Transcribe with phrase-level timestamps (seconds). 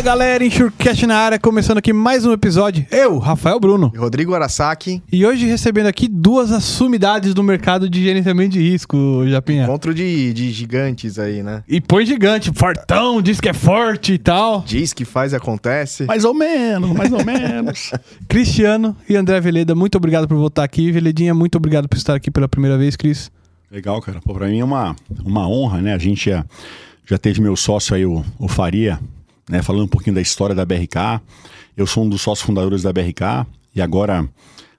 [0.00, 2.86] Fala galera, Enxurcast na área, começando aqui mais um episódio.
[2.90, 3.92] Eu, Rafael Bruno.
[3.94, 8.96] E Rodrigo Arasaki, E hoje recebendo aqui duas assumidades do mercado de gerenciamento de risco,
[9.28, 9.64] Japinha.
[9.64, 11.62] encontro de, de gigantes aí, né?
[11.68, 14.64] E põe gigante, fortão, diz que é forte e tal.
[14.66, 16.06] Diz que faz e acontece.
[16.06, 17.90] Mais ou menos, mais ou menos.
[18.26, 20.90] Cristiano e André Veleda, muito obrigado por voltar aqui.
[20.90, 23.30] Veledinha, muito obrigado por estar aqui pela primeira vez, Cris.
[23.70, 24.18] Legal, cara.
[24.24, 25.92] Pô, pra mim é uma, uma honra, né?
[25.92, 26.42] A gente já,
[27.06, 28.98] já teve meu sócio aí, o, o Faria,
[29.50, 29.62] né?
[29.62, 31.20] Falando um pouquinho da história da BRK.
[31.76, 34.26] Eu sou um dos sócios fundadores da BRK e agora,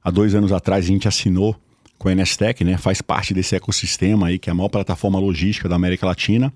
[0.03, 1.55] há dois anos atrás, a gente assinou
[1.97, 2.77] com a Nestec, né?
[2.77, 6.51] Faz parte desse ecossistema aí, que é a maior plataforma logística da América Latina.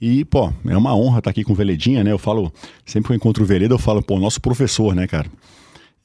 [0.00, 2.12] E, pô, é uma honra estar aqui com o Veledinha, né?
[2.12, 2.52] Eu falo,
[2.84, 5.26] sempre que eu encontro o Veleda, eu falo, pô, nosso professor, né, cara?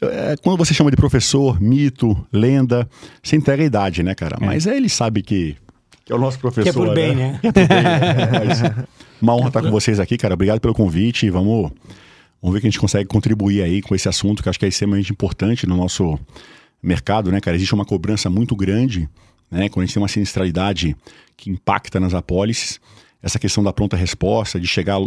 [0.02, 2.90] É, quando você chama de professor, mito, lenda,
[3.22, 4.38] você entrega a idade, né, cara?
[4.40, 5.56] Mas aí ele sabe que,
[6.12, 6.64] que é o nosso professor.
[6.64, 7.40] Que é por bem, né?
[7.42, 8.88] Que é por bem, é, mas
[9.22, 10.34] uma honra estar com vocês aqui, cara.
[10.34, 11.30] Obrigado pelo convite.
[11.30, 11.72] Vamos,
[12.42, 14.66] vamos ver que a gente consegue contribuir aí com esse assunto que eu acho que
[14.66, 16.20] é extremamente importante no nosso
[16.84, 17.56] mercado, né, cara?
[17.56, 19.08] Existe uma cobrança muito grande,
[19.50, 19.70] né?
[19.70, 20.96] Quando a gente tem uma sinistralidade
[21.38, 22.80] que impacta nas apólices,
[23.24, 25.00] essa questão da pronta resposta, de chegar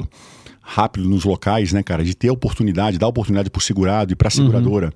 [0.62, 2.02] rápido nos locais, né, cara?
[2.02, 4.92] De ter oportunidade, dar oportunidade para o segurado e para a seguradora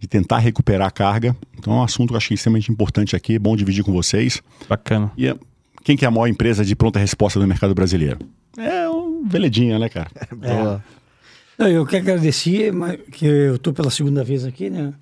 [0.00, 1.36] de tentar recuperar a carga.
[1.58, 3.92] Então é um assunto que eu acho é extremamente importante aqui, é bom dividir com
[3.92, 4.42] vocês.
[4.66, 5.12] Bacana.
[5.14, 5.36] E é-
[5.84, 8.18] quem que é a maior empresa de pronta resposta do mercado brasileiro?
[8.58, 10.10] É o Veledinha, né, cara?
[10.34, 10.84] Boa.
[11.58, 12.72] Não, eu quero agradecer,
[13.12, 14.92] que eu tô pela segunda vez aqui, né?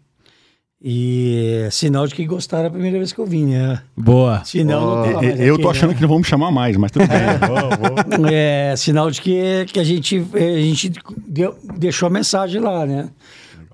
[0.81, 3.83] E é sinal de que gostaram a primeira vez que eu vim, né?
[3.97, 4.45] Boa.
[4.45, 5.95] Sinal não Oh, tá mais eu aqui, tô achando né?
[5.97, 7.19] que não vão me chamar mais, mas tudo bem.
[7.49, 8.29] Vou, vou.
[8.29, 10.93] É sinal de que, que a, gente, eh, a gente
[11.27, 13.09] deu- deixou a mensagem lá, né?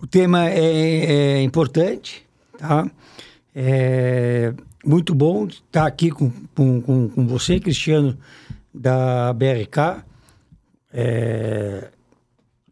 [0.03, 2.23] O tema é, é importante,
[2.59, 2.87] tá?
[3.55, 4.53] É
[4.85, 8.17] muito bom estar aqui com, com, com, com você, Cristiano,
[8.73, 10.05] da BRK.
[10.93, 11.89] É,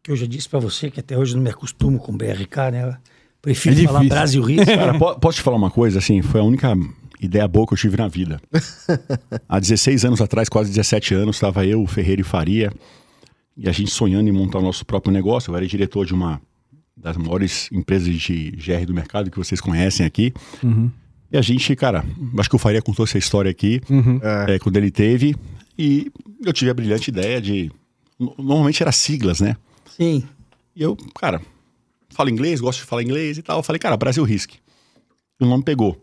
[0.02, 2.56] que eu já disse para você que até hoje eu não me acostumo com BRK,
[2.72, 2.96] né?
[3.40, 4.04] Prefiro É falar.
[4.04, 4.66] Brasil Risco.
[4.66, 5.98] Cara, po- posso te falar uma coisa?
[5.98, 6.72] Assim, foi a única
[7.20, 8.40] ideia boa que eu tive na vida.
[9.48, 12.72] Há 16 anos atrás, quase 17 anos, estava eu, o Ferreira e Faria,
[13.56, 15.50] e a gente sonhando em montar o nosso próprio negócio.
[15.50, 16.40] Eu era diretor de uma
[16.96, 20.32] das maiores empresas de GR do mercado que vocês conhecem aqui.
[21.32, 22.04] E a gente, cara,
[22.38, 23.80] acho que o Faria contou essa história aqui,
[24.46, 25.34] é, quando ele teve,
[25.78, 26.12] e
[26.44, 27.70] eu tive a brilhante ideia de.
[28.18, 29.56] no- Normalmente era siglas, né?
[29.96, 30.22] Sim.
[30.76, 31.40] E eu, cara,
[32.10, 33.58] falo inglês, gosto de falar inglês e tal.
[33.58, 34.52] Eu falei, cara, Brasil Risk.
[35.40, 36.00] E o nome pegou.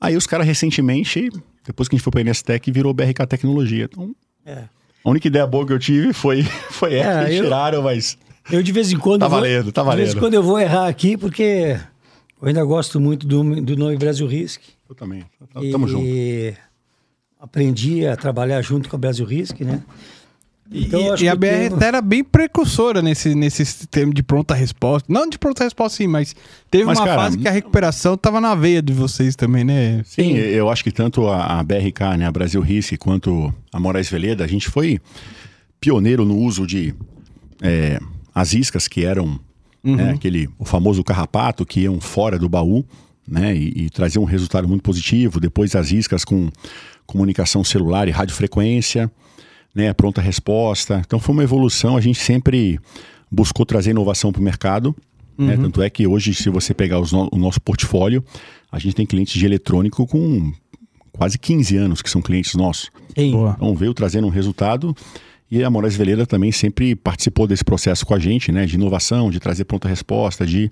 [0.00, 1.28] Aí os caras recentemente,
[1.66, 3.84] depois que a gente foi pra Nestec, virou BRK Tecnologia.
[3.92, 4.14] Então,
[4.46, 4.64] É.
[5.04, 8.16] a única ideia boa que eu tive foi, foi essa, É, eu- tiraram, mas.
[8.50, 9.20] Eu de vez em quando.
[9.20, 10.20] Tá vou- valendo, tá De vez em valendo.
[10.20, 11.78] quando eu vou errar aqui, porque
[12.40, 14.62] eu ainda gosto muito do, do nome Brasil Risk.
[14.88, 15.24] Eu também.
[15.70, 16.60] Tamo e junto.
[17.38, 19.82] aprendi a trabalhar junto com a Brasil Risk, né?
[20.72, 25.12] Então, e, e a BR era bem precursora nesse, nesse sistema de pronta resposta.
[25.12, 26.34] Não de pronta resposta, sim, mas
[26.70, 30.00] teve Mas, uma cara, fase que a recuperação tava na veia de vocês também, né?
[30.04, 34.08] Sim, eu acho que tanto a, a BRK, né, a Brasil Risk, quanto a Moraes
[34.08, 35.00] Veleda, a gente foi
[35.80, 36.94] pioneiro no uso de
[37.60, 37.98] é,
[38.32, 39.40] as iscas que eram
[39.82, 42.84] né, aquele, o famoso carrapato que iam fora do baú,
[43.26, 45.38] né, e, e traziam um resultado muito positivo.
[45.40, 46.50] Depois as iscas com
[47.06, 49.10] comunicação celular e radiofrequência,
[49.74, 51.00] né, pronta resposta.
[51.06, 51.96] Então foi uma evolução.
[51.96, 52.78] A gente sempre
[53.30, 54.94] buscou trazer inovação para o mercado.
[55.38, 55.56] né?
[55.56, 58.22] Tanto é que hoje, se você pegar no- o nosso portfólio,
[58.70, 60.52] a gente tem clientes de eletrônico com
[61.12, 62.90] quase 15 anos que são clientes nossos.
[63.56, 64.94] Então veio trazendo um resultado
[65.50, 68.66] e a Moraes Veleda também sempre participou desse processo com a gente, né?
[68.66, 70.70] De inovação, de trazer pronta resposta, de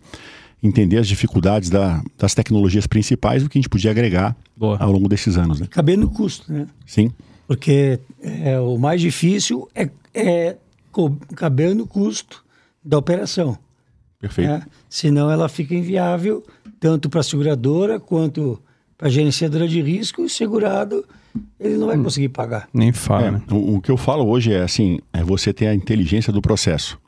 [0.62, 4.76] entender as dificuldades da- das tecnologias principais, o que a gente podia agregar Boa.
[4.78, 5.66] ao longo desses anos, né?
[5.70, 6.66] Caber no custo, né?
[6.86, 7.10] Sim,
[7.46, 10.56] Porque é, o mais difícil é, é
[11.34, 12.44] caber no custo
[12.84, 13.56] da operação.
[14.20, 14.48] perfeito.
[14.48, 14.62] né?
[14.88, 16.44] Senão ela fica inviável
[16.80, 18.60] tanto para a seguradora quanto
[18.96, 20.20] para a gerenciadora de risco.
[20.22, 21.04] E o segurado
[21.58, 22.68] ele não vai conseguir pagar.
[22.72, 23.42] Nem fala, É, né?
[23.50, 26.98] o, o que eu falo hoje é assim, é você ter a inteligência do processo.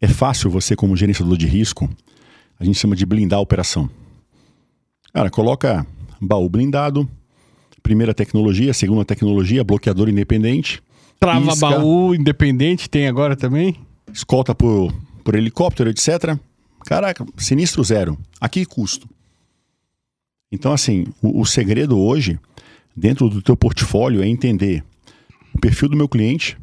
[0.00, 1.88] É fácil você, como gerenciador de risco,
[2.58, 3.88] a gente chama de blindar a operação.
[5.12, 5.86] Cara, coloca
[6.20, 7.08] baú blindado,
[7.82, 10.82] primeira tecnologia, segunda tecnologia, bloqueador independente,
[11.20, 13.76] Trava isca, baú independente tem agora também?
[14.12, 14.92] escolta por,
[15.22, 16.36] por helicóptero, etc.
[16.84, 18.18] Caraca, sinistro zero.
[18.40, 19.08] Aqui custo.
[20.52, 22.38] Então, assim, o, o segredo hoje,
[22.96, 24.84] dentro do teu portfólio, é entender
[25.54, 26.56] o perfil do meu cliente,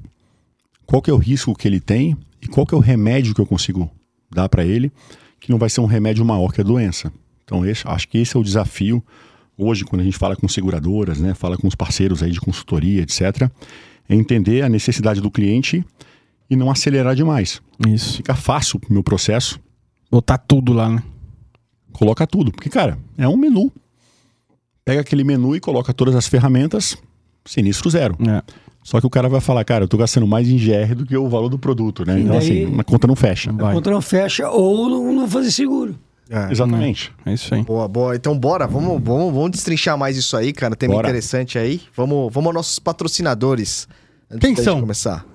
[0.86, 3.42] qual que é o risco que ele tem e qual que é o remédio que
[3.42, 3.90] eu consigo
[4.30, 4.92] dar para ele,
[5.40, 7.12] que não vai ser um remédio maior que a doença.
[7.44, 9.04] Então, esse- acho que esse é o desafio
[9.58, 13.02] hoje, quando a gente fala com seguradoras, né, fala com os parceiros aí de consultoria,
[13.02, 13.50] etc.,
[14.10, 15.84] é entender a necessidade do cliente
[16.50, 17.62] e não acelerar demais.
[17.88, 18.18] Isso.
[18.18, 19.60] Fica fácil o meu processo,
[20.10, 21.02] Botar tudo lá, né?
[21.94, 22.52] coloca tudo.
[22.52, 23.72] Porque, cara, é um menu.
[24.92, 26.98] Pega aquele menu e coloca todas as ferramentas,
[27.46, 28.18] sinistro zero.
[28.28, 28.42] É.
[28.84, 31.16] Só que o cara vai falar, cara, eu tô gastando mais em GR do que
[31.16, 32.18] o valor do produto, né?
[32.18, 33.54] E Então, daí- assim, a conta não fecha.
[33.54, 33.72] Vai.
[33.72, 35.96] A conta não fecha ou não, não fazer seguro.
[36.30, 36.52] É.
[36.52, 37.12] Exatamente.
[37.26, 37.64] É isso aí.
[37.64, 38.16] Boa, boa.
[38.18, 40.76] Então bora, vamos, vamos, vamos destrinchar mais isso aí, cara.
[40.76, 41.08] Tema Bora.
[41.08, 41.80] interessante aí.
[41.96, 43.88] Vamos, vamos aos nossos patrocinadores.
[44.30, 44.80] Antes Quem são?
[44.82, 45.26] começar.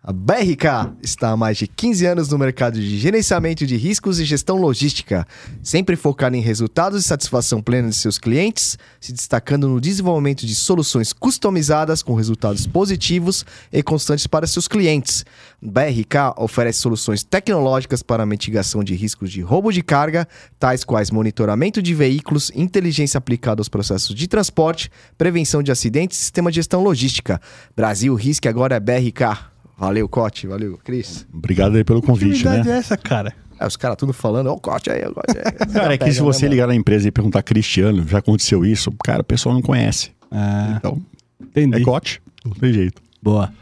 [0.00, 4.24] A BRK está há mais de 15 anos no mercado de gerenciamento de riscos e
[4.24, 5.26] gestão logística,
[5.60, 10.54] sempre focada em resultados e satisfação plena de seus clientes, se destacando no desenvolvimento de
[10.54, 15.26] soluções customizadas com resultados positivos e constantes para seus clientes.
[15.60, 20.28] BRK oferece soluções tecnológicas para a mitigação de riscos de roubo de carga,
[20.60, 26.20] tais quais monitoramento de veículos, inteligência aplicada aos processos de transporte, prevenção de acidentes e
[26.20, 27.40] sistema de gestão logística.
[27.74, 29.57] Brasil Risk agora é BRK.
[29.78, 30.46] Valeu, Cote.
[30.46, 31.26] Valeu, Cris.
[31.32, 32.62] Obrigado aí pelo Que convite, né?
[32.66, 33.32] é essa, cara?
[33.60, 35.66] É, os caras tudo falando, ó, o Cote aí, o aí.
[35.72, 39.20] Cara, é que se você ligar na empresa e perguntar Cristiano, já aconteceu isso, cara,
[39.22, 40.10] o pessoal não conhece.
[40.30, 41.00] É, Então,
[41.40, 41.76] entendi.
[41.80, 43.02] é cote, não tem jeito.
[43.22, 43.52] Boa.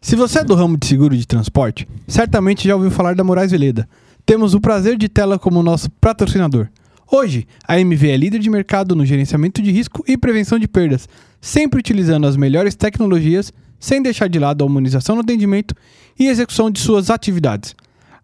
[0.00, 3.50] Se você é do ramo de seguro de transporte, certamente já ouviu falar da Moraes
[3.50, 3.88] Veleda.
[4.24, 6.68] Temos o prazer de tê-la como nosso patrocinador.
[7.10, 11.08] Hoje, a MV é líder de mercado no gerenciamento de risco e prevenção de perdas,
[11.40, 15.74] sempre utilizando as melhores tecnologias, sem deixar de lado a humanização no atendimento
[16.18, 17.74] e execução de suas atividades.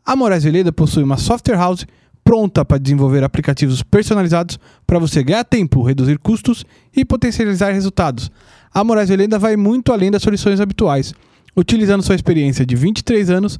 [0.04, 1.86] A Moraes Veleda possui uma software house
[2.22, 6.64] pronta para desenvolver aplicativos personalizados para você ganhar tempo, reduzir custos
[6.94, 8.30] e potencializar resultados.
[8.72, 11.14] A Moraes Veleda vai muito além das soluções habituais,
[11.56, 13.58] utilizando sua experiência de 23 anos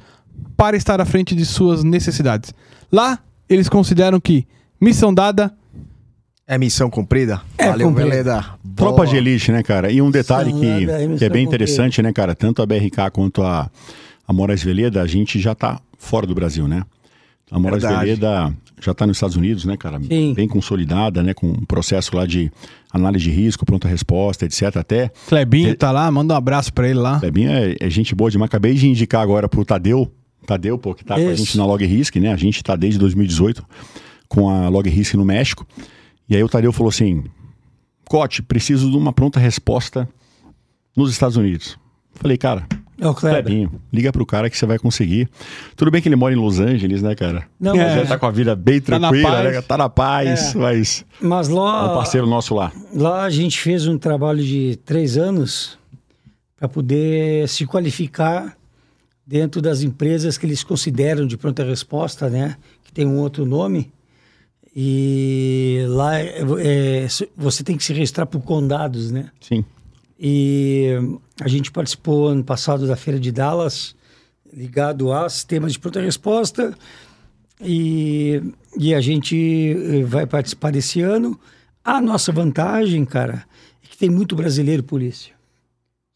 [0.55, 2.53] para estar à frente de suas necessidades.
[2.91, 4.45] Lá, eles consideram que
[4.79, 5.56] missão dada
[6.47, 7.41] É missão cumprida?
[7.57, 8.09] É Valeu, cumprida.
[8.09, 8.45] Veleda.
[8.75, 9.91] Tropa de elite, né, cara?
[9.91, 12.33] E um detalhe que, nada, que é bem interessante, né, cara?
[12.33, 13.69] Tanto a BRK quanto a,
[14.25, 16.83] a Moraes Veleda, a gente já tá fora do Brasil, né?
[17.51, 18.05] A Moraes Verdade.
[18.05, 19.99] Veleda já tá nos Estados Unidos, né, cara?
[19.99, 20.33] Sim.
[20.33, 21.33] Bem consolidada, né?
[21.33, 22.49] Com um processo lá de
[22.93, 24.77] análise de risco, pronta resposta, etc.
[24.77, 25.75] Até Clebinho É.
[25.75, 27.19] tá lá, manda um abraço pra ele lá.
[27.19, 28.47] Clebinho é, é gente boa demais.
[28.47, 30.09] Acabei de indicar agora pro Tadeu.
[30.45, 32.31] Tadeu, pô, que tá com a gente na Log Risk, né?
[32.31, 33.65] A gente tá desde 2018
[34.29, 35.67] com a Log Risk no México.
[36.29, 37.23] E aí o Tadeu falou assim:
[38.05, 40.07] Cote, preciso de uma pronta resposta
[40.95, 41.77] nos Estados Unidos.
[42.13, 42.65] Falei, cara,
[42.99, 43.43] É o Kleber.
[43.43, 45.29] Clebinho, liga pro cara que você vai conseguir.
[45.75, 47.47] Tudo bem que ele mora em Los Angeles, né, cara?
[47.59, 47.83] Não, É.
[47.85, 49.53] Mas ele tá com a vida bem Tá na tranquila, paz.
[49.53, 49.61] né?
[49.61, 50.57] Tá na paz, É.
[50.57, 52.71] mas mas é um lá, parceiro nosso lá.
[52.93, 55.77] lá a gente fez um trabalho de três anos
[56.57, 58.57] para poder se qualificar
[59.25, 62.57] dentro das empresas que eles consideram de pronta resposta, né?
[62.83, 63.91] Que tem um outro nome.
[64.79, 69.31] E lá é, é, você tem que se registrar por condados, né?
[69.41, 69.65] Sim.
[70.19, 70.91] E
[71.41, 73.95] a gente participou ano passado da Feira de Dallas,
[74.53, 76.77] ligado a sistemas de pronta resposta.
[77.59, 78.39] E,
[78.77, 81.39] e a gente eh, vai participar desse ano.
[81.83, 83.47] A nossa vantagem, cara,
[83.83, 85.33] é que tem muito brasileiro polícia.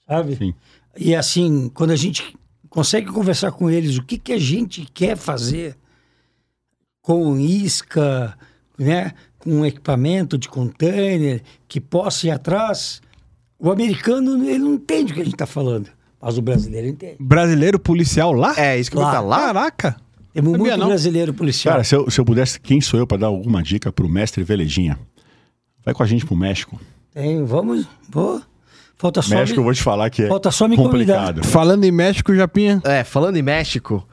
[0.08, 0.36] Sabe?
[0.36, 0.54] Sim.
[0.96, 2.38] E assim, quando a gente
[2.70, 5.76] consegue conversar com eles o que, que a gente quer fazer
[7.02, 8.38] com isca,
[8.82, 13.02] né, com um equipamento de container que possa ir atrás,
[13.60, 15.90] o americano ele não entende o que a gente está falando,
[16.22, 17.18] mas o brasileiro entende.
[17.20, 18.54] Brasileiro policial lá?
[18.58, 19.20] É, isso que eu vou Lá.
[19.20, 19.38] lá.
[19.40, 19.96] Caraca!
[20.34, 20.88] Temos Sabia muito não.
[20.88, 21.74] brasileiro policial.
[21.74, 24.44] Cara, se eu, se eu pudesse, quem sou eu para dar alguma dica pro mestre
[24.44, 24.98] Veledinha?
[25.84, 26.80] Vai com a gente pro México.
[27.14, 28.42] Tem, vamos, vou.
[28.98, 31.44] Falta só, México, eu vou te falar que é Falta só me complicado.
[31.44, 32.80] Falando em México, Japinha.
[32.86, 34.08] É, falando em México,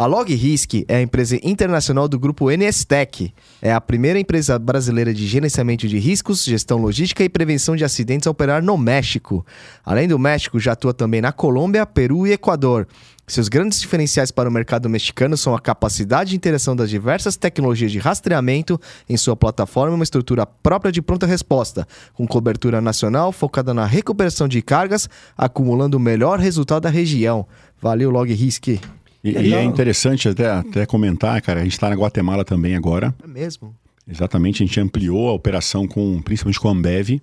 [0.00, 3.34] a LogRisk é a empresa internacional do grupo NSTEC.
[3.60, 8.26] É a primeira empresa brasileira de gerenciamento de riscos, gestão logística e prevenção de acidentes
[8.26, 9.44] a operar no México.
[9.84, 12.88] Além do México, já atua também na Colômbia, Peru e Equador.
[13.26, 17.92] Seus grandes diferenciais para o mercado mexicano são a capacidade de interação das diversas tecnologias
[17.92, 23.32] de rastreamento em sua plataforma e uma estrutura própria de pronta resposta, com cobertura nacional
[23.32, 27.46] focada na recuperação de cargas, acumulando o melhor resultado da região.
[27.82, 28.80] Valeu, LogRisk.
[29.22, 33.14] E, e é interessante até, até comentar, cara, a gente está na Guatemala também agora.
[33.22, 33.74] É mesmo?
[34.08, 37.20] Exatamente, a gente ampliou a operação com, principalmente com a Ambev.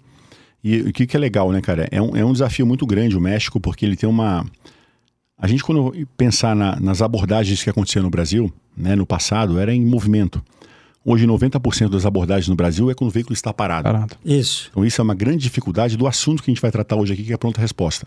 [0.64, 1.88] E o que, que é legal, né, cara?
[1.92, 4.46] É um, é um desafio muito grande o México, porque ele tem uma.
[5.38, 9.74] A gente, quando pensar na- nas abordagens que aconteciam no Brasil, né, no passado, era
[9.74, 10.44] em movimento.
[11.10, 13.84] Hoje, 90% das abordagens no Brasil é quando o veículo está parado.
[13.84, 14.18] Parado.
[14.26, 14.68] Isso.
[14.72, 17.24] Então, isso é uma grande dificuldade do assunto que a gente vai tratar hoje aqui,
[17.24, 18.06] que é a pronta resposta.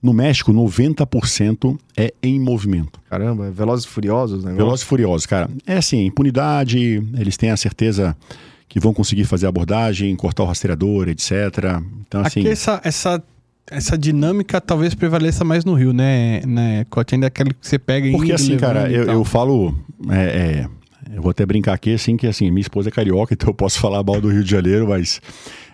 [0.00, 3.00] No México, 90% é em movimento.
[3.10, 4.54] Caramba, é Velozes e Furiosos, né?
[4.54, 5.50] Velozes e Furiosos, cara.
[5.66, 8.16] É assim, impunidade, eles têm a certeza
[8.68, 11.32] que vão conseguir fazer a abordagem, cortar o rastreador, etc.
[12.06, 13.20] Então, assim, Aqui essa, essa
[13.70, 17.14] essa dinâmica talvez prevaleça mais no Rio, né, né Cote?
[17.14, 19.14] Ainda aquele que você pega Porque assim, levando cara, e eu, tal.
[19.16, 19.74] eu falo.
[20.08, 20.68] é, é,
[21.14, 23.80] eu vou até brincar aqui, assim, que assim, minha esposa é carioca, então eu posso
[23.80, 25.20] falar mal do Rio de Janeiro, mas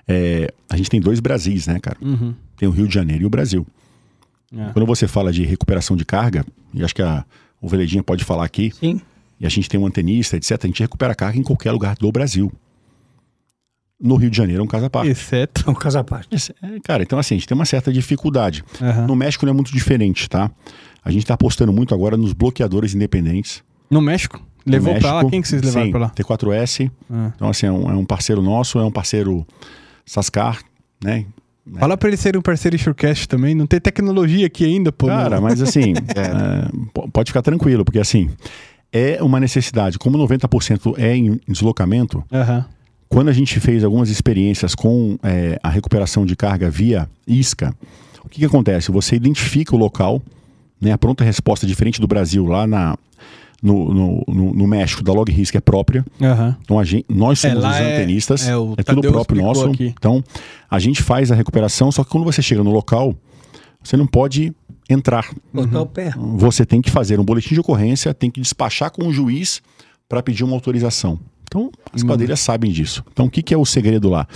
[0.07, 1.97] é, a gente tem dois Brasis, né, cara?
[2.01, 2.35] Uhum.
[2.57, 3.67] Tem o Rio de Janeiro e o Brasil.
[4.57, 4.73] É.
[4.73, 7.25] Quando você fala de recuperação de carga, e acho que a,
[7.61, 9.01] o Veledinha pode falar aqui, Sim.
[9.41, 12.11] e a gente tem um antenista, etc., a gente recupera carga em qualquer lugar do
[12.13, 12.53] Brasil.
[14.01, 15.11] No Rio de Janeiro é um caso à parte.
[15.11, 15.65] Exceto.
[15.67, 16.53] É um caso à parte.
[16.63, 18.65] É, cara, então assim, a gente tem uma certa dificuldade.
[18.81, 19.07] Aham.
[19.07, 20.51] No México não é muito diferente, tá?
[21.03, 23.63] A gente tá apostando muito agora nos bloqueadores independentes.
[23.91, 24.45] No México?
[24.67, 25.25] Levou pra lá?
[25.29, 26.11] Quem que vocês levaram pra lá?
[26.11, 26.91] T4S.
[27.11, 27.33] Ah.
[27.35, 29.47] Então, assim, é um, é um parceiro nosso, é um parceiro
[30.07, 30.61] Sascar,
[31.03, 31.27] né?
[31.79, 33.55] Fala pra eles serem um parceiro Surecast também.
[33.55, 35.07] Não tem tecnologia aqui ainda, pô.
[35.07, 35.43] Cara, não.
[35.43, 38.29] mas assim, é, po- pode ficar tranquilo, porque assim,
[38.93, 39.99] é uma necessidade.
[39.99, 42.67] Como 90% é em deslocamento, Aham.
[43.09, 47.75] quando a gente fez algumas experiências com é, a recuperação de carga via isca,
[48.23, 48.91] o que, que acontece?
[48.93, 50.21] Você identifica o local,
[50.79, 52.95] né, a pronta resposta diferente do Brasil, lá na,
[53.63, 56.05] no, no, no- no México, da Log Risk é própria.
[56.21, 56.57] Aham.
[56.63, 59.43] Então a gente, nós É, somos lá os é- antenistas, é, é, o tudo próprio
[59.43, 59.67] nosso.
[59.67, 59.95] aqui.
[59.99, 60.23] Então
[60.71, 63.15] a gente faz a recuperação, só que quando você chega no local,
[63.83, 64.53] você não pode
[64.89, 65.27] entrar.
[65.53, 66.13] Botar o pé.
[66.37, 69.63] Você tem que fazer um boletim de ocorrência, tem que despachar com o juiz
[70.09, 71.19] para pedir uma autorização.
[71.45, 72.09] Então as Uhum.
[72.09, 73.03] quadrilhas sabem disso.
[73.13, 74.27] Então o que, que é o segredo lá?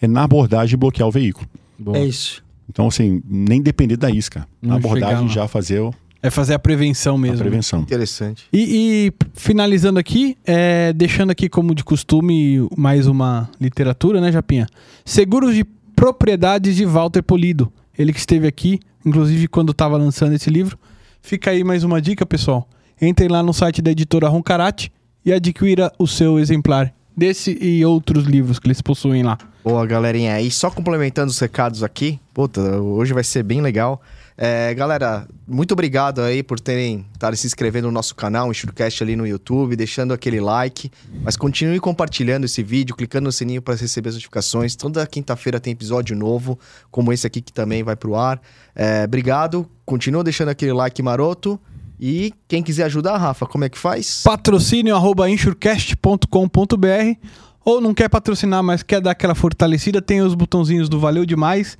[0.00, 1.46] É na abordagem bloquear o veículo.
[1.78, 1.98] Boa.
[1.98, 2.42] É isso.
[2.68, 4.46] Então assim, nem depender da isca.
[4.62, 7.36] Não Na abordagem já fazer o- É fazer a prevenção a mesmo.
[7.36, 7.42] né?
[7.42, 7.80] prevenção.
[7.80, 8.44] Interessante.
[8.52, 14.66] E, e finalizando aqui, é, deixando aqui como de costume mais uma literatura, né, Japinha?
[15.04, 15.64] Seguros de
[15.96, 17.72] propriedades de Walter Polido.
[17.98, 20.78] Ele que esteve aqui, inclusive quando estava lançando esse livro.
[21.22, 22.68] Fica aí mais uma dica, pessoal.
[23.00, 24.92] Entrem lá no site da editora Roncarate
[25.24, 29.36] e adquira o seu exemplar desse e outros livros que eles possuem lá.
[29.62, 30.40] Boa, galerinha.
[30.40, 34.00] E só complementando os recados aqui, puta, hoje vai ser bem legal.
[34.42, 39.02] É, galera, muito obrigado aí por terem estarem se inscrevendo no nosso canal, o Enxurcast
[39.02, 40.90] ali no YouTube, deixando aquele like.
[41.22, 44.74] Mas continue compartilhando esse vídeo, clicando no sininho para receber as notificações.
[44.74, 46.58] Toda quinta-feira tem episódio novo,
[46.90, 48.40] como esse aqui que também vai pro ar.
[48.74, 51.60] É, obrigado, continua deixando aquele like maroto.
[52.00, 54.22] E quem quiser ajudar, Rafa, como é que faz?
[54.24, 57.28] patrocínio arroba insurecast.com.br
[57.62, 61.76] ou não quer patrocinar, mas quer dar aquela fortalecida, tem os botãozinhos do Valeu Demais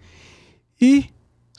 [0.78, 1.06] e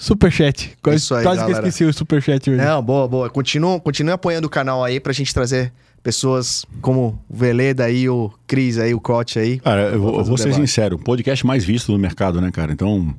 [0.02, 0.72] Superchat.
[0.82, 2.60] Quase, Isso aí, quase que eu esqueci o Superchat hoje.
[2.60, 3.30] Não, boa, boa.
[3.30, 8.32] Continua, continue apoiando o canal aí pra gente trazer pessoas como o Veleda aí, o
[8.48, 9.60] Cris aí, o Cote aí.
[9.60, 10.62] Cara, eu vou, vou o ser debate.
[10.62, 12.72] sincero, o podcast mais visto no mercado, né, cara?
[12.74, 13.14] Então,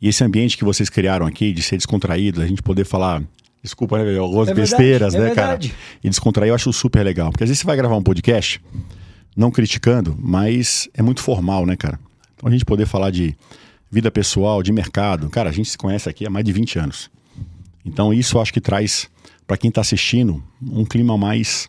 [0.00, 3.20] e esse ambiente que vocês criaram aqui, de ser descontraído, a gente poder falar,
[3.60, 5.68] desculpa, né, velho, algumas É verdade, besteiras, é né, verdade.
[5.70, 5.80] cara?
[6.04, 7.30] E descontrair eu acho super legal.
[7.32, 8.60] Porque às vezes você vai gravar um podcast,
[9.36, 11.98] não criticando, mas é muito formal, né, cara?
[12.36, 13.34] Então a gente poder falar de
[13.90, 15.28] vida pessoal, de mercado.
[15.30, 17.10] Cara, a gente se conhece aqui há mais de 20 anos.
[17.84, 19.08] Então isso eu acho que traz,
[19.46, 21.68] pra quem tá assistindo, um clima mais.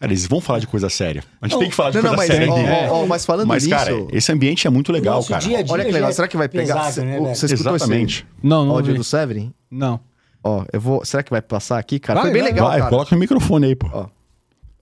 [0.00, 1.22] Cara, eles vão falar de coisa séria.
[1.40, 2.90] A gente tem que falar de Não, não, coisa mas, séria.
[2.90, 5.40] ó, ó, mas falando Mas, nisso, cara, esse ambiente é muito legal, Nosso cara.
[5.40, 6.12] dia dia olha que legal.
[6.12, 6.74] Será que vai pegar?
[6.74, 8.26] pesado, Cê- né, você escutou Exatamente.
[8.42, 8.74] Não, esse não.
[8.74, 8.98] áudio vi.
[8.98, 9.54] do Severin?
[9.70, 10.00] Não.
[10.42, 11.04] Ó, eu vou.
[11.04, 12.20] Será que vai passar aqui, cara?
[12.20, 12.90] Vai, Foi bem vai, legal, Vai, cara.
[12.90, 13.88] coloca o microfone aí, pô.
[13.92, 14.08] Ó.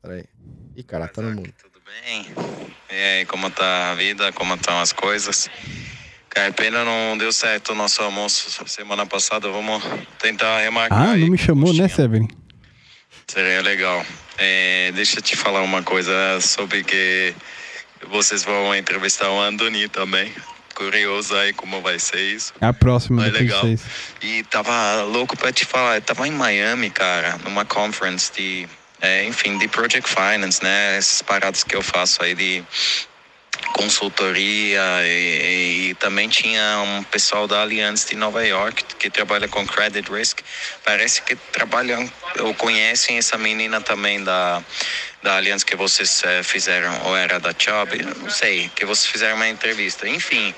[0.01, 0.25] Peraí.
[0.77, 1.51] Ih, cara, tá no mundo.
[1.63, 2.27] Tudo bem?
[2.91, 4.33] E aí, como tá a vida?
[4.33, 5.49] Como estão as coisas?
[6.35, 9.51] Cara, pena não deu certo o nosso almoço semana passada.
[9.51, 9.83] Vamos
[10.19, 11.11] tentar remarcar.
[11.11, 11.89] Ah, não me chamou, né.
[11.89, 12.27] Severin?
[13.27, 14.05] Seria legal.
[14.39, 17.35] É, deixa eu te falar uma coisa sobre que
[18.09, 20.33] vocês vão entrevistar o Andoni também.
[20.75, 22.55] Curioso aí como vai ser isso.
[22.59, 23.63] É a próxima É legal.
[24.23, 28.67] E tava louco pra te falar, eu tava em Miami, cara, numa conference de,
[29.03, 30.97] é, enfim, de Project Finance, né?
[30.97, 32.65] Essas paradas que eu faço aí de
[33.69, 39.67] consultoria e, e também tinha um pessoal da Allianz de Nova York que trabalha com
[39.67, 40.41] credit risk.
[40.85, 44.63] Parece que trabalham ou conhecem essa menina também da
[45.23, 49.37] da Allianz que vocês eh, fizeram ou era da Chubb, não sei, que vocês fizeram
[49.37, 50.09] uma entrevista.
[50.09, 50.53] Enfim,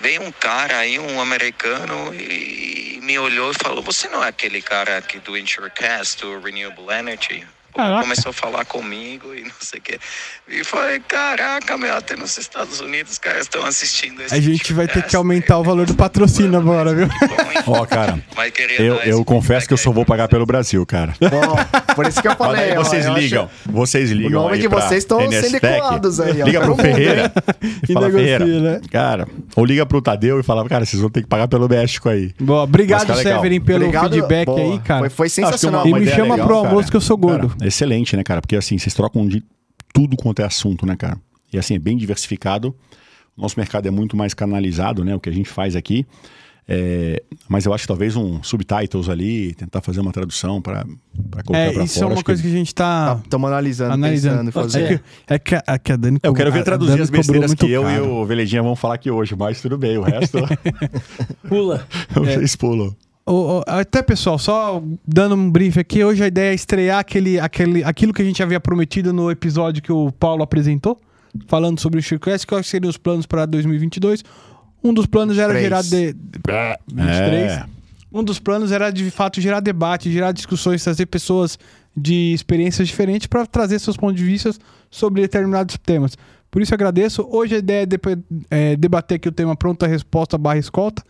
[0.00, 4.62] veio um cara aí, um americano, e me olhou e falou: Você não é aquele
[4.62, 7.46] cara aqui do Insurecast, do Renewable Energy?
[7.74, 8.02] Caraca.
[8.02, 9.98] Começou a falar comigo e não sei o quê.
[10.48, 14.72] E falei: Caraca, meu, até nos Estados Unidos os caras estão assistindo esse A gente
[14.72, 17.08] vai ter que Insurecast." aumentar o valor do patrocínio agora, viu?
[17.66, 18.18] Ó, cara,
[18.78, 20.30] eu, eu confesso que eu só vou pagar vocês.
[20.30, 21.14] pelo Brasil, cara.
[21.22, 22.72] Ó, por isso que eu Olha falei.
[22.76, 24.42] ó, vocês eu acho- ligam, vocês ligam.
[24.42, 26.44] nome aí de vocês estão sendo NSTEC, decolados aí, ó.
[26.44, 28.80] Liga pro Todo mundo, Ferreira E e fala, negocia, Ferreira, né?
[28.90, 32.08] cara, ou liga pro Tadeu e fala, cara, vocês vão ter que pagar pelo México
[32.08, 32.32] aí.
[32.40, 33.14] Boa, obrigado, tá.
[33.16, 34.60] Severin, pelo Obrigado, feedback boa.
[34.60, 35.00] aí, cara.
[35.00, 35.86] Foi, foi que é sensacional.
[35.86, 37.54] E me ideia chama legal, pro almoço que eu sou gordo.
[37.66, 38.40] Excelente, né, cara?
[38.40, 39.42] Porque assim, vocês trocam de
[39.94, 41.16] tudo quanto é assunto, né, cara?
[41.52, 42.74] E assim, é bem diversificado.
[43.36, 45.14] O nosso mercado é muito mais canalizado, né?
[45.14, 46.06] O que a gente faz aqui.
[46.68, 50.84] É, mas eu acho que talvez um subtitles ali, tentar fazer uma tradução para
[51.44, 52.04] colocar É, pra isso fora.
[52.04, 54.36] é uma acho coisa que a gente tá Estamos analisando, analisando.
[54.36, 54.84] pensando, em fazer.
[54.84, 55.02] É que,
[55.34, 57.82] é que, a, é que a Dani Eu quero ver traduzir as besteiras que eu
[57.82, 57.96] caro.
[57.96, 60.38] e o Veledinha vamos falar aqui hoje, mas tudo bem, o resto
[61.48, 61.86] Pula.
[62.14, 62.94] vocês pulam.
[63.66, 68.12] Até, pessoal, só dando um brief aqui, hoje a ideia é estrear aquele, aquele, aquilo
[68.12, 71.00] que a gente havia prometido no episódio que o Paulo apresentou,
[71.46, 74.24] falando sobre o SureQuest, quais seriam os planos para 2022.
[74.82, 75.62] Um dos planos era 23.
[75.62, 75.82] gerar...
[75.82, 76.16] De...
[76.92, 77.52] 23.
[77.52, 77.66] É.
[78.12, 81.58] Um dos planos era, de fato, gerar debate, gerar discussões, trazer pessoas
[81.96, 84.50] de experiências diferentes para trazer seus pontos de vista
[84.90, 86.16] sobre determinados temas.
[86.50, 87.26] Por isso eu agradeço.
[87.30, 88.18] Hoje a ideia é, depois,
[88.50, 91.02] é debater aqui o tema pronta resposta barra escolta,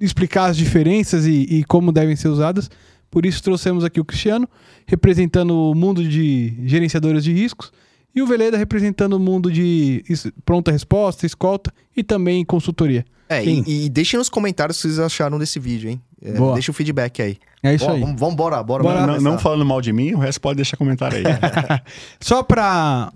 [0.00, 2.70] explicar as diferenças e, e como devem ser usadas.
[3.10, 4.48] Por isso trouxemos aqui o Cristiano,
[4.86, 7.72] representando o mundo de gerenciadores de riscos,
[8.14, 10.04] e o Veleda representando o mundo de
[10.44, 13.04] pronta resposta, escolta e também consultoria.
[13.28, 13.62] É, Sim.
[13.66, 16.00] e, e deixem nos comentários o que vocês acharam desse vídeo, hein?
[16.22, 16.54] É, Boa.
[16.54, 17.36] deixa o feedback aí.
[17.62, 18.00] É isso Ó, aí.
[18.00, 18.82] Vamos, vamos bora, bora.
[18.82, 19.06] Bora.
[19.06, 21.24] Não, não falando mal de mim, o resto pode deixar comentário aí.
[22.20, 23.12] Só pra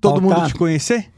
[0.00, 1.08] todo mundo te conhecer,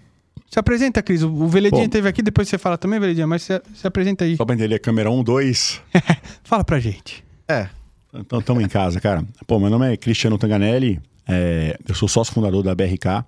[0.54, 1.20] se apresenta, Cris.
[1.24, 1.86] O Veledinha Bom.
[1.86, 4.36] esteve aqui, depois você fala também, Veledinha, mas se, se apresenta aí.
[4.36, 5.82] Só pra entender, câmera 1, 2.
[6.44, 7.24] Fala pra gente.
[7.48, 7.66] É,
[8.14, 9.24] Então, estamos em casa, cara.
[9.48, 13.24] Pô, meu nome é Cristiano Tanganelli, é, eu sou sócio fundador da BRK.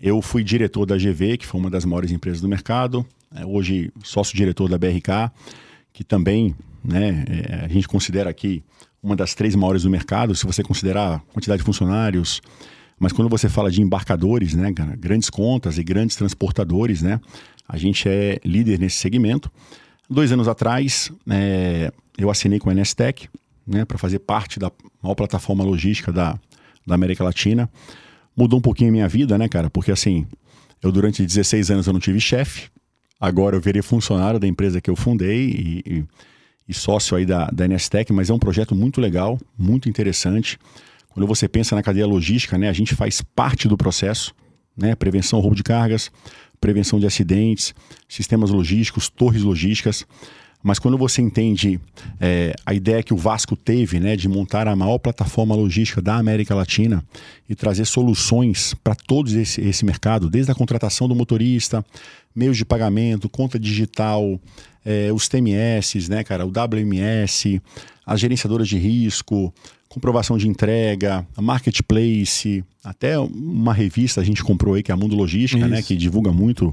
[0.00, 3.06] Eu fui diretor da GV, que foi uma das maiores empresas do mercado.
[3.32, 5.30] É, hoje, sócio-diretor da BRK,
[5.92, 8.64] que também né, é, a gente considera aqui
[9.00, 12.42] uma das três maiores do mercado, se você considerar a quantidade de funcionários.
[13.00, 17.18] Mas quando você fala de embarcadores, né, grandes contas e grandes transportadores, né,
[17.66, 19.50] a gente é líder nesse segmento.
[20.08, 23.26] Dois anos atrás, é, eu assinei com a Nestec,
[23.66, 24.70] né, para fazer parte da
[25.02, 26.38] maior plataforma logística da,
[26.86, 27.70] da América Latina.
[28.36, 29.70] Mudou um pouquinho a minha vida, né, cara?
[29.70, 30.26] Porque assim,
[30.82, 32.68] eu durante 16 anos eu não tive chefe,
[33.18, 36.04] agora eu virei funcionário da empresa que eu fundei e, e-
[36.68, 40.58] e sócio aí da, da Nestec, mas é um projeto muito legal, muito interessante.
[41.20, 44.34] Quando você pensa na cadeia logística, né, a gente faz parte do processo,
[44.74, 46.10] né, prevenção roubo de cargas,
[46.58, 47.74] prevenção de acidentes,
[48.08, 50.06] sistemas logísticos, torres logísticas.
[50.62, 51.78] Mas quando você entende
[52.18, 56.16] é, a ideia que o Vasco teve né, de montar a maior plataforma logística da
[56.16, 57.04] América Latina
[57.46, 61.84] e trazer soluções para todo esse, esse mercado, desde a contratação do motorista,
[62.34, 64.40] meios de pagamento, conta digital,
[64.86, 67.60] é, os TMS, né, cara, o WMS,
[68.06, 69.52] as gerenciadoras de risco,
[69.90, 75.16] comprovação de entrega, marketplace, até uma revista a gente comprou aí que é a Mundo
[75.16, 75.88] Logística, né, Isso.
[75.88, 76.72] que divulga muito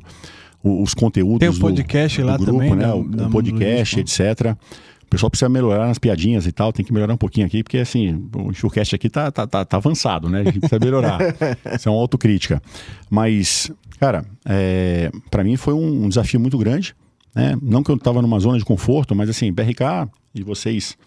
[0.64, 3.32] os conteúdos Tem o do- podcast do, lá grupo, também, né, da- o, da o
[3.32, 4.56] podcast, etc.
[5.04, 7.78] O pessoal precisa melhorar nas piadinhas e tal, tem que melhorar um pouquinho aqui, porque
[7.80, 10.42] assim, o Showcast aqui tá, tá, tá, tá avançado, né?
[10.42, 11.20] A gente precisa melhorar.
[11.76, 12.62] Isso é uma autocrítica.
[13.10, 16.94] Mas, cara, é, para mim foi um, um desafio muito grande,
[17.34, 17.58] né?
[17.62, 20.98] Não que eu tava numa zona de conforto, mas assim, BRK e vocês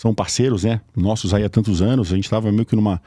[0.00, 0.80] são parceiros, né?
[0.96, 3.02] Nossos aí há tantos anos, a gente tava meio que numa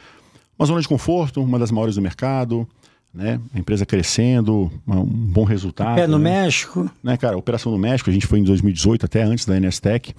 [0.59, 2.67] uma zona de conforto, uma das maiores do mercado,
[3.11, 3.41] né?
[3.51, 5.95] A empresa crescendo, um bom resultado.
[5.95, 6.43] Pé no né?
[6.43, 6.87] México.
[7.03, 7.35] né, cara?
[7.35, 10.13] Operação no México, a gente foi em 2018, até antes da NSTEC.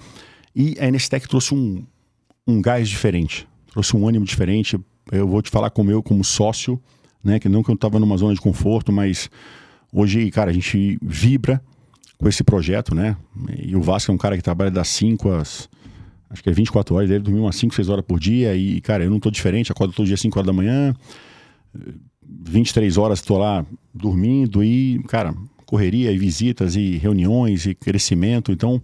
[0.52, 1.84] E a NSTEC trouxe um,
[2.44, 4.76] um gás diferente, trouxe um ânimo diferente.
[5.12, 6.82] Eu vou te falar como eu, como sócio,
[7.22, 7.38] né?
[7.38, 9.30] Que não que eu estava numa zona de conforto, mas
[9.92, 11.62] hoje, cara, a gente vibra
[12.18, 13.16] com esse projeto, né?
[13.56, 15.68] E o Vasco é um cara que trabalha das 5 às.
[16.35, 18.57] Acho que é 24 horas, ele dormir umas 5, 6 horas por dia.
[18.57, 20.92] E, cara, eu não tô diferente, acordo todo dia às 5 horas da manhã.
[22.29, 25.33] 23 horas estou lá dormindo e, cara,
[25.64, 28.51] correria e visitas e reuniões e crescimento.
[28.51, 28.83] Então,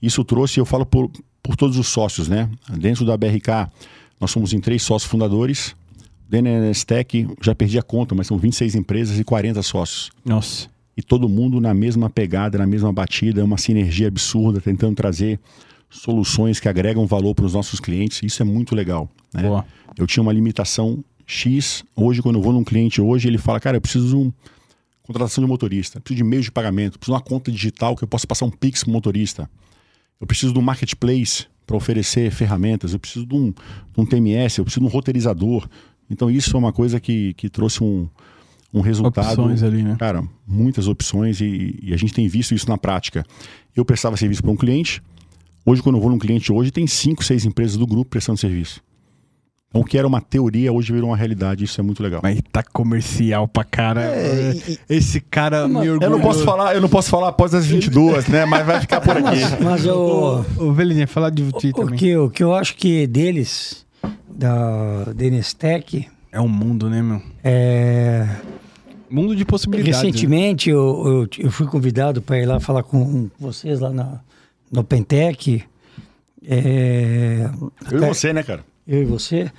[0.00, 1.10] isso trouxe, eu falo por,
[1.42, 2.48] por todos os sócios, né?
[2.78, 3.68] Dentro da BRK,
[4.20, 5.74] nós somos em três sócios fundadores.
[6.28, 10.12] Dentro da já perdi a conta, mas são 26 empresas e 40 sócios.
[10.24, 10.68] Nossa.
[10.96, 15.40] E todo mundo na mesma pegada, na mesma batida, uma sinergia absurda, tentando trazer
[15.94, 18.20] soluções que agregam valor para os nossos clientes.
[18.22, 19.08] Isso é muito legal.
[19.32, 19.42] Né?
[19.96, 21.84] Eu tinha uma limitação X.
[21.94, 24.34] Hoje, quando eu vou num cliente hoje, ele fala, cara, eu preciso de uma
[25.02, 28.04] contratação de motorista, eu preciso de meio de pagamento, preciso de uma conta digital que
[28.04, 29.50] eu possa passar um Pix para motorista.
[30.20, 34.58] Eu preciso de um marketplace para oferecer ferramentas, eu preciso de um, de um TMS,
[34.58, 35.68] eu preciso de um roteirizador.
[36.10, 38.08] Então, isso é uma coisa que, que trouxe um,
[38.72, 39.40] um resultado.
[39.40, 39.96] Opções ali, né?
[39.98, 43.24] Cara, muitas opções e, e a gente tem visto isso na prática.
[43.74, 45.02] Eu prestava serviço para um cliente,
[45.64, 48.80] hoje, quando eu vou num cliente hoje, tem cinco, seis empresas do grupo prestando serviço.
[49.68, 51.64] Então, o que era uma teoria, hoje virou uma realidade.
[51.64, 52.20] Isso é muito legal.
[52.22, 54.02] Mas tá comercial pra cara.
[54.02, 56.06] É, e- Esse cara me orgulha.
[56.06, 58.44] Eu não posso falar, eu não posso falar após as 22, né?
[58.44, 59.22] Mas vai ficar por aqui.
[59.24, 61.98] Mas, mas eu, Ô, Velinha, falar de ti o, também.
[61.98, 63.84] que, o que eu acho que deles,
[64.28, 67.20] da Denestec, É um mundo, né, meu?
[67.42, 68.28] é.
[69.10, 70.00] Mundo de possibilidades.
[70.02, 70.06] né?
[70.08, 74.20] Recentemente eu, eu, eu fui convidado para ir lá falar com vocês lá na,
[74.70, 75.62] no Pentec.
[76.46, 77.50] É,
[77.90, 78.64] Eu e você, né, cara?
[78.86, 79.50] eu e você,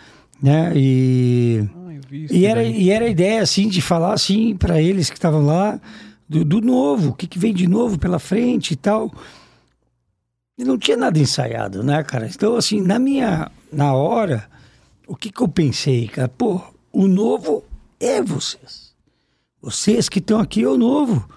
[0.41, 0.71] né?
[0.75, 2.81] E, Ah, e, era, daí.
[2.83, 5.79] e era a ideia, assim, de falar, assim, para eles que estavam lá,
[6.29, 9.11] do, do novo, o que, que vem de novo pela frente e tal.
[10.57, 12.27] E não tinha nada ensaiado, né, cara?
[12.27, 14.47] Então, assim, na minha, na hora,
[15.07, 16.29] o que que eu pensei, cara?
[16.29, 16.61] Pô,
[16.93, 17.63] o novo
[17.99, 18.93] é vocês.
[19.61, 21.27] Vocês que estão aqui é o novo,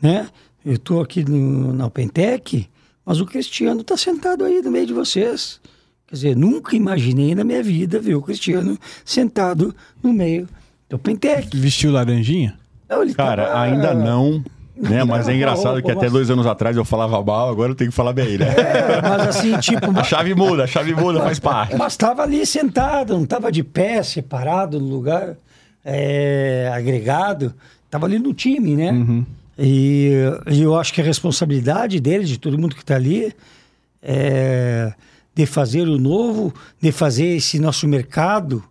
[0.00, 0.28] né?
[0.64, 2.68] Eu estou aqui no, na Opentec,
[3.04, 5.60] mas o Cristiano está sentado aí no meio de vocês.
[6.06, 10.48] Quer dizer, nunca imaginei na minha vida ver o Cristiano sentado no meio
[10.88, 11.56] do Opentec.
[11.56, 12.58] Vestiu laranjinha?
[12.88, 14.42] Não, ele Cara, tava- ainda não.
[14.76, 15.04] Né?
[15.04, 17.96] Mas é engraçado que até dois anos atrás eu falava mal, agora eu tenho que
[17.96, 18.46] falar bem, né?
[18.48, 21.76] É, mas assim, tipo, A chave muda, a chave muda, faz parte.
[21.76, 25.36] Mas estava ali sentado, não estava de pé, separado no lugar,
[25.84, 27.54] é, agregado.
[27.84, 29.24] Estava ali no time, né?
[29.60, 30.12] E,
[30.50, 33.34] e eu acho que a responsabilidade dele, de todo mundo que está ali,
[34.02, 34.94] é
[35.34, 38.62] de fazer o novo, de fazer esse nosso mercado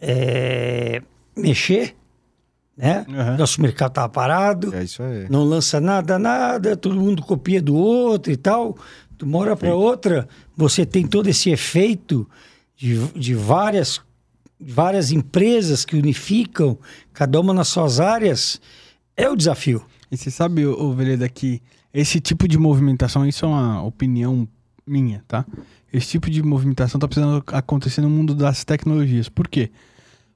[0.00, 1.02] é,
[1.36, 1.94] mexer,
[2.76, 3.04] né?
[3.08, 3.36] Uhum.
[3.36, 8.36] Nosso mercado estava parado É não lança nada, nada, todo mundo copia do outro e
[8.36, 8.76] tal.
[9.16, 12.26] De uma hora para outra, você tem todo esse efeito
[12.74, 14.00] de, de várias,
[14.58, 16.78] várias empresas que unificam,
[17.12, 18.60] cada uma nas suas áreas.
[19.14, 19.84] É o desafio.
[20.10, 21.62] E você sabe, ô, ô, Veleda, que
[21.94, 24.48] esse tipo de movimentação, isso é uma opinião
[24.86, 25.44] minha, tá?
[25.92, 29.28] Esse tipo de movimentação tá precisando acontecer no mundo das tecnologias.
[29.28, 29.70] Por quê?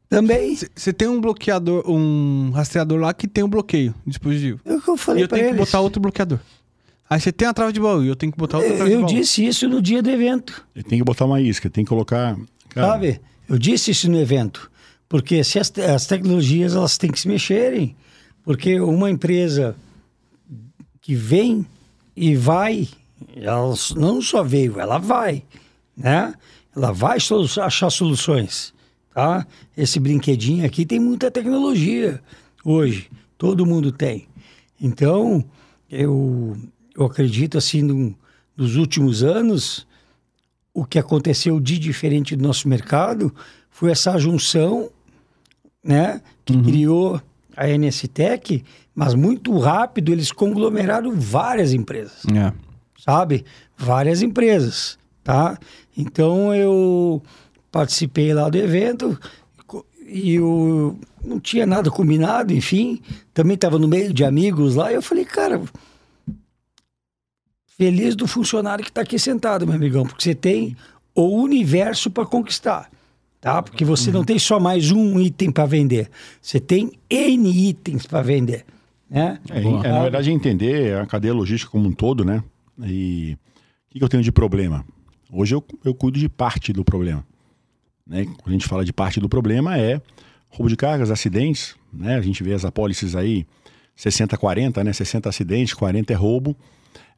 [0.09, 4.61] Também, Você tem um bloqueador, um rastreador lá que tem um bloqueio no dispositivo.
[4.65, 5.67] é o que eu E falei eu para tenho que eles.
[5.67, 6.39] botar outro bloqueador.
[7.09, 8.95] Aí você tem a trava de baú e eu tenho que botar outra trava de
[8.95, 9.09] Eu baú.
[9.13, 12.37] disse isso no dia do evento, Ele tem que botar uma isca, tem que colocar.
[12.69, 13.21] Cara, sabe?
[13.49, 14.71] Eu disse isso no evento.
[15.09, 17.95] Porque se as, te- as tecnologias elas têm que se mexerem.
[18.45, 19.75] Porque uma empresa
[21.01, 21.67] que vem
[22.15, 22.87] e vai,
[23.35, 25.43] ela não só veio, ela vai,
[25.97, 26.35] né?
[26.77, 28.75] Ela vai solu- achar soluções,
[29.15, 29.47] tá?
[29.77, 32.21] Esse brinquedinho aqui tem muita tecnologia
[32.65, 34.29] hoje, todo mundo tem.
[34.81, 35.45] Então,
[35.91, 36.57] eu,
[36.95, 38.15] eu acredito assim,
[38.57, 39.87] nos últimos anos,
[40.73, 43.35] o que aconteceu de diferente do nosso mercado
[43.71, 44.91] foi essa junção,
[45.83, 47.21] né, que criou
[47.57, 48.65] a NSTEC,
[48.95, 52.53] mas muito rápido eles conglomeraram várias empresas, É.
[52.99, 53.45] sabe?
[53.77, 55.59] Várias empresas, tá?
[55.97, 57.23] Então eu
[57.73, 59.19] participei lá do evento
[60.07, 63.01] e eu não tinha nada combinado, enfim,
[63.33, 65.61] também estava no meio de amigos lá, e eu falei, cara,
[67.77, 70.77] feliz do funcionário que está aqui sentado, meu amigão, porque você tem
[71.15, 72.91] o universo para conquistar,
[73.45, 73.63] tá?
[73.63, 78.23] Porque você não tem só mais um item para vender, você tem N itens para
[78.23, 78.65] vender,
[79.09, 79.39] né?
[79.51, 82.43] É, é, na verdade, é entender a cadeia logística como um todo, né?
[82.83, 83.37] E
[83.87, 84.83] o que, que eu tenho de problema?
[85.31, 87.23] Hoje eu, eu cuido de parte do problema.
[88.07, 88.25] Né?
[88.25, 90.01] Quando a gente fala de parte do problema, é
[90.49, 92.17] roubo de cargas, acidentes, né?
[92.17, 93.47] A gente vê as apólices aí,
[93.95, 94.93] 60, 40, né?
[94.93, 96.57] 60 acidentes, 40 é roubo.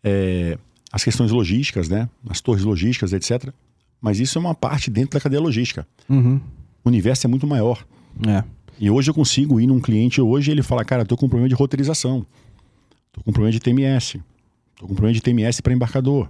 [0.03, 0.59] É,
[0.91, 2.09] as questões logísticas, né?
[2.29, 3.53] As torres logísticas, etc.
[4.01, 5.87] Mas isso é uma parte dentro da cadeia logística.
[6.09, 6.41] Uhum.
[6.85, 7.85] O universo é muito maior.
[8.27, 8.45] É.
[8.79, 11.29] E hoje eu consigo ir num cliente hoje e ele fala, cara, tô com um
[11.29, 12.25] problema de roteirização.
[13.13, 14.21] Tô com um problema de TMS.
[14.79, 16.29] Tô com um problema de TMS para embarcador.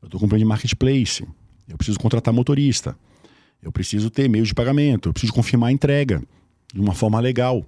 [0.00, 1.26] Eu tô com um problema de marketplace.
[1.68, 2.96] Eu preciso contratar motorista.
[3.62, 5.08] Eu preciso ter meio de pagamento.
[5.08, 6.22] Eu preciso confirmar a entrega
[6.72, 7.64] de uma forma legal.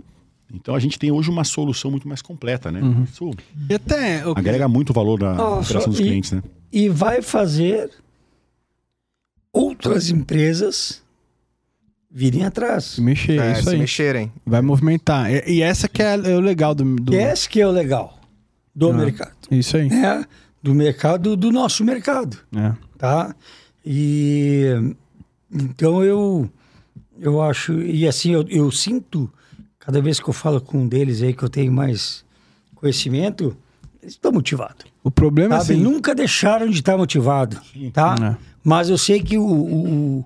[0.52, 2.80] Então a gente tem hoje uma solução muito mais completa, né?
[3.04, 3.30] Isso
[3.68, 4.22] E até.
[4.24, 6.42] eu- agrega muito valor na Ó, operação dos e- clientes, né?
[6.72, 7.90] E vai fazer
[9.54, 11.02] outras empresas
[12.10, 12.98] virem atrás.
[12.98, 13.78] Mexer, É, isso se aí.
[13.78, 14.32] mexerem.
[14.44, 15.30] Vai movimentar.
[15.32, 16.84] E, e essa que é, é o legal do.
[16.96, 17.14] do...
[17.14, 18.18] Esse que é o legal
[18.74, 18.94] do Ah.
[18.94, 19.32] mercado.
[19.50, 19.88] Isso aí.
[19.88, 20.24] né?
[20.62, 22.38] Do mercado, do nosso mercado.
[22.56, 22.72] É.
[22.98, 23.34] tá?
[23.84, 24.64] E
[25.52, 26.50] então eu
[27.20, 29.30] eu acho e assim eu, eu sinto
[29.78, 32.24] cada vez que eu falo com um deles aí que eu tenho mais
[32.74, 33.54] conhecimento,
[34.02, 34.86] eles estão motivados.
[35.02, 35.72] O problema é Sabe?
[35.74, 35.82] assim.
[35.82, 37.60] Nunca deixaram de estar motivado,
[37.92, 38.14] tá?
[38.40, 38.53] É.
[38.64, 40.24] Mas eu sei que o, o,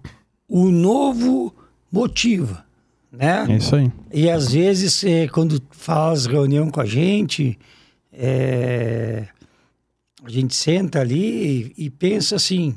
[0.49, 1.53] o novo
[1.91, 2.65] motiva,
[3.11, 3.45] né?
[3.49, 3.91] É isso aí.
[4.13, 7.59] E às vezes, eh, quando faz reunião com a gente,
[8.13, 9.27] eh,
[10.25, 12.77] a gente senta ali e, e pensa assim: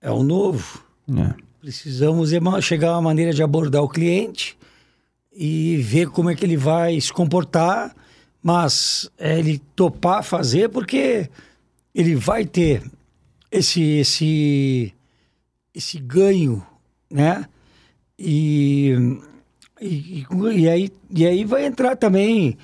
[0.00, 0.82] é o novo.
[1.14, 1.34] É.
[1.60, 2.30] Precisamos
[2.62, 4.56] chegar a uma maneira de abordar o cliente
[5.30, 7.94] e ver como é que ele vai se comportar,
[8.42, 11.28] mas é, ele topar fazer porque
[11.94, 12.82] ele vai ter
[13.50, 14.94] esse esse
[15.74, 16.64] esse ganho,
[17.10, 17.46] né?
[18.18, 18.94] E
[19.80, 22.58] E, e, aí, e aí vai entrar também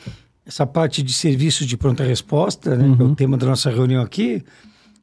[0.45, 2.95] essa parte de serviços de pronta resposta, né?
[2.95, 4.45] Que é o tema da nossa reunião aqui.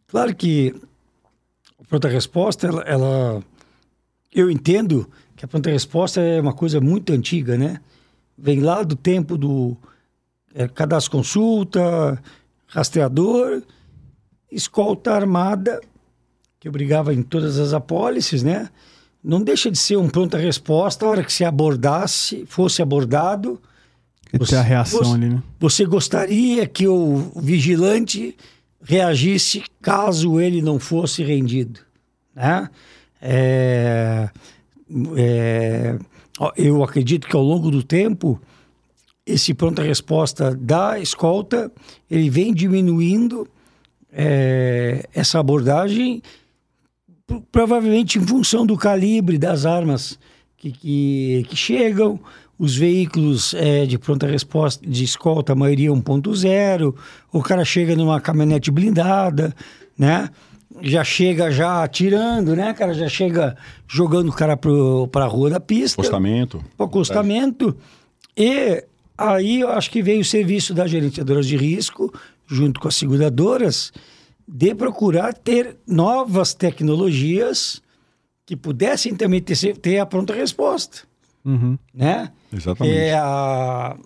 [0.08, 0.76] Claro que
[1.80, 3.44] a pronta resposta, ela, ela-
[4.34, 7.82] eu entendo que a pronta resposta é uma coisa muito antiga, né?
[8.38, 9.76] Vem lá do tempo do
[10.54, 12.22] é, cadastro consulta,
[12.68, 13.64] rastreador,
[14.54, 15.82] escolta armada,
[16.60, 18.70] que obrigava em todas as apólices, né?
[19.24, 23.62] Não deixa de ser um pronta resposta a hora que se abordasse, fosse abordado.
[24.50, 25.44] Tem a reação você- ali, né?
[25.60, 28.36] Você gostaria que o vigilante
[28.82, 31.80] reagisse caso ele não fosse rendido,
[32.36, 32.70] né?
[33.22, 34.30] É,
[35.16, 35.98] é,
[36.58, 38.42] eu acredito que ao longo do tempo
[39.26, 41.72] esse pronta resposta da escolta
[42.12, 43.48] ele vem diminuindo
[44.14, 46.22] é, essa abordagem
[47.26, 50.18] pro- provavelmente em função do calibre das armas
[50.58, 52.20] que, que, que chegam,
[52.58, 56.96] os veículos é, de pronta resposta de escolta, a maioria 1.0,
[57.32, 59.54] o cara chega numa caminhonete blindada,
[59.98, 60.30] né?
[60.82, 62.94] Já chega já atirando, né, cara?
[62.94, 63.56] Já chega
[63.88, 66.64] jogando o cara para a rua da pista Postamento.
[66.78, 67.76] para acostamento.
[68.36, 68.84] E
[69.18, 72.12] aí eu acho que veio o serviço das gerenciadoras de risco,
[72.54, 73.92] junto com as seguradoras,
[74.48, 77.82] de procurar ter novas tecnologias
[78.46, 81.00] que pudessem também ter, ter a pronta resposta,
[81.46, 81.78] Uhum.
[81.94, 82.32] né?
[82.54, 82.96] Exatamente.
[82.98, 83.98] É a,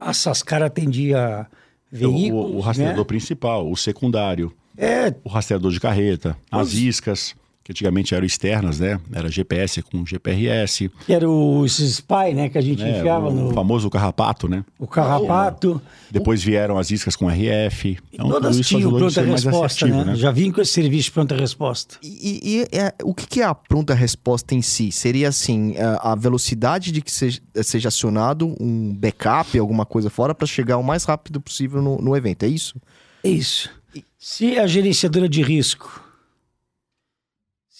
[0.00, 1.46] a Sascar atendia
[1.90, 3.04] veículos, o, o rastreador né?
[3.04, 9.00] principal, o secundário, É, o rastreador de carreta, as iscas, que antigamente eram externas, né?
[9.10, 12.50] Era GPS com GPRS, que era o spy, né?
[12.50, 12.98] Que a gente né?
[12.98, 14.62] enfiava o no famoso carrapato, né?
[14.78, 15.80] o carrapato.
[16.10, 17.96] Depois vieram as iscas com RF.
[18.12, 20.14] Então, Todas tinham pronta resposta, assertivo, né?
[20.14, 21.96] Já vim com esse serviço de pronta resposta.
[22.02, 24.92] E, e- e, é, o que, é a pronta resposta em si?
[24.92, 30.34] Seria assim, a, a velocidade de que seja, seja acionado um backup, alguma coisa fora,
[30.34, 32.76] para chegar o mais rápido possível no, no evento, é isso?
[33.24, 33.70] É isso.
[34.18, 36.03] Se a gerenciadora de risco,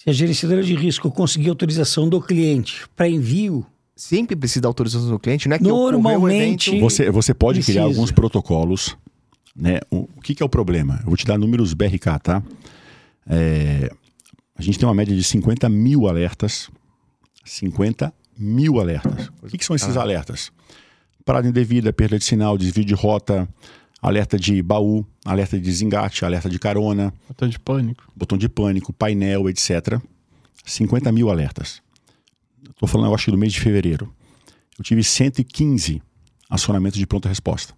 [0.05, 3.65] se a gerenciadora de risco conseguir autorização do cliente para envio,
[3.97, 7.83] Sempre precisa da autorização do cliente, não é que Normalmente- evento- Você, você pode criar
[7.83, 7.97] Precisa.
[7.99, 8.97] alguns protocolos,
[9.55, 9.79] né?
[9.89, 10.99] O, o que, que é o problema?
[10.99, 12.43] Eu vou te dar números BRK, tá?
[13.25, 13.89] É,
[14.53, 16.69] a gente tem uma média de 50 mil alertas.
[17.45, 19.31] 50 mil alertas.
[19.41, 20.51] O que, que são esses alertas?
[21.23, 23.47] Parada indevida, perda de sinal, desvio de rota,
[24.05, 28.11] alerta de baú, alerta de desengate, alerta de carona, Botão de pânico.
[28.15, 29.99] botão de pânico, painel, etc.
[30.63, 31.81] 50 mil alertas.
[32.69, 34.13] Estou falando, eu acho que do mês de fevereiro.
[34.77, 36.01] Eu tive 115
[36.49, 37.73] acionamentos de pronta resposta.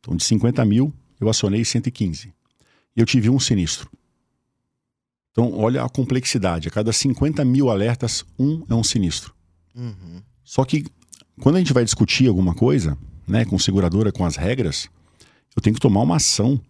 [0.00, 2.28] Então, de 50 mil, eu acionei 115.
[2.96, 3.90] E eu tive um sinistro.
[5.30, 6.68] Então, olha a complexidade.
[6.68, 9.34] A cada 50 mil alertas, um é um sinistro.
[9.74, 10.22] Uhum.
[10.44, 10.84] Só que,
[11.40, 14.88] quando a gente vai discutir alguma coisa, né, com seguradora, com as regras,
[15.56, 16.60] eu tenho que tomar uma ação.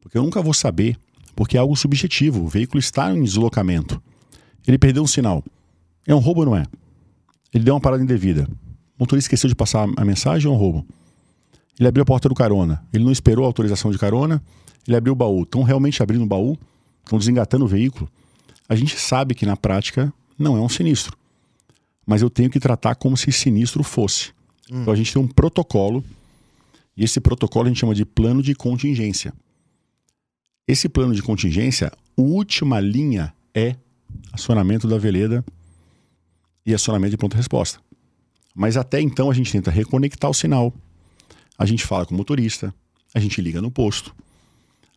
[0.00, 0.98] Porque eu nunca vou saber,
[1.34, 2.44] porque é algo subjetivo.
[2.44, 4.02] O veículo está em deslocamento.
[4.66, 5.44] Ele perdeu um sinal.
[6.06, 6.64] É um roubo ou não é?
[7.52, 8.48] Ele deu uma parada indevida.
[8.96, 10.86] O motorista esqueceu de passar a mensagem ou é um roubo?
[11.78, 12.84] Ele abriu a porta do carona.
[12.92, 14.42] Ele não esperou a autorização de carona.
[14.86, 15.42] Ele abriu o baú.
[15.42, 16.58] Estão realmente abrindo o baú?
[17.04, 18.08] Estão desengatando o veículo?
[18.68, 21.16] A gente sabe que na prática não é um sinistro.
[22.06, 24.32] Mas eu tenho que tratar como se sinistro fosse.
[24.70, 26.04] Então a gente tem um protocolo.
[26.96, 29.32] E esse protocolo a gente chama de plano de contingência.
[30.66, 33.76] Esse plano de contingência, a última linha é
[34.32, 35.44] acionamento da veleda
[36.64, 37.80] e acionamento de pronta resposta.
[38.54, 40.72] Mas até então a gente tenta reconectar o sinal.
[41.58, 42.72] A gente fala com o motorista,
[43.14, 44.14] a gente liga no posto,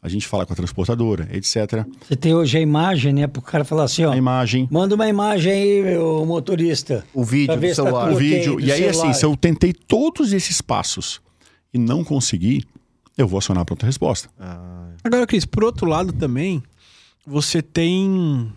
[0.01, 1.85] a gente fala com a transportadora, etc.
[1.99, 3.27] você tem hoje a imagem, né?
[3.27, 7.03] Para o cara falar assim, ó, A imagem, manda uma imagem aí, meu motorista.
[7.13, 8.05] O vídeo do tá celular.
[8.05, 8.59] tudo o vídeo.
[8.59, 9.09] E aí, celular.
[9.09, 11.21] assim, se eu tentei todos esses passos
[11.75, 12.63] e não consegui,
[13.17, 14.29] eu vou acionar a pronta resposta.
[14.39, 16.63] Ah, Agora, Cris, por outro lado também,
[17.25, 18.51] você tem.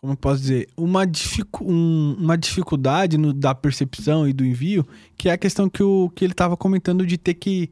[0.00, 0.68] Como eu posso dizer?
[0.76, 5.68] Uma, dificu um- uma dificuldade no- da percepção e do envio, que é a questão
[5.68, 7.70] que, o, que ele estava comentando de ter que.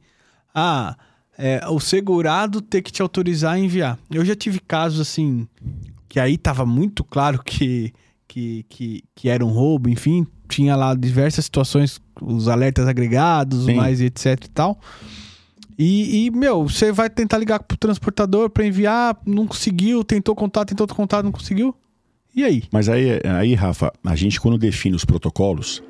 [0.55, 0.97] Ah,
[1.39, 3.99] é, o segurado ter que te autorizar a enviar.
[4.11, 5.47] Eu já tive casos assim,
[6.09, 7.93] que aí tava muito claro que,
[8.27, 13.75] que, que, que era um roubo, enfim, tinha lá diversas situações, os alertas agregados, Sim.
[13.75, 14.79] mais etc e tal.
[15.79, 20.69] E, e, meu, você vai tentar ligar pro transportador pra enviar, não conseguiu, tentou contato,
[20.69, 21.75] tentou outro contato, não conseguiu.
[22.35, 22.65] E aí?
[22.73, 25.83] Mas aí, aí, Rafa, a gente quando define os protocolos,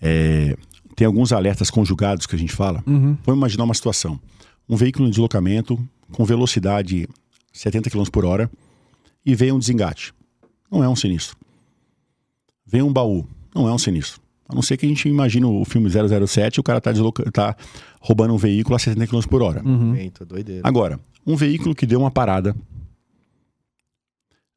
[0.00, 0.56] é,
[0.94, 2.82] tem alguns alertas conjugados que a gente fala.
[2.86, 3.16] Uhum.
[3.24, 4.20] Vamos imaginar uma situação.
[4.68, 5.78] Um veículo em deslocamento
[6.12, 7.08] com velocidade
[7.52, 8.50] 70 km por hora
[9.24, 10.12] e vem um desengate.
[10.70, 11.36] Não é um sinistro.
[12.66, 13.26] Vem um baú.
[13.54, 14.20] Não é um sinistro.
[14.48, 17.30] A não ser que a gente imagine o filme 007 e o cara tá, desloca...
[17.30, 17.54] tá
[18.00, 19.62] roubando um veículo a 60 km por hora.
[19.62, 19.94] Uhum.
[19.94, 20.62] Eita, doideira.
[20.64, 22.56] Agora, um veículo que deu uma parada,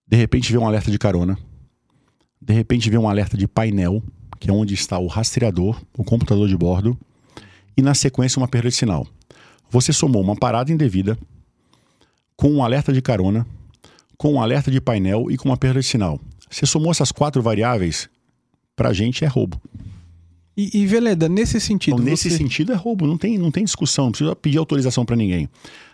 [0.07, 1.37] de repente vê um alerta de carona,
[2.41, 4.01] de repente vê um alerta de painel,
[4.39, 6.97] que é onde está o rastreador, o computador de bordo,
[7.75, 9.05] e na sequência uma perda de sinal.
[9.69, 11.17] Você somou uma parada indevida
[12.35, 13.45] com um alerta de carona,
[14.17, 16.19] com um alerta de painel e com uma perda de sinal.
[16.49, 18.09] Você somou essas quatro variáveis,
[18.81, 19.61] pra gente é roubo.
[20.57, 21.93] E, e, Veleda, nesse sentido.
[21.93, 22.37] Então, nesse você...
[22.37, 25.47] sentido é roubo, não tem, não tem discussão, não precisa pedir autorização para ninguém.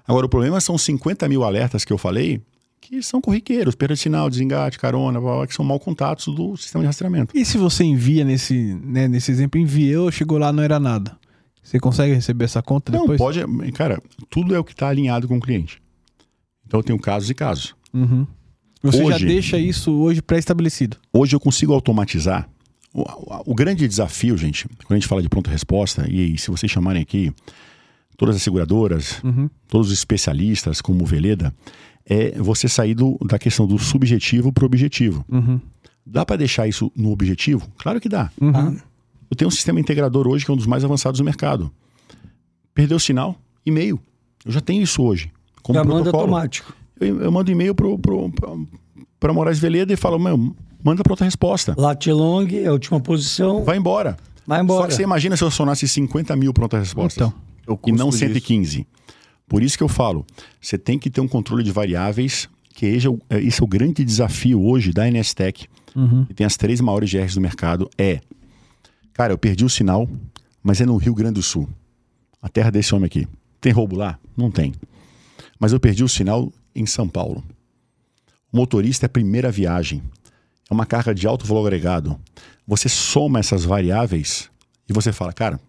[0.07, 2.41] Agora, o problema são 50 mil alertas que eu falei,
[2.79, 6.55] que são corriqueiros, perda de sinal, desengate, carona, blá, blá, que são mal contatos do
[6.55, 7.37] sistema de rastreamento.
[7.37, 11.17] E se você envia nesse, né, nesse exemplo, enviou, chegou lá, não era nada.
[11.61, 13.17] Você consegue receber essa conta Não, depois?
[13.17, 13.71] pode.
[13.73, 15.81] Cara, tudo é o que está alinhado com o cliente.
[16.65, 17.75] Então eu tenho casos e casos.
[17.93, 18.25] Uhum.
[18.81, 20.95] Você já Hoje- deixa isso hoje pré-estabelecido.
[21.11, 22.49] Hoje eu consigo automatizar.
[22.97, 26.49] O, o- o grande desafio, gente, quando a gente fala de pronta resposta, e, se
[26.49, 27.31] vocês chamarem aqui
[28.17, 29.47] todas as seguradoras, Uhum.
[29.67, 31.53] todos os especialistas, como o Veleda,
[32.05, 35.23] é você sair do- da questão do subjetivo para o objetivo.
[35.29, 35.59] Uhum.
[36.05, 37.67] Dá para deixar isso no objetivo?
[37.77, 38.31] Claro que dá.
[38.41, 38.77] Uhum.
[39.29, 41.69] Eu tenho um sistema integrador hoje que é um dos mais avançados do mercado.
[42.73, 43.39] Perdeu o sinal?
[43.65, 43.99] E-mail.
[44.45, 45.31] Eu já tenho isso hoje.
[45.61, 46.73] Como Já manda automático.
[46.99, 48.31] Eu, eu mando e-mail pro, pro,
[49.19, 51.73] para Moraes Veleda e falo, meu, manda pronta resposta.
[51.77, 53.63] Latilong é a última posição.
[53.63, 54.17] Vai embora.
[54.45, 54.87] Vai Só embora.
[54.87, 57.27] que você imagina se eu acionasse 50 mil pronta respostas.
[57.27, 57.79] Então.
[57.85, 58.19] E não disso.
[58.19, 58.87] 115.
[59.47, 60.25] Por isso que eu falo,
[60.61, 63.63] você tem que ter um controle de variáveis, que esse é o, é- esse é
[63.63, 66.25] o grande desafio hoje da NSTech, Uhum.
[66.25, 68.19] que tem as três maiores GRs do mercado, é,
[69.13, 70.07] cara, eu perdi o sinal,
[70.61, 71.67] mas é no Rio Grande do Sul,
[72.41, 73.27] a terra desse homem aqui.
[73.59, 74.19] Tem roubo lá?
[74.35, 74.73] Não tem.
[75.59, 77.43] Mas eu perdi o sinal em São Paulo.
[78.53, 80.03] O motorista é a primeira viagem.
[80.69, 82.19] É uma carga de alto valor agregado.
[82.67, 84.49] Você soma essas variáveis
[84.89, 85.59] e você fala, cara,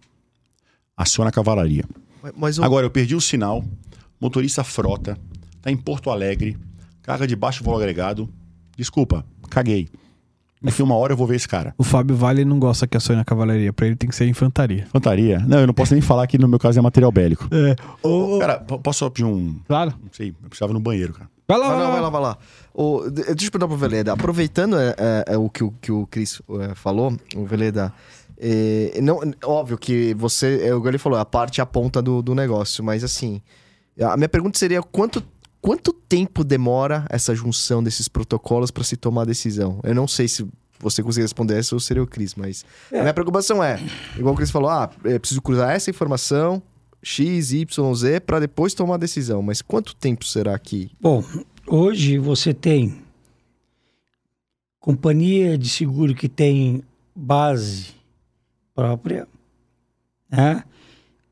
[0.95, 1.83] aciona a cavalaria.
[2.21, 3.63] Mas, mas o- Agora, eu perdi o sinal,
[4.19, 5.17] motorista frota,
[5.61, 6.57] tá em Porto Alegre,
[7.01, 8.29] carga de baixo valor agregado.
[8.77, 9.87] Desculpa, caguei.
[10.61, 11.73] Daqui uma hora eu vou ver esse cara.
[11.77, 13.71] O Fábio Vale não gosta que acione a cavalaria.
[13.71, 14.85] Pra ele tem que ser infantaria.
[14.91, 15.39] Fantaria.
[15.39, 17.47] Não, eu não posso nem falar que no meu caso é material bélico.
[17.49, 17.75] É.
[18.41, 19.57] Cara, po- posso só pedir um.
[19.65, 19.91] Claro.
[20.03, 21.29] Não sei, eu precisava no banheiro, cara.
[21.49, 22.37] Vai lá, Vai lá, vai lá, vai lá.
[22.73, 24.13] O, de- deixa eu perguntar pro Veleda.
[24.13, 27.91] Aproveitando é, é, é o que, o que o Cris é, falou, o Veleda.
[28.39, 32.01] é, não, óbvio que você, é o que ele falou, a parte e a ponta
[32.01, 33.41] do, do negócio, mas assim,
[33.99, 35.23] a minha pergunta seria quanto,
[35.59, 39.79] quanto tempo demora essa junção desses protocolos para se tomar a decisão?
[39.83, 40.47] Eu não sei se
[40.79, 43.77] você conseguir responder essa ou seria o Cris, mas a minha preocupação é,
[44.15, 46.61] igual o Cris falou, ah, eu preciso cruzar essa informação,
[47.01, 51.23] X, Y, Z, para depois tomar a decisão, mas quanto tempo será que Bom,
[51.67, 53.01] hoje você tem
[54.79, 56.83] companhia de seguro que tem
[57.15, 57.87] base
[58.73, 59.27] própria,
[60.29, 60.63] né?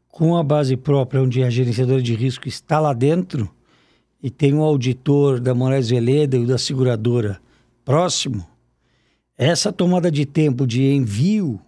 [0.10, 3.50] com a base própria, onde a gerenciadora de risco está lá dentro,
[4.22, 7.40] e tem um auditor da Moraes Veleda e da seguradora
[7.86, 8.46] próximo,
[9.38, 11.62] essa tomada de tempo de envio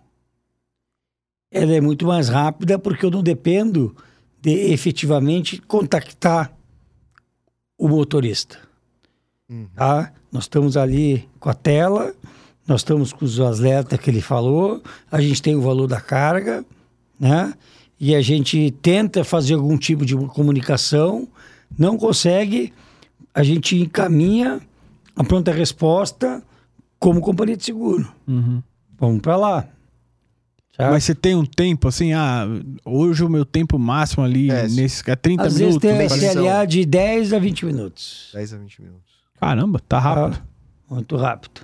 [1.52, 3.96] ela é muito mais rápida porque eu não dependo
[4.42, 6.54] de efetivamente contactar
[7.78, 8.58] o motorista.
[9.76, 10.14] Tá?
[10.32, 12.14] Nós estamos ali com a tela,
[12.68, 14.82] nós estamos com os alertas que ele falou,
[15.12, 16.64] a gente tem o valor da carga,
[17.20, 17.54] né?
[18.00, 21.28] E a gente tenta fazer algum tipo de satisfação,
[21.78, 22.72] não consegue,
[23.34, 24.62] a gente encaminha
[25.16, 26.42] a pronta resposta
[27.00, 28.10] como companhia de seguro.
[28.28, 28.62] Uhum.
[28.98, 29.68] Vamos para lá.
[30.80, 30.92] Tá?
[30.92, 32.48] Mas você tem um tempo assim, ah,
[32.86, 35.82] hoje o meu tempo máximo ali É, nesse é 30 Às minutos.
[35.82, 36.30] vezes tem.
[36.32, 38.30] SLA de 10 a 20 minutos.
[38.34, 39.12] 10 a 20 minutos?
[39.42, 40.42] Caramba, tá rápido.
[40.90, 41.62] Ah, muito rápido.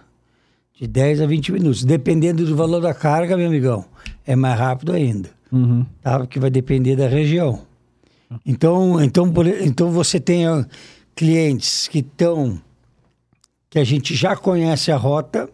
[0.78, 1.86] De 10 a 20 minutos.
[1.86, 3.86] Dependendo do valor da carga, meu amigão,
[4.28, 5.30] é mais rápido ainda.
[5.49, 5.86] Uhum.
[6.01, 6.19] Tá?
[6.19, 7.62] Porque vai depender da região.
[8.45, 10.43] Então, então, por- então você tem
[11.15, 12.60] clientes que estão.
[13.70, 15.49] que a gente já conhece a rota,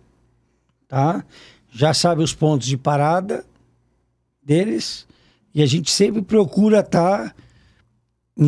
[0.88, 1.24] tá?
[1.72, 3.46] Já sabe os pontos de parada
[4.42, 5.08] deles.
[5.54, 7.36] E a gente sempre procura estar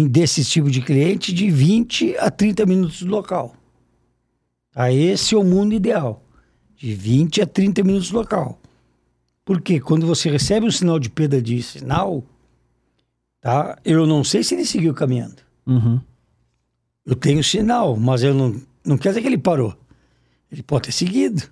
[0.09, 3.55] desse tipo de cliente de 20 a 30 minutos do local.
[4.71, 4.91] Tá?
[4.91, 6.23] Esse é o mundo ideal.
[6.75, 8.59] De 20 a 30 minutos do local.
[9.45, 12.23] Porque quando você recebe um sinal de perda de sinal,
[13.41, 13.77] tá?
[13.83, 15.41] Eu não sei se ele seguiu caminhando.
[15.65, 15.99] Uhum.
[17.05, 19.75] Eu tenho sinal, mas eu não, não quer dizer que ele parou.
[20.51, 21.43] Ele pode ter seguido.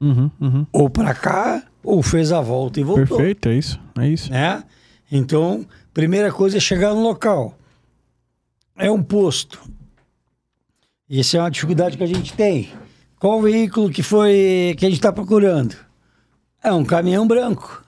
[0.00, 0.30] Uhum.
[0.40, 0.66] Uhum.
[0.72, 3.16] Ou para cá, ou fez a volta e voltou.
[3.16, 3.80] Perfeito, é isso.
[3.98, 4.30] É isso.
[4.30, 4.64] né?
[5.10, 5.64] Então,
[5.94, 7.56] primeira coisa é chegar no local.
[8.76, 9.60] É um posto.
[11.08, 12.70] Isso é uma dificuldade que a gente tem.
[13.20, 15.76] Qual o veículo que foi que a gente está procurando?
[16.62, 17.84] É um caminhão branco.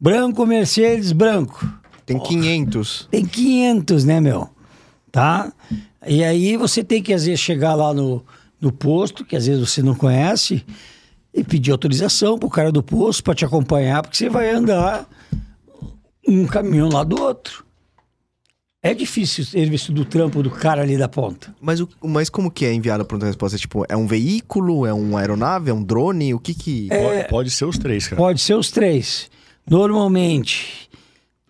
[0.00, 1.68] Branco, Mercedes, branco.
[2.06, 3.08] Tem 500.
[3.10, 4.48] Tem 500, né, meu?
[5.12, 5.52] Tá?
[6.06, 8.24] E aí você tem que, às vezes, chegar lá no,
[8.58, 10.64] no posto, que às vezes você não conhece,
[11.32, 15.08] e pedir autorização pro cara do posto para te acompanhar, porque você vai andar
[16.26, 17.64] um caminhão lá do outro.
[18.82, 21.54] É difícil serviço do trampo do cara ali da ponta.
[21.60, 23.58] Mas, o, mas como que é enviado a pronta resposta?
[23.58, 24.86] Tipo, é um veículo?
[24.86, 25.70] É uma aeronave?
[25.70, 26.32] É um drone?
[26.32, 26.88] O que que...
[26.88, 28.16] Pode, pode ser os três, cara.
[28.16, 29.30] Pode ser os três.
[29.68, 30.88] Normalmente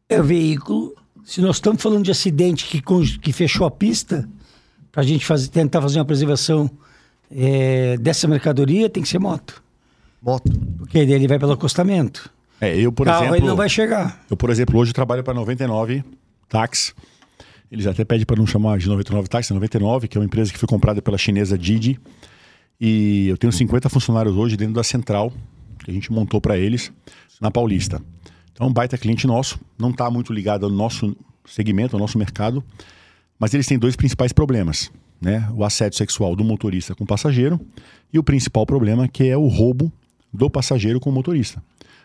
[0.09, 0.93] é veículo.
[1.25, 2.83] Se nós estamos falando de acidente que,
[3.21, 4.29] que fechou a pista,
[4.91, 6.69] para a gente fazer, tentar fazer uma preservação
[7.31, 9.63] é, dessa mercadoria, tem que ser moto.
[10.23, 10.53] Moto.
[10.79, 12.31] Porque ele vai pelo acostamento.
[12.61, 13.37] É, eu, por Carro exemplo.
[13.37, 14.23] ele não vai chegar.
[14.31, 16.05] Eu, por exemplo, hoje trabalho para 99
[16.49, 16.93] Táxi.
[17.73, 20.53] Eles até pedem para não chamar de 99 Táxi, é 99, que é uma empresa
[20.53, 21.99] que foi comprada pela chinesa Didi.
[22.81, 25.33] E eu tenho 50 funcionários hoje dentro da central
[25.85, 26.93] que a gente montou para eles
[27.41, 28.03] na Paulista.
[28.53, 31.17] Então, um baita cliente nosso, não está muito ligado ao nosso
[31.47, 32.63] segmento, ao nosso mercado,
[33.39, 34.91] mas eles têm dois principais problemas,
[35.21, 35.49] né?
[35.55, 37.59] O assédio sexual do motorista com o passageiro
[38.13, 39.91] e o principal problema que é o roubo
[40.33, 41.63] do passageiro com o motorista.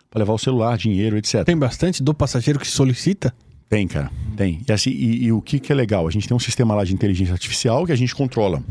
[0.09, 1.43] Para levar o celular, dinheiro, etc.
[1.43, 3.33] Tem bastante do passageiro que solicita?
[3.69, 4.61] Tem, cara, tem.
[4.67, 6.07] E, assim, e, e o que, que é legal?
[6.07, 8.63] A gente tem um sistema lá de inteligência artificial que a gente controla.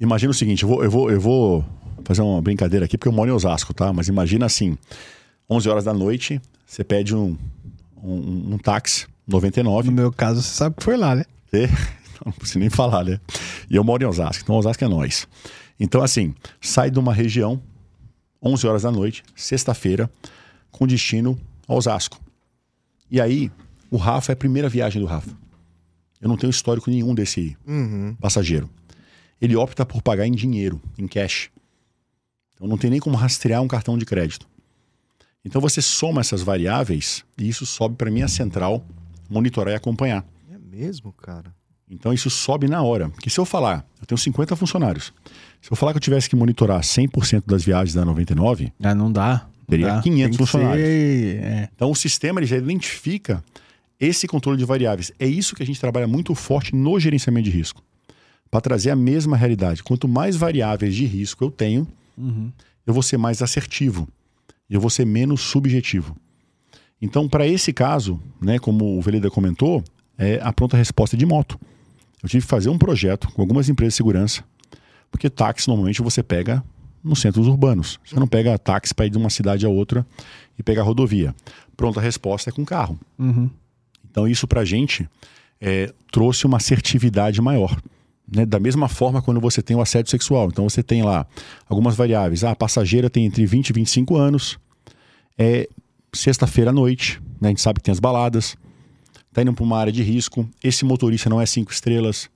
[0.00, 1.64] Imagina o seguinte, eu vou, eu vou, eu vou
[2.04, 3.92] fazer uma brincadeira aqui, porque eu moro em Osasco, tá?
[3.92, 4.76] Mas imagina assim,
[5.48, 7.36] 11 horas da noite, você pede um,
[8.02, 11.24] um, um táxi, 99, No meu caso, você sabe que foi lá, né?
[11.50, 11.68] você-
[12.24, 13.20] não preciso nem falar, né?
[13.70, 15.28] E eu moro em Osasco, então Osasco é nós.
[15.78, 17.60] Então, assim, sai de uma região,
[18.42, 20.10] 11 horas da noite, sexta-feira,
[20.70, 21.38] com destino
[21.68, 22.18] a Osasco.
[23.10, 23.50] E aí,
[23.90, 25.30] o Rafa é a primeira viagem do Rafa.
[26.20, 28.14] Eu não tenho histórico nenhum desse Uhum.
[28.20, 28.68] passageiro.
[29.40, 31.50] Ele opta por pagar em dinheiro, em cash.
[32.54, 34.46] Então não tem nem como rastrear um cartão de crédito.
[35.44, 38.84] Então você soma essas variáveis e isso sobe para minha central
[39.30, 40.24] monitorar e acompanhar.
[40.52, 41.54] É mesmo, cara?
[41.88, 43.08] Então isso sobe na hora.
[43.08, 45.12] Porque se eu falar, eu tenho 50 funcionários.
[45.60, 49.12] Se eu falar que eu tivesse que monitorar 100% das viagens da 99, Ah, não
[49.12, 49.46] dá.
[49.58, 50.00] não Teria dá.
[50.02, 50.86] 500 Tem que funcionários.
[50.86, 51.68] ser- é.
[51.74, 53.44] então o sistema ele já identifica
[53.98, 55.12] esse controle de variáveis.
[55.18, 57.82] É isso que a gente trabalha muito forte no gerenciamento de risco.
[58.50, 59.82] Para trazer a mesma realidade.
[59.82, 61.86] Quanto mais variáveis de risco eu tenho,
[62.86, 64.08] eu vou ser mais assertivo.
[64.68, 66.16] Eu vou ser menos subjetivo.
[67.02, 69.82] Então, para esse caso, né, como o Veleda comentou,
[70.18, 71.58] é a pronta resposta de moto.
[72.22, 74.44] Eu tive que fazer um projeto com algumas empresas de segurança,
[75.10, 76.62] porque táxi normalmente você pega
[77.02, 77.98] nos centros urbanos.
[78.04, 80.06] Você não pega táxi para ir de uma cidade a outra
[80.58, 81.34] e pegar rodovia.
[81.76, 82.98] Pronta resposta é com carro.
[83.18, 83.50] Uhum.
[84.10, 85.08] Então, isso para a gente
[85.60, 87.80] é, trouxe uma assertividade maior.
[88.30, 88.44] Né?
[88.44, 90.48] Da mesma forma, quando você tem o assédio sexual.
[90.48, 91.26] Então, você tem lá
[91.68, 92.44] algumas variáveis.
[92.44, 94.58] Ah, a passageira tem entre 20 e 25 anos.
[95.38, 95.68] É
[96.12, 97.20] sexta-feira à noite.
[97.40, 97.48] Né?
[97.48, 98.56] A gente sabe que tem as baladas.
[99.28, 100.48] Está indo para uma área de risco.
[100.62, 102.28] Esse motorista não é cinco estrelas.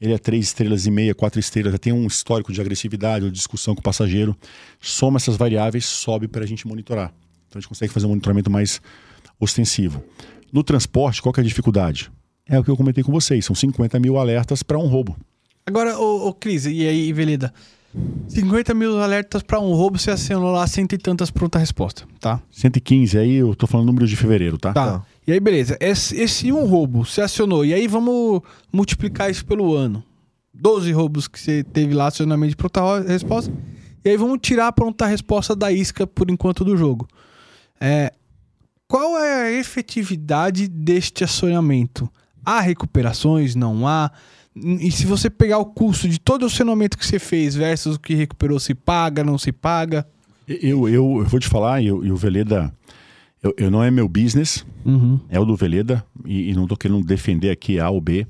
[0.00, 1.72] Ele é três estrelas e meia, quatro estrelas.
[1.72, 4.34] Já tem um histórico de agressividade ou discussão com o passageiro.
[4.80, 7.12] Soma essas variáveis, sobe para a gente monitorar.
[7.48, 8.80] Então, a gente consegue fazer um monitoramento mais
[9.38, 10.02] ostensivo.
[10.52, 12.10] No transporte, qual que é a dificuldade?
[12.48, 15.16] É o que eu comentei com vocês, são 50 mil alertas para um roubo.
[15.66, 17.52] Agora, ô, ô Cris, e aí, Velida?
[18.28, 22.40] 50 mil alertas pra um roubo, você acionou lá cento e tantas pronta resposta, tá?
[22.50, 24.72] 115, aí eu tô falando número de fevereiro, tá?
[24.72, 25.04] Tá.
[25.30, 25.76] E aí, beleza.
[25.78, 27.64] Esse, esse um roubo você acionou.
[27.64, 30.02] E aí, vamos multiplicar isso pelo ano.
[30.52, 33.52] 12 roubos que você teve lá, acionamento de pronta ro- resposta.
[34.04, 37.06] E aí, vamos tirar a pronta resposta da isca por enquanto do jogo.
[37.80, 38.12] É,
[38.88, 42.10] qual é a efetividade deste acionamento?
[42.44, 43.54] Há recuperações?
[43.54, 44.10] Não há?
[44.56, 48.00] E se você pegar o custo de todo o acionamento que você fez versus o
[48.00, 50.04] que recuperou, se paga, não se paga?
[50.48, 52.74] Eu, eu, eu vou te falar, e o Veleda,
[53.42, 55.20] eu, eu não é meu business, Uhum.
[55.28, 58.26] é o do Veleda, e, e não tô querendo defender aqui A ou B,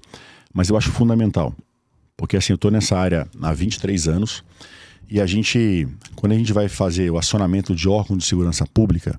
[0.53, 1.55] mas eu acho fundamental.
[2.17, 4.45] Porque assim, eu tô nessa área há 23 anos,
[5.09, 9.19] e a gente, quando a gente vai fazer o acionamento de órgão de segurança pública,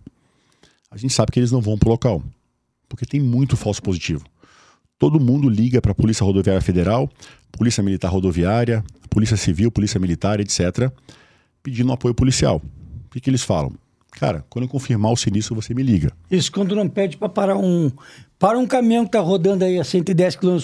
[0.90, 2.24] a gente sabe que eles não vão pro local,
[2.88, 4.24] porque tem muito falso positivo.
[5.00, 7.10] Todo mundo liga para a Polícia Rodoviária Federal,
[7.52, 10.92] Polícia Militar Rodoviária, Polícia Civil, Polícia Militar, etc.,
[11.64, 12.62] pedindo apoio policial.
[13.06, 13.74] O que, que eles falam?
[14.22, 16.12] Cara, quando eu confirmar o sinistro, você me liga.
[16.30, 17.92] Isso quando não pede para parar um.
[18.38, 20.58] Para um caminhão que tá rodando aí a 110 km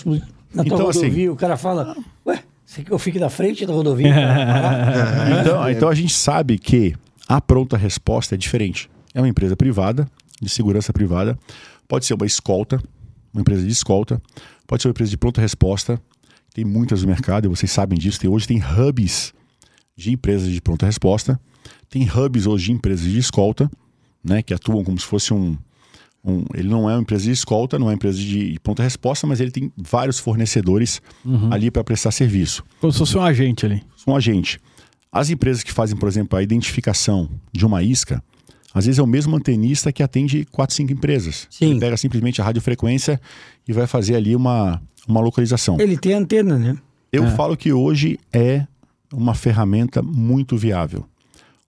[0.54, 3.32] na tua Então, assim- rodovia, o cara fala, ué, você quer que eu fique na
[3.32, 4.14] frente da rodovia?
[4.14, 6.94] pra parar?" Então, então a gente sabe que
[7.28, 8.92] a pronta resposta é diferente.
[9.12, 10.08] É uma empresa privada,
[10.40, 11.36] de segurança privada,
[11.88, 12.80] pode ser uma escolta,
[13.34, 14.22] uma empresa de escolta,
[14.68, 16.00] pode ser uma empresa de pronta resposta.
[16.54, 18.20] Tem muitas no mercado, e vocês sabem disso.
[18.20, 19.34] Tem, hoje tem hubs
[19.96, 21.40] de empresas de pronta resposta.
[21.90, 23.70] Tem hubs hoje de empresas de escolta,
[24.24, 25.58] né, que atuam como se fosse um,
[26.24, 29.40] um, ele não é uma empresa de escolta, não é uma empresa de ponta-resposta, mas
[29.40, 31.02] ele tem vários fornecedores
[31.50, 32.64] ali para prestar serviço.
[32.82, 33.82] Como se fosse um agente ali.
[34.06, 34.60] Um agente.
[35.12, 38.22] As empresas que fazem, por exemplo, a identificação de uma isca,
[38.74, 41.48] às vezes é o mesmo antenista que atende quatro, cinco empresas.
[41.50, 41.72] Sim.
[41.72, 43.20] Ele pega simplesmente a radiofrequência
[43.68, 45.80] e vai fazer ali uma, uma localização.
[45.80, 46.78] Ele tem antena, né?
[47.12, 47.32] Eu É.
[47.32, 48.68] falo que hoje é
[49.14, 51.06] uma ferramenta muito viável.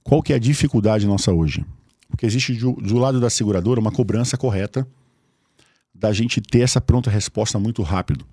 [0.03, 1.65] Qual que é a dificuldade nossa hoje?
[2.09, 4.87] Porque existe do, do lado da seguradora uma cobrança correta
[5.93, 8.25] da gente ter essa pronta resposta muito rápido.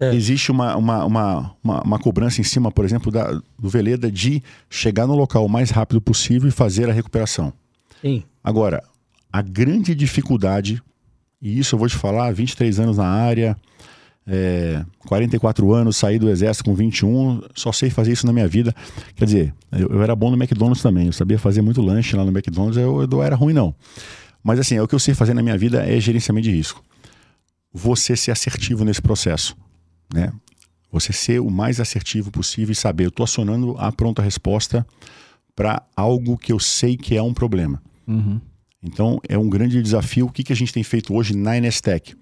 [0.00, 0.14] É.
[0.14, 4.42] Existe uma, uma, uma, uma, uma cobrança em cima, por exemplo, da, do Veleda de
[4.70, 7.52] chegar no local o mais rápido possível e fazer a recuperação.
[8.00, 8.22] Sim.
[8.44, 8.84] Agora,
[9.32, 10.80] a grande dificuldade,
[11.42, 13.56] e isso eu vou te falar, 23 anos na área,
[14.28, 18.74] é, 44 anos, saí do exército com 21, só sei fazer isso na minha vida.
[19.16, 22.24] Quer dizer, eu, eu era bom no McDonald's também, eu sabia fazer muito lanche lá
[22.24, 23.74] no McDonald's, eu, eu não era ruim não.
[24.44, 26.84] Mas assim, é o que eu sei fazer na minha vida é gerenciamento de risco.
[27.72, 29.56] Você ser assertivo nesse processo,
[30.12, 30.30] né?
[30.92, 34.86] Você ser o mais assertivo possível e saber, eu estou acionando a pronta resposta
[35.54, 37.82] para algo que eu sei que é um problema.
[38.82, 40.26] Então, é um grande desafio.
[40.26, 42.14] O que, que a gente tem feito hoje na Nestec?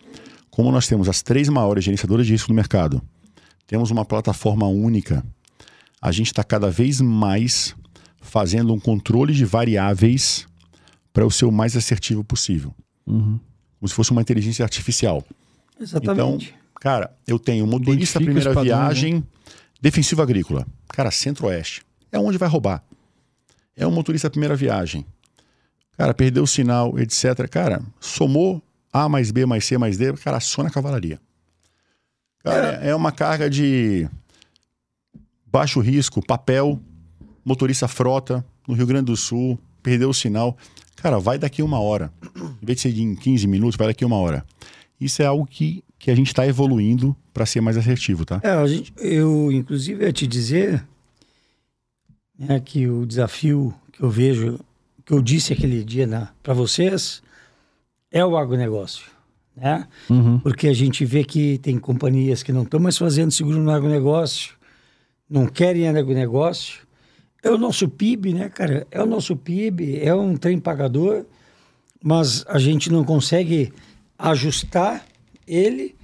[0.57, 3.03] Como nós temos as três maiores gerenciadoras de risco no mercado,
[3.67, 5.23] temos uma plataforma única,
[6.01, 7.77] a gente está cada vez mais
[8.23, 10.49] fazendo um controle de variáveis
[11.13, 12.75] para o ser o mais assertivo possível.
[13.05, 15.23] Como se fosse uma inteligência artificial.
[15.79, 16.47] Exatamente.
[16.47, 18.63] Então, cara, eu tenho motorista primeira né?
[18.63, 19.23] viagem,
[19.79, 20.67] defensivo agrícola.
[20.89, 21.83] Cara, centro-oeste.
[22.11, 22.83] É onde vai roubar.
[23.77, 25.05] É um motorista primeira viagem.
[25.99, 27.47] Cara, perdeu o sinal, etc.
[27.47, 28.63] Cara, somou
[28.97, 31.21] A mais B mais C mais D, cara, aciona a cavalaria.
[32.43, 34.09] Cara, é uma carga de
[35.45, 36.81] baixo risco, papel,
[37.45, 40.57] motorista frota, no Rio Grande do Sul, perdeu o sinal.
[40.97, 42.11] Cara, vai daqui uma hora.
[42.63, 44.43] Em vez de ser em 15 minutos, vai daqui uma hora.
[44.99, 48.41] Isso é algo que, que a gente está evoluindo para ser mais assertivo, tá?
[48.43, 50.83] É, a gente, eu, inclusive, ia te dizer
[52.39, 54.59] né, que o desafio que eu vejo,
[55.05, 56.09] que eu disse aquele dia
[56.43, 57.23] para vocês,
[58.19, 59.05] é o agronegócio.
[59.57, 59.87] Né?
[60.43, 64.55] Porque a gente vê que tem companhias que não estão mais fazendo seguro no agronegócio,
[65.29, 66.81] não querem agronegócio.
[67.43, 68.87] É o nosso PIB, né, cara?
[68.91, 71.25] É o nosso PIB, é um trem pagador,
[72.03, 73.73] mas a gente não consegue
[74.19, 75.05] ajustar
[75.47, 75.95] ele,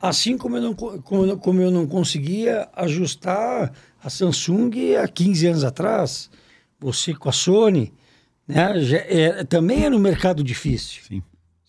[0.00, 5.46] assim como eu não, co- como, como eu não conseguia ajustar a Samsung há 15
[5.48, 6.30] anos atrás,
[6.78, 7.92] você com a Sony,
[8.46, 8.80] né?
[8.80, 11.22] Já é, também era um mercado difícil, Sim.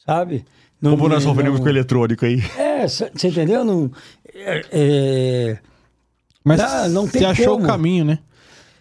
[0.06, 0.45] Sabe?
[0.82, 2.41] Não- Como nós sofremos não- com o eletrônico aí.
[2.58, 3.64] É, você entendeu?
[3.64, 3.89] Não,
[4.34, 5.58] é, é,
[6.43, 7.64] Mas Não, não tem você achou como.
[7.64, 8.20] o caminho, né?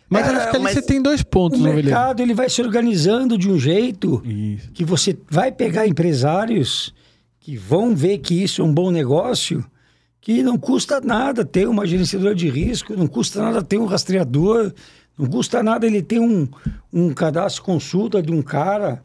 [0.09, 1.89] Mas É, acho que ali mas você tem dois o pontos, né, Veleda?
[1.89, 4.71] mercado ele vai se organizando de um jeito Isso.
[4.73, 6.93] que você vai pegar empresários
[7.41, 9.65] que vão ver que isso é um bom negócio,
[10.21, 14.73] que não custa nada ter uma gerenciadora de risco, não custa nada ter um rastreador,
[15.19, 16.47] não custa nada ele ter um,
[16.93, 19.03] um cadastro consulta de um cara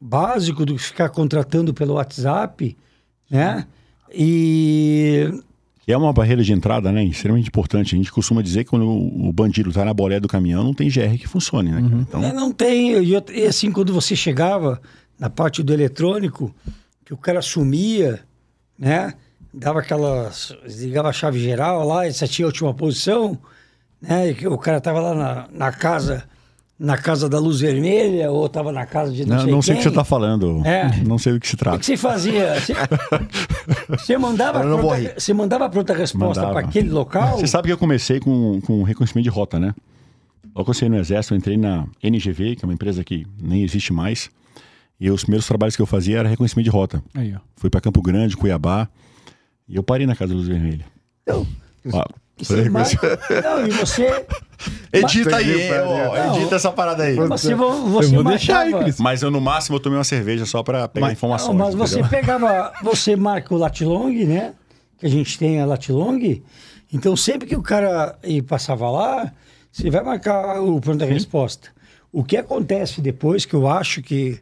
[0.00, 2.76] básico do que ficar contratando pelo WhatsApp,
[3.30, 3.66] né?
[4.12, 5.32] E
[5.86, 7.02] é uma barreira de entrada, né?
[7.04, 7.94] Extremamente importante.
[7.94, 10.90] A gente costuma dizer que quando o bandido tá na bolé do caminhão, não tem
[10.90, 11.80] GR que funcione, né?
[11.80, 12.02] cara?
[12.02, 13.02] Então, É, não tem.
[13.02, 14.80] E, assim, quando você chegava
[15.18, 16.54] na parte do eletrônico,
[17.06, 18.20] que o cara sumia,
[18.78, 19.14] né?
[19.52, 20.54] Dava aquelas.
[20.66, 23.38] Ligava a chave geral lá, e você tinha a última posição,
[24.00, 24.28] né?
[24.28, 26.24] E que o cara tava lá na, na casa.
[26.78, 29.74] Na casa da luz vermelha, ou tava na casa de não, não, sei não sei
[29.74, 30.64] o que você tá falando.
[30.64, 31.02] É.
[31.04, 31.82] Não sei do que se O que trata.
[31.82, 32.54] você fazia?
[32.60, 32.72] Você,
[33.90, 37.38] você mandava, pronta, você mandava pronta resposta para aquele local?
[37.38, 39.74] Você sabe que eu comecei com, com reconhecimento de rota, né?
[40.54, 43.26] Logo que eu saí no Exército, eu entrei na NGV, que é uma empresa que
[43.42, 44.30] nem existe mais.
[45.00, 47.02] E os primeiros trabalhos que eu fazia era reconhecimento de rota.
[47.14, 47.38] Aí, ó.
[47.56, 48.88] Fui para Campo Grande, Cuiabá.
[49.68, 50.84] E eu parei na Casa da Luz Vermelha.
[51.22, 51.46] Então,
[52.44, 52.86] você, mar-
[53.44, 54.26] não, e você,
[54.92, 56.36] Edita Mas- aí, ó, Não.
[56.36, 57.14] edita essa parada aí.
[57.14, 58.98] você, você vou deixar aí, Cris.
[58.98, 61.52] Mas eu, no máximo, eu tomei uma cerveja só para pegar Mas- informação.
[61.52, 64.54] Não, mas você pegava, você marca o Latilong, né?
[64.98, 66.42] Que a gente tem a Latilong.
[66.92, 69.32] Então, sempre que o cara passava lá,
[69.70, 71.68] você vai marcar o pronto resposta.
[72.10, 74.40] O que acontece depois, que eu acho que,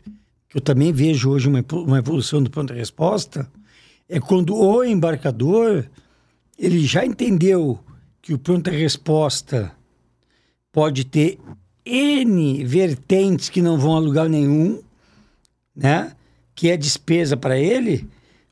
[0.49, 3.47] que eu também vejo hoje uma, uma evolução do pronto resposta,
[4.09, 5.85] é quando o embarcador
[6.59, 7.79] ele já entendeu
[8.27, 9.71] que o pronto resposta
[10.73, 11.39] pode ter
[11.85, 14.83] N vertentes que não vão a lugar nenhum,
[15.77, 16.11] né?
[16.53, 18.05] Que é despesa para ele,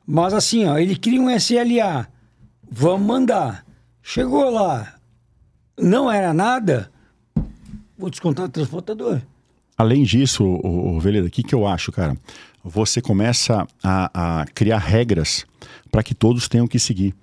[0.07, 2.07] mas assim, ó, ele cria um SLA,
[2.71, 3.65] vamos mandar.
[4.01, 4.95] Chegou lá,
[5.77, 6.89] não era nada,
[7.97, 9.21] vou descontar o transportador.
[9.77, 12.15] Além disso, o, o Veleda, o que, que eu acho, cara?
[12.63, 15.45] Você começa a, a criar regras
[15.91, 17.13] para que todos tenham que seguir.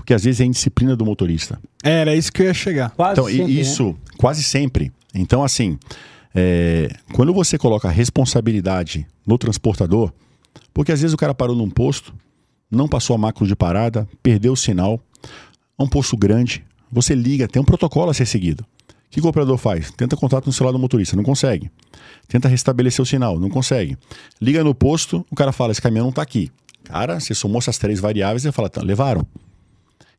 [0.00, 1.60] Porque às vezes é indisciplina do motorista.
[1.82, 2.90] Era isso que eu ia chegar.
[2.90, 3.60] Quase Então, e- sempre, né?
[3.60, 4.92] isso, quase sempre.
[5.14, 5.78] Então, assim,
[6.34, 10.12] é, quando você coloca a responsabilidade no transportador,
[10.72, 12.14] porque às vezes o cara parou num posto,
[12.70, 15.00] não passou a macro de parada, perdeu o sinal,
[15.78, 18.64] é um posto grande, você liga, tem um protocolo a ser seguido.
[18.88, 19.90] O que o operador faz?
[19.90, 21.70] Tenta contato no celular do motorista, não consegue.
[22.28, 23.98] Tenta restabelecer o sinal, não consegue.
[24.40, 26.50] Liga no posto, o cara fala: esse caminhão não tá aqui.
[26.84, 29.26] Cara, você somou essas três variáveis e fala: tá, levaram.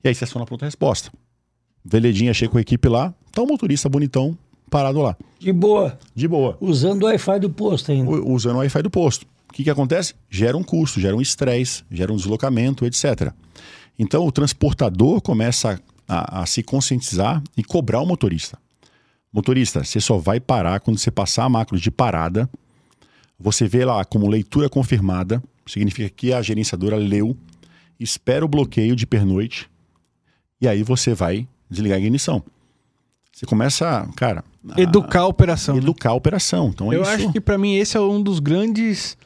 [0.03, 1.11] E aí você aciona a pronta resposta.
[1.83, 4.37] Veledinha chega com a equipe lá, tá o motorista bonitão
[4.69, 5.99] parado lá, De boa.
[6.15, 8.09] de boa, Usando o Wi-Fi do posto ainda.
[8.09, 9.25] u- usando o Wi-Fi do posto.
[9.49, 10.13] O que, que acontece?
[10.29, 13.33] Gera um custo, gera um estresse, gera um deslocamento, etc.
[13.99, 18.57] Então o transportador começa a, a se conscientizar e cobrar o motorista.
[19.33, 22.49] Motorista, você só vai parar quando você passar a macro de parada.
[23.39, 27.35] Você vê lá como leitura confirmada, significa que a gerenciadora leu,
[27.99, 29.69] espera o bloqueio de pernoite
[30.61, 32.43] e aí você vai desligar a ignição.
[33.33, 35.75] Você começa, cara, a Educar a operação.
[35.75, 35.81] né?
[35.81, 36.69] educar a operação.
[36.69, 37.11] Então é Eu isso.
[37.11, 39.17] acho que pra mim esse é um dos grandes.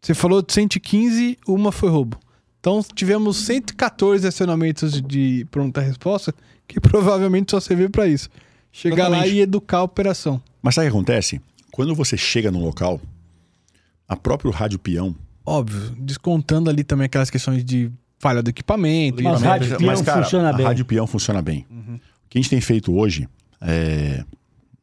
[0.00, 2.18] Você falou de 115, uma foi roubo.
[2.60, 6.34] Então tivemos 114 acionamentos de pronta resposta,
[6.66, 8.30] que provavelmente só serviu pra isso.
[8.72, 9.36] Chegar lá Exatamente.
[9.36, 10.40] e educar a operação.
[10.62, 11.40] Mas sabe o que acontece?
[11.70, 13.00] Quando você chega num local,
[14.08, 15.14] a próprio rádio peão.
[15.44, 17.90] Óbvio, descontando ali também aquelas questões de
[18.24, 19.22] falha do equipamento.
[19.22, 20.66] Mas e- rádio peão funciona a bem.
[20.66, 21.66] rádio peão funciona bem.
[21.70, 23.28] O que a gente tem feito hoje,
[23.60, 24.18] é,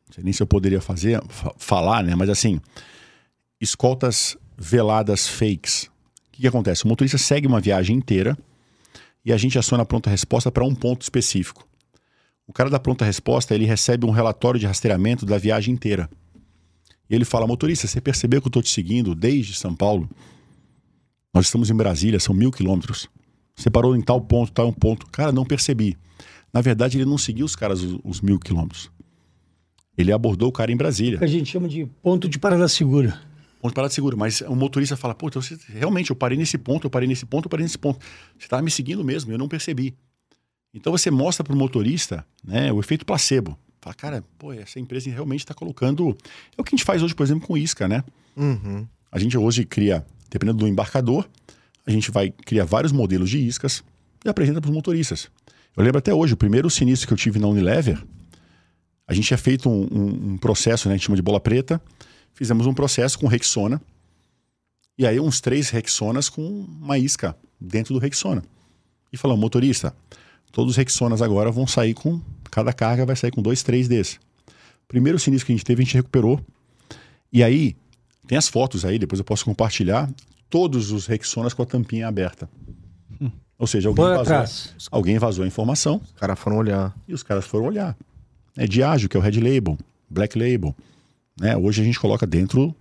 [0.07, 2.13] não sei nem se eu poderia fazer, fa- falar, né?
[2.15, 2.61] Mas assim,
[3.59, 5.83] escoltas veladas fakes.
[5.83, 6.85] O que, que acontece?
[6.85, 8.37] O motorista segue uma viagem inteira
[9.25, 11.67] e a gente aciona a pronta resposta para um ponto específico.
[12.47, 16.09] O cara da pronta resposta, ele recebe um relatório de rastreamento da viagem inteira.
[17.09, 20.09] E ele fala, motorista, você percebeu que eu estou te seguindo desde São Paulo?
[21.33, 23.07] Nós estamos em Brasília, são mil quilômetros.
[23.61, 25.05] Você parou em tal ponto, tal um ponto.
[25.07, 25.95] Cara, não percebi.
[26.51, 28.89] Na verdade, ele não seguiu os caras os, os mil quilômetros.
[29.95, 31.19] Ele abordou o cara em Brasília.
[31.21, 33.21] A gente chama de ponto de parada segura.
[33.61, 34.17] Ponto de parada seguro.
[34.17, 37.25] Mas o motorista fala, pô, então você, realmente, eu parei nesse ponto, eu parei nesse
[37.25, 37.99] ponto, eu parei nesse ponto.
[38.37, 39.95] Você estava me seguindo mesmo, eu não percebi.
[40.73, 43.57] Então você mostra para o motorista né, o efeito placebo.
[43.79, 46.17] Fala, cara, pô, essa empresa realmente está colocando.
[46.57, 48.03] É o que a gente faz hoje, por exemplo, com isca, né?
[48.35, 48.87] Uhum.
[49.11, 51.27] A gente hoje cria, dependendo do embarcador,
[51.85, 53.83] a gente vai criar vários modelos de iscas
[54.23, 55.29] e apresenta para os motoristas.
[55.75, 58.01] Eu lembro até hoje, o primeiro sinistro que eu tive na Unilever,
[59.07, 61.81] a gente tinha feito um, um- um processo, né, a gente chama de bola preta,
[62.33, 63.81] fizemos um processo com Rexona,
[64.97, 66.41] e aí uns três Rexonas com
[66.81, 68.43] uma isca dentro do Rexona.
[69.11, 69.95] E falamos, motorista,
[70.51, 74.19] todos os Rexonas agora vão sair com, cada carga vai sair com dois, três desses.
[74.87, 76.39] Primeiro sinistro que a gente teve, a gente recuperou,
[77.33, 77.75] e aí,
[78.27, 80.09] tem as fotos aí, depois eu posso compartilhar.
[80.51, 82.47] Todos os Rexonas com a tampinha aberta.
[83.57, 84.75] Ou seja, alguém Põe vazou, atrás.
[84.91, 86.95] alguém vazou a informação Os caras foram olhar.
[87.07, 87.95] e os caras foram olhar.
[88.57, 89.77] É Diageo, que é o Red Label,
[90.09, 90.75] Black Label.
[91.39, 91.55] Né?
[91.55, 92.75] Hoje a gente coloca dentro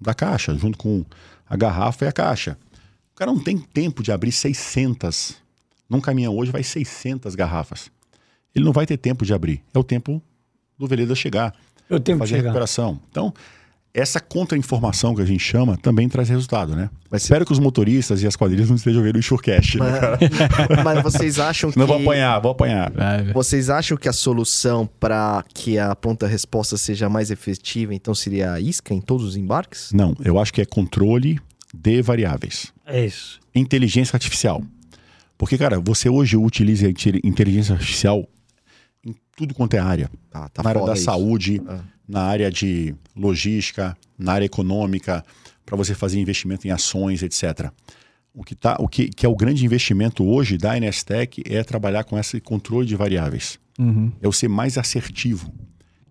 [0.00, 1.04] da caixa, junto com
[1.48, 2.58] a garrafa e a caixa.
[3.12, 5.36] O cara não tem tempo de abrir 600.
[5.88, 7.88] Num caminhão hoje vai 600 garrafas.
[8.54, 9.62] Ele não vai ter tempo de abrir.
[9.72, 10.20] É o tempo
[10.76, 11.54] do Veleda chegar
[11.88, 12.48] Eu tenho que fazer a chegar.
[12.48, 13.00] recuperação.
[13.10, 13.32] Então,
[13.96, 16.90] essa contra-informação que a gente chama também traz resultado, né?
[17.10, 20.18] Mas Espero que os motoristas e as quadrilhas não estejam vendo o Insurecast, né, cara?
[20.84, 21.78] Mas vocês acham que.
[21.78, 22.92] Não vou apanhar, vou apanhar.
[23.32, 28.52] Vocês acham que a solução para que a pronta resposta seja mais efetiva, então seria
[28.52, 29.90] a isca em todos os embarques?
[29.92, 31.40] Não, eu acho que é controle
[31.74, 32.70] de variáveis.
[32.84, 33.40] É isso.
[33.54, 34.62] Inteligência artificial.
[35.38, 36.86] Porque, cara, você hoje utiliza
[37.24, 38.28] inteligência artificial
[39.02, 40.10] em tudo quanto é área.
[40.30, 41.04] Tá, tá na área da isso.
[41.04, 41.95] saúde, É.
[42.08, 45.24] na área de logística, na área econômica,
[45.64, 47.70] para você fazer investimento em ações, etc.
[48.32, 52.04] O que, tá, o que, que é o grande investimento hoje da Inestec é trabalhar
[52.04, 53.58] com esse controle de variáveis.
[53.78, 54.12] Uhum.
[54.20, 55.52] É eu ser mais assertivo.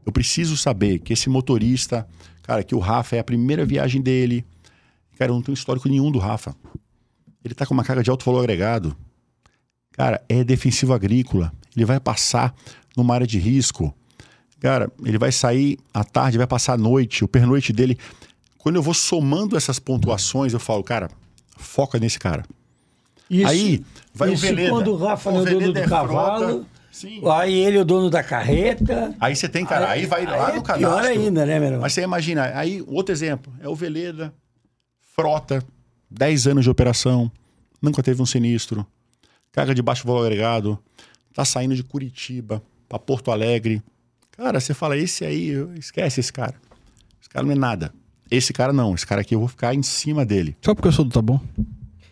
[0.05, 2.07] Eu preciso saber que esse motorista,
[2.43, 4.45] cara, que o Rafa é a primeira viagem dele.
[5.17, 6.55] Cara, eu não tenho histórico nenhum do Rafa.
[7.43, 8.95] Ele tá com uma carga de alto valor agregado.
[9.91, 11.53] Cara, é defensivo agrícola.
[11.75, 12.53] Ele vai passar
[12.97, 13.95] numa área de risco.
[14.59, 17.23] Cara, ele vai sair à tarde, vai passar à noite.
[17.23, 17.97] O pernoite dele.
[18.57, 21.09] Quando eu vou somando essas pontuações, eu falo, cara,
[21.57, 22.43] foca nesse cara.
[23.29, 23.83] Isso, Aí
[24.13, 24.69] vai isso o Veleda.
[24.69, 26.65] quando o Rafa não é o dono do é cavalo, frota.
[26.91, 27.21] Sim.
[27.29, 29.13] aí ele é o dono da carreta.
[29.19, 30.77] Aí você tem, cara, aí, vai lá aí no é cadastro.
[30.77, 31.81] Pior ainda, né, meu irmão?
[31.81, 34.33] Mas você imagina, aí outro exemplo, é o Veleda,
[35.13, 35.63] frota,
[36.09, 37.29] 10 anos de operação,
[37.81, 38.85] nunca teve um sinistro,
[39.51, 40.79] carga de baixo valor agregado,
[41.33, 43.81] tá saindo de Curitiba para Porto Alegre.
[44.37, 46.55] Cara, você fala, esse aí, esquece esse cara.
[47.21, 47.93] Esse cara não é nada.
[48.29, 50.57] Esse cara não, esse cara aqui eu vou ficar em cima dele.
[50.61, 51.39] Só porque eu sou do Tá Bom?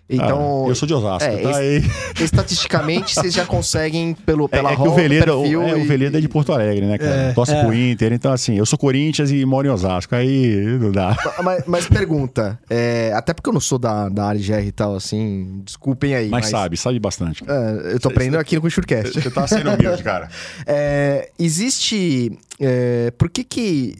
[0.09, 1.63] Então, Ah, eu sou de Osasco, é, tá?
[2.21, 5.77] estatisticamente, vocês já conseguem, pelo, É, pela é que o Veleda, o, perfil é, o
[5.79, 7.11] e- Veleda é de Porto Alegre, né, cara?
[7.11, 7.33] É.
[7.33, 7.63] Torce É.
[7.63, 11.15] pro Inter, então assim, eu sou Corinthians e moro em Osasco, aí não dá.
[11.41, 14.71] Mas, mas pergunta, é, até porque eu não sou da, da área de GR e
[14.71, 16.29] tal, assim, desculpem aí.
[16.29, 17.43] Mas sabe, sabe bastante.
[17.47, 19.21] É, eu tô aprendendo aqui no Culturecast.
[19.21, 20.29] Você tá sendo humilde, cara.
[20.67, 22.37] É, existe.
[22.59, 23.95] é, por que que.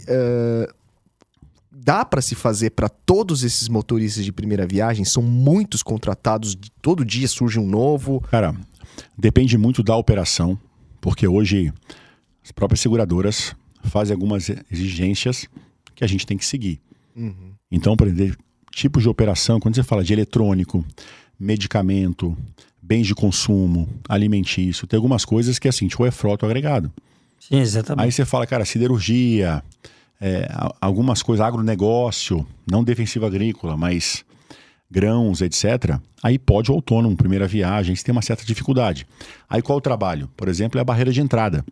[1.84, 5.06] É, dá pra se fazer pra todos esses motoristas de primeira viagem?
[5.06, 8.22] São muitos contratados, todo dia surge um novo.
[8.32, 8.56] Cara,
[9.18, 10.58] depende muito da operação,
[11.02, 11.74] porque hoje
[12.44, 15.48] as próprias seguradoras fazem algumas exigências
[15.96, 16.80] que a gente tem que seguir.
[17.72, 18.38] Então, por exemplo,
[18.72, 20.84] tipos de operação, quando você fala de eletrônico,
[21.40, 22.36] medicamento,
[22.82, 26.92] bens de consumo, alimentício, tem algumas coisas que assim, tipo é frota ou agregado.
[27.40, 28.06] Sim, exatamente.
[28.06, 29.64] Aí você fala, cara, siderurgia,
[30.26, 30.48] é,
[30.80, 34.24] algumas coisas, agronegócio, não defensivo agrícola, mas
[34.90, 36.00] grãos, etc.
[36.24, 39.06] Aí pode o autônomo, primeira viagem, você tem uma certa dificuldade.
[39.50, 40.30] Aí qual o trabalho?
[40.38, 41.66] Por exemplo, é a barreira de entrada.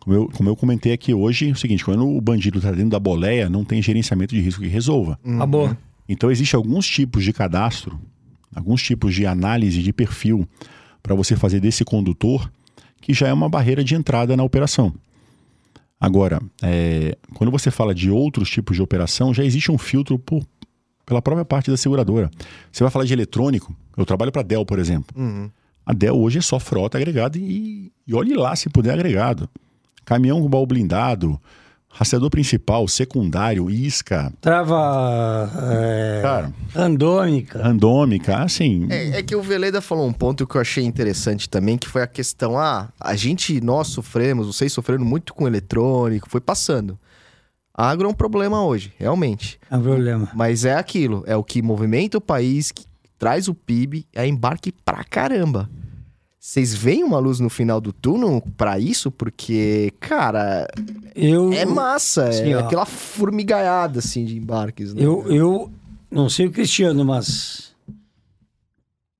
[0.00, 2.88] Como eu, como eu comentei aqui hoje, é o seguinte, quando o bandido está dentro
[2.90, 5.18] da boleia, não tem gerenciamento de risco que resolva.
[5.22, 5.76] Acabou.
[6.08, 8.00] Então, existem alguns tipos de cadastro,
[8.54, 10.48] alguns tipos de análise de perfil
[11.02, 12.50] para você fazer desse condutor,
[13.02, 14.94] que já é uma barreira de entrada na operação.
[16.00, 20.44] Agora, é, quando você fala de outros tipos de operação, já existe um filtro por-
[21.06, 22.30] pela própria parte da seguradora.
[22.70, 25.16] Você vai falar de eletrônico, eu trabalho para a Dell, por exemplo.
[25.86, 29.48] A Dell hoje é só frota agregada e, e olhe lá se puder agregado.
[30.04, 31.40] Caminhão com baú blindado,
[31.96, 37.62] rastreador principal, secundário, isca, Trava é, cara, randômica.
[37.62, 38.86] randômica, assim.
[38.90, 42.02] É, é que o Veleda falou um ponto que eu achei interessante também, que foi
[42.02, 46.98] a questão: ah, a gente, nós sofremos, vocês sofreram muito com eletrônico, foi passando.
[47.74, 49.58] A agro é um problema hoje, realmente.
[49.70, 50.28] É um problema.
[50.34, 52.84] Mas é aquilo, é o que movimenta o país, que
[53.18, 55.68] traz o PIB, é embarque pra caramba.
[56.46, 59.10] Vocês veem uma luz no final do túnel pra isso?
[59.10, 60.68] Porque, cara,
[61.12, 62.60] Eu, é massa, Sim, é ó.
[62.60, 65.02] aquela formigaiada, assim, de embarques, né?
[65.02, 65.72] eu, eu
[66.08, 67.74] não sei o Cristiano, mas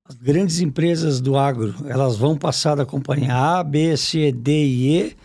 [0.05, 4.97] as grandes empresas do agro, elas vão passar da companhia A, B, C, D e
[4.97, 5.17] E,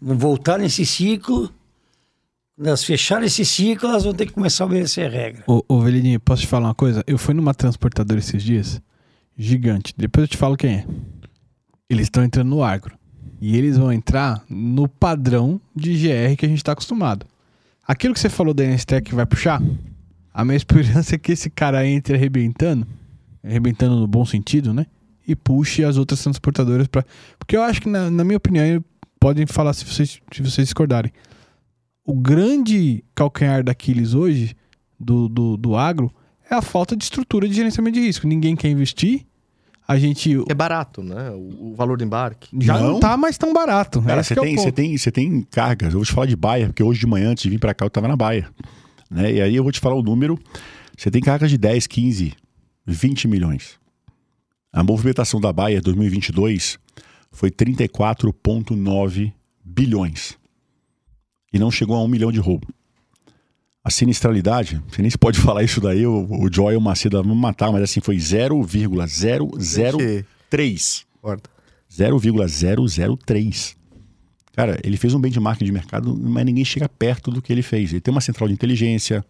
[0.00, 1.52] vão voltar nesse ciclo.
[2.56, 5.44] Quando elas fecharem esse ciclo, elas vão ter que começar a obedecer a regra.
[5.46, 7.04] Ô, ô Velidinho, posso te falar uma coisa?
[7.06, 8.80] Eu fui numa transportadora esses dias,
[9.36, 9.92] gigante.
[9.94, 10.86] Depois eu te falo quem é.
[11.92, 12.96] Eles estão entrando no agro.
[13.40, 17.26] E eles vão entrar no padrão de GR que a gente tá acostumado.
[17.86, 19.60] Aquilo que você falou da NSTEC vai puxar,
[20.32, 22.86] a minha esperança é que esse cara entre arrebentando,
[23.44, 24.86] arrebentando no bom sentido, né?
[25.26, 27.04] E puxe as outras transportadoras para
[27.38, 28.82] Porque eu acho que, na, na minha opinião,
[29.20, 31.12] podem falar se vocês, se vocês discordarem.
[32.04, 34.56] O grande calcanhar daqueles hoje,
[34.98, 36.12] do, do, do agro,
[36.50, 38.26] é a falta de estrutura de gerenciamento de risco.
[38.26, 39.26] Ninguém quer investir.
[39.92, 41.30] A gente É barato, né?
[41.32, 42.48] O, o valor do embarque.
[42.60, 43.00] já não, Não.
[43.00, 44.00] tá mais tão barato.
[44.02, 44.64] Cara, Esse você é tem, ponto.
[44.64, 45.92] você tem, você tem cargas.
[45.92, 47.84] Eu vou te falar de Baia, porque hoje de manhã, antes de vir para cá,
[47.84, 48.48] eu tava na Baia.
[49.10, 49.34] Né?
[49.34, 50.38] E aí eu vou te falar o número.
[50.96, 52.32] Você tem cargas de 10, 15,
[52.86, 53.78] 20 milhões.
[54.72, 56.78] A movimentação da Baia 2022
[57.30, 59.32] foi 34,9
[59.64, 60.36] bilhões.
[61.52, 62.66] E não chegou a um milhão de roubo.
[63.84, 67.20] A sinistralidade, você nem se pode falar isso daí, o, o Joy e o Macedo
[67.22, 71.06] vão me matar, mas assim, foi 0,003.
[71.20, 71.50] Corta.
[71.90, 73.76] 0,003.
[74.54, 77.90] Cara, ele fez um benchmark de mercado, mas ninguém chega perto do que ele fez.
[77.90, 79.24] Ele tem uma central de inteligência,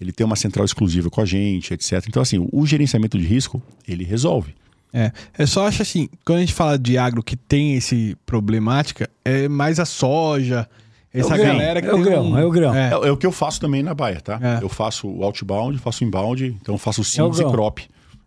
[0.00, 2.04] ele tem uma central exclusiva com a gente, etc.
[2.08, 4.54] Então, assim, o gerenciamento de risco, ele resolve.
[4.92, 9.10] É, eu só acho assim, quando a gente fala de agro que tem esse problemática,
[9.24, 10.68] é mais a soja,
[11.20, 12.74] essa o grão, galera que é o tem grão, um- é o grão.
[12.74, 14.38] É, É, é o que eu faço também na Baia, tá?
[14.42, 14.62] É.
[14.64, 17.44] Eu faço o outbound, faço o inbound, então eu faço o É o simples e
[17.50, 17.80] crop.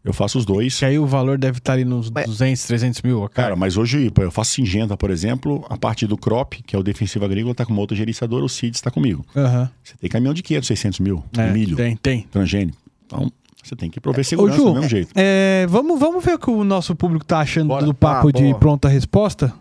[0.06, 0.80] Eu faço os dois.
[0.80, 3.20] que aí o valor deve estar ali nos Mas- 200, 300 mil.
[3.24, 6.80] Cara, Cara, mas hoje eu faço Singenta, por exemplo, a parte do crop, que é
[6.80, 9.26] o defensivo agrícola, tá com uma outra gerenciadora, o CID está comigo.
[9.36, 9.70] Aham.
[9.84, 12.22] Você tem caminhão de 500, 600 mil, É, milho, Tem, tem.
[12.32, 12.78] transgênico.
[13.06, 13.30] Então,
[13.62, 15.12] você tem que prover Ô, segurança Ju, do mesmo jeito.
[15.14, 17.84] é, vamos, vamos ver o que o nosso público tá achando Bora.
[17.86, 18.56] do papo Ah, de boa.
[18.56, 19.54] pronta resposta.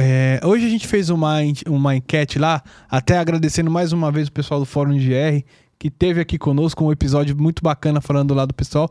[0.00, 4.32] É, hoje a gente fez uma, uma enquete lá, até agradecendo mais uma vez o
[4.32, 5.42] pessoal do Fórum de GR,
[5.78, 8.90] que teve aqui conosco um episódio muito bacana falando lá do pessoal.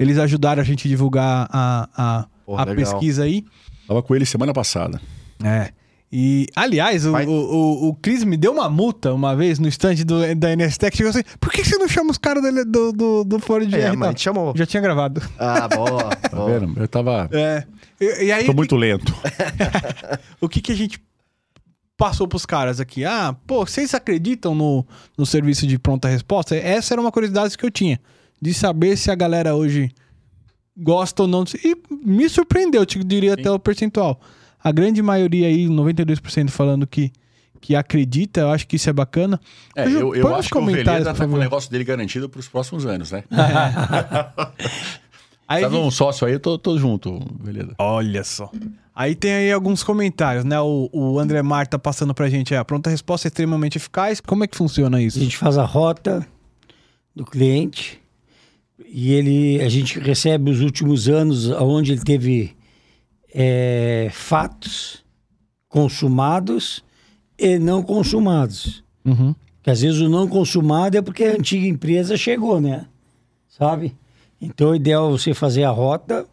[0.00, 3.44] Eles ajudaram a gente a divulgar a, a, Porra, a pesquisa aí.
[3.86, 5.00] Tava com ele semana passada.
[5.44, 5.70] É.
[6.10, 9.68] E, aliás, o, Vai- o, o, o Cris me deu uma multa uma vez no
[9.68, 10.96] stand do, da NSTEC.
[10.96, 13.74] Chegou assim: por que você não chama os caras do, do, do, do Fórum de
[13.74, 13.92] É, GR?
[13.92, 14.08] e mas tal?
[14.08, 14.52] a gente chamou.
[14.56, 15.20] Já tinha gravado.
[15.38, 16.04] Ah, boa.
[16.16, 16.58] Tá boa.
[16.60, 16.80] vendo?
[16.80, 17.28] Eu tava.
[17.32, 17.64] É.
[18.00, 19.14] E, e aí, Tô muito lento.
[20.40, 21.00] o que, que a gente
[21.96, 23.04] passou pros caras aqui?
[23.04, 24.86] Ah, pô, vocês acreditam no,
[25.16, 26.54] no serviço de pronta resposta?
[26.54, 28.00] Essa era uma curiosidade que eu tinha.
[28.40, 29.90] De saber se a galera hoje
[30.76, 31.44] gosta ou não.
[31.64, 34.20] E me surpreendeu, eu te diria até o percentual.
[34.62, 37.12] A grande maioria aí, 92% falando que,
[37.60, 39.40] que acredita, eu acho que isso é bacana.
[39.74, 42.38] É, eu, eu nos acho que o Veleda tá com o negócio dele garantido para
[42.38, 43.24] os próximos anos, né?
[45.48, 47.74] Aí, um sócio aí, eu tô, tô junto, Veleda.
[47.78, 48.52] Olha só.
[48.94, 50.60] Aí tem aí alguns comentários, né?
[50.60, 54.20] O, o André Marta passando pra gente, é, a pronta resposta é extremamente eficaz.
[54.20, 55.18] Como é que funciona isso?
[55.18, 56.26] A gente faz a rota
[57.16, 57.98] do cliente
[58.86, 62.54] e ele, a gente recebe os últimos anos onde ele teve
[63.32, 65.02] é, fatos
[65.66, 66.84] consumados
[67.38, 68.84] e não consumados.
[69.02, 69.34] Uhum.
[69.62, 72.86] Que às vezes o não consumado é porque a antiga empresa chegou, né?
[73.48, 73.96] Sabe?
[74.40, 76.26] Então o ideal é você fazer a rota,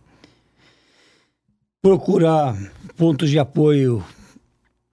[1.82, 2.56] procurar
[2.98, 4.04] pontos de apoio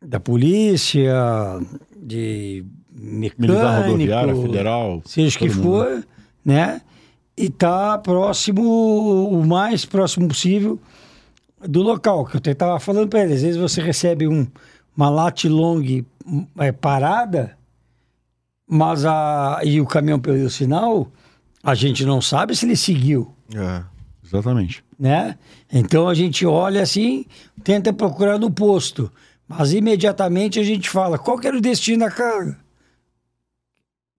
[0.00, 1.14] da polícia,
[1.96, 5.02] de mecânico, Militar Rodoviária Federal.
[5.04, 6.06] seja o que mundo, for,
[6.44, 6.80] né?
[7.36, 10.78] E tá próximo, o mais próximo possível
[11.60, 12.26] do local.
[12.26, 14.46] Que eu estava falando para ele, às vezes você recebe um,
[14.96, 15.82] uma lat long
[16.58, 17.56] é, parada,
[18.66, 21.08] mas a, e o caminhão perdeu o sinal,
[21.62, 23.82] a gente não sabe se ele seguiu, É.
[24.24, 24.82] Exatamente.
[24.98, 25.36] né?
[25.72, 27.24] Então a gente olha assim,
[27.62, 29.10] tenta procurar no posto,
[29.46, 32.56] mas imediatamente a gente fala, qual que era o destino da carga?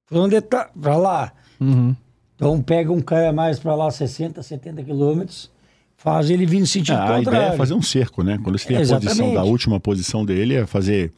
[0.07, 0.69] Pra onde tá?
[0.79, 1.31] Pra lá.
[1.59, 1.95] Uhum.
[2.35, 5.49] Então pega um cara mais para lá, 60, 70 quilômetros,
[5.97, 7.39] faz ele vir no sentido Ah, a contrário.
[7.39, 8.37] ideia é fazer um cerco, né?
[8.43, 9.07] Quando você tem a Exatamente.
[9.17, 11.11] posição da última posição dele, é fazer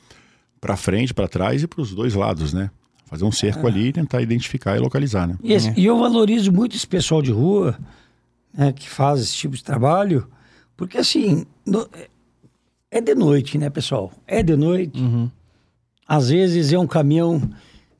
[0.61, 2.69] para frente, para trás e para os dois lados, né?
[3.05, 5.35] Fazer um cerco ali e tentar identificar e localizar, né?
[5.43, 7.77] E, esse- e eu valorizo muito esse pessoal de rua
[8.53, 10.27] né, que faz esse tipo de trabalho,
[10.77, 11.87] porque assim, no-
[12.89, 14.11] é de noite, né, pessoal?
[14.25, 14.99] É de noite.
[16.07, 17.39] Às vezes é um caminhão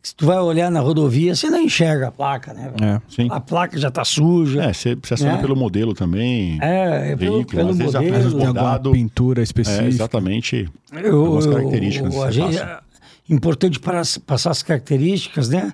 [0.02, 2.72] que se tu vai olhar na rodovia, você não enxerga a placa, né?
[2.82, 3.02] É.
[3.10, 3.28] Sim.
[3.32, 4.62] A placa já tá suja.
[4.64, 5.42] É, você aciona Né?
[5.42, 6.60] pelo modelo também.
[6.62, 8.92] É, é pelo, Veículo, pelo às vezes modelo.
[8.92, 9.86] pintura É, específica.
[9.88, 10.70] exatamente.
[10.94, 12.85] Eu- características eu- a você gente- passa.
[13.30, 15.74] Importante para, passar as características, né?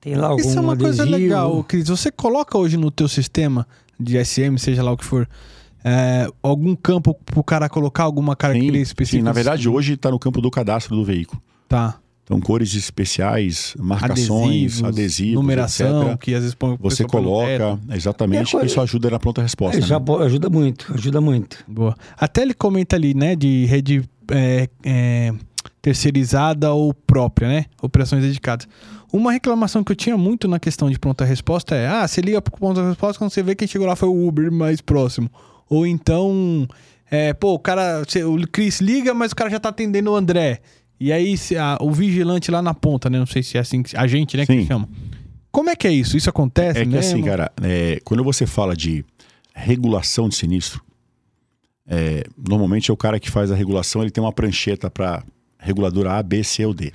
[0.00, 1.22] Tem lá algum Isso é uma coisa adesivo.
[1.22, 1.88] legal, Cris.
[1.88, 3.66] Você coloca hoje no teu sistema
[3.98, 5.28] de SM, seja lá o que for,
[5.84, 9.18] é, algum campo pro cara colocar alguma Sim, característica específica?
[9.18, 11.40] sim, na verdade, hoje está no campo do cadastro do veículo.
[11.68, 11.98] Tá.
[12.24, 16.18] Então, cores especiais, marcações, adesivos, numeração, etc.
[16.20, 19.78] que às vezes põe o Você coloca, exatamente, É, co- isso ajuda na pronta resposta.
[19.78, 20.04] É, já né?
[20.04, 21.64] po- ajuda muito, ajuda muito.
[21.66, 21.94] Boa.
[22.16, 25.32] Até ele comenta ali, né, de rede é, é,
[25.82, 27.66] terceirizada ou própria, né?
[27.82, 28.66] Operações dedicadas.
[29.12, 32.40] Uma reclamação que eu tinha muito na questão de pronta resposta é: ah, você liga
[32.40, 35.30] pro pronta resposta quando você vê quem chegou lá foi o Uber mais próximo.
[35.68, 36.66] Ou então,
[37.10, 40.60] é, pô, o cara, o Chris liga, mas o cara já tá atendendo o André.
[40.98, 43.18] E aí a- o vigilante lá na ponta, né?
[43.18, 44.66] Não sei se é assim, que- a gente, né, que Sim.
[44.66, 44.88] chama.
[45.50, 46.16] Como é que é isso?
[46.16, 49.04] Isso acontece É que assim, cara, é, quando você fala de
[49.54, 50.80] regulação de sinistro,
[51.88, 55.24] é, normalmente é o cara que faz a regulação, ele tem uma prancheta para
[55.60, 56.92] reguladora A, B, C ou D.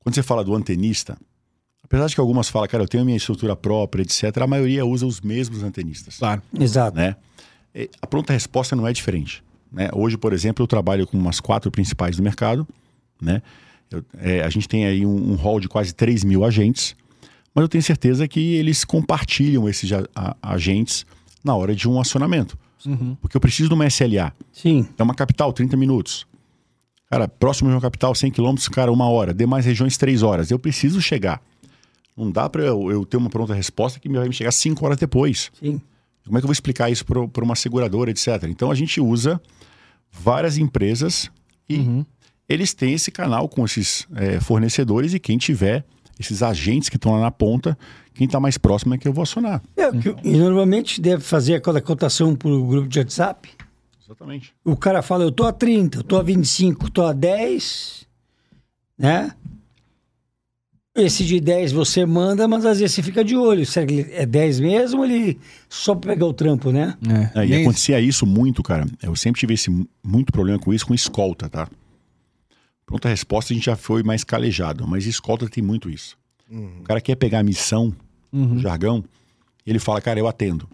[0.00, 1.18] Quando você fala do antenista,
[1.82, 4.84] apesar de que algumas falam, cara, eu tenho a minha estrutura própria, etc., a maioria
[4.86, 6.18] usa os mesmos antenistas.
[6.18, 6.42] Claro.
[6.58, 6.96] Exato.
[6.96, 7.16] né?
[8.00, 9.42] A pronta resposta não é diferente.
[9.70, 9.88] Né?
[9.92, 12.66] Hoje, por exemplo, eu trabalho com umas quatro principais do mercado.
[13.20, 13.42] Né?
[13.90, 16.96] Eu- é, a gente tem aí um, um hall de quase 3 mil agentes,
[17.54, 21.04] mas eu tenho certeza que eles compartilham esses a- a- agentes
[21.44, 22.56] na hora de um acionamento.
[23.20, 24.32] Porque eu preciso de uma SLA.
[24.52, 24.88] Sim.
[24.96, 26.26] É uma capital, 30 minutos.
[27.10, 29.32] Cara, próximo de uma capital, 100 quilômetros, cara, uma hora.
[29.32, 30.50] Demais regiões, três horas.
[30.50, 31.40] Eu preciso chegar.
[32.16, 34.98] Não dá para eu, eu ter uma pronta resposta que vai me chegar cinco horas
[34.98, 35.50] depois.
[35.58, 35.80] Sim.
[36.26, 38.44] Como é que eu vou explicar isso para uma seguradora, etc.
[38.48, 39.40] Então a gente usa
[40.12, 41.30] várias empresas
[41.68, 42.04] e
[42.48, 45.84] eles têm esse canal com esses é, fornecedores e quem tiver
[46.20, 47.78] esses agentes que estão lá na ponta,
[48.12, 49.62] quem está mais próximo é que eu vou acionar.
[49.76, 53.48] É, que- e normalmente deve fazer aquela cotação por grupo de WhatsApp.
[54.08, 54.54] Exatamente.
[54.64, 58.06] O cara fala, eu tô a 30, eu tô a 25, eu tô a 10,
[58.96, 59.32] né?
[60.96, 63.64] Esse de 10 você manda, mas às vezes você fica de olho.
[63.66, 65.38] Será que ele é 10 mesmo ou ele
[65.68, 66.96] só pra pegar o trampo, né?
[67.34, 68.84] É, É, e nem- acontecia isso muito, cara.
[69.02, 69.70] Eu sempre tive esse,
[70.02, 71.68] muito problema com isso, com escolta, tá?
[72.84, 76.16] Pronta resposta, a gente já foi mais calejado, mas escolta tem muito isso.
[76.50, 77.94] O cara quer pegar a missão,
[78.32, 79.04] o jargão,
[79.66, 80.66] ele fala, cara, eu atendo.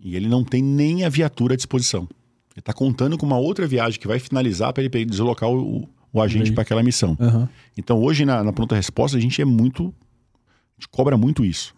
[0.00, 2.06] E ele não tem nem a viatura à disposição.
[2.54, 6.22] Ele tá contando com uma outra viagem que vai finalizar para ele deslocar o, o
[6.22, 7.16] agente para aquela missão.
[7.20, 7.48] Aham.
[7.76, 9.92] Então hoje na, na pronta resposta a gente é muito.
[10.38, 11.74] A gente cobra muito isso.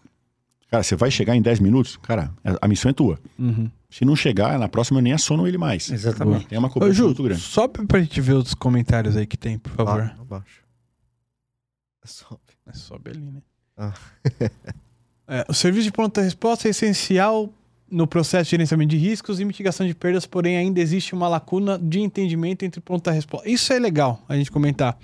[0.69, 1.97] Cara, você vai chegar em 10 minutos?
[1.97, 3.17] Cara, a- a missão é tua.
[3.39, 3.71] Uhum.
[3.89, 5.89] Se não chegar, na próxima eu nem assono ele mais.
[5.89, 6.45] Exatamente.
[6.47, 7.41] Tem uma Ô, cobrança Ju, muito grande.
[7.41, 9.97] sobe pra gente ver os comentários aí que tem, por favor.
[9.99, 10.61] Lá, abaixo.
[12.03, 12.39] Sobe.
[12.65, 13.41] É, sobe ali, né?
[13.77, 13.93] Ah.
[15.29, 17.51] É, o serviço de pronta resposta é essencial
[17.89, 21.79] no processo de gerenciamento de riscos e mitigação de perdas, porém ainda existe uma lacuna
[21.79, 23.49] de entendimento entre pronta resposta.
[23.49, 24.97] Isso é legal a gente comentar.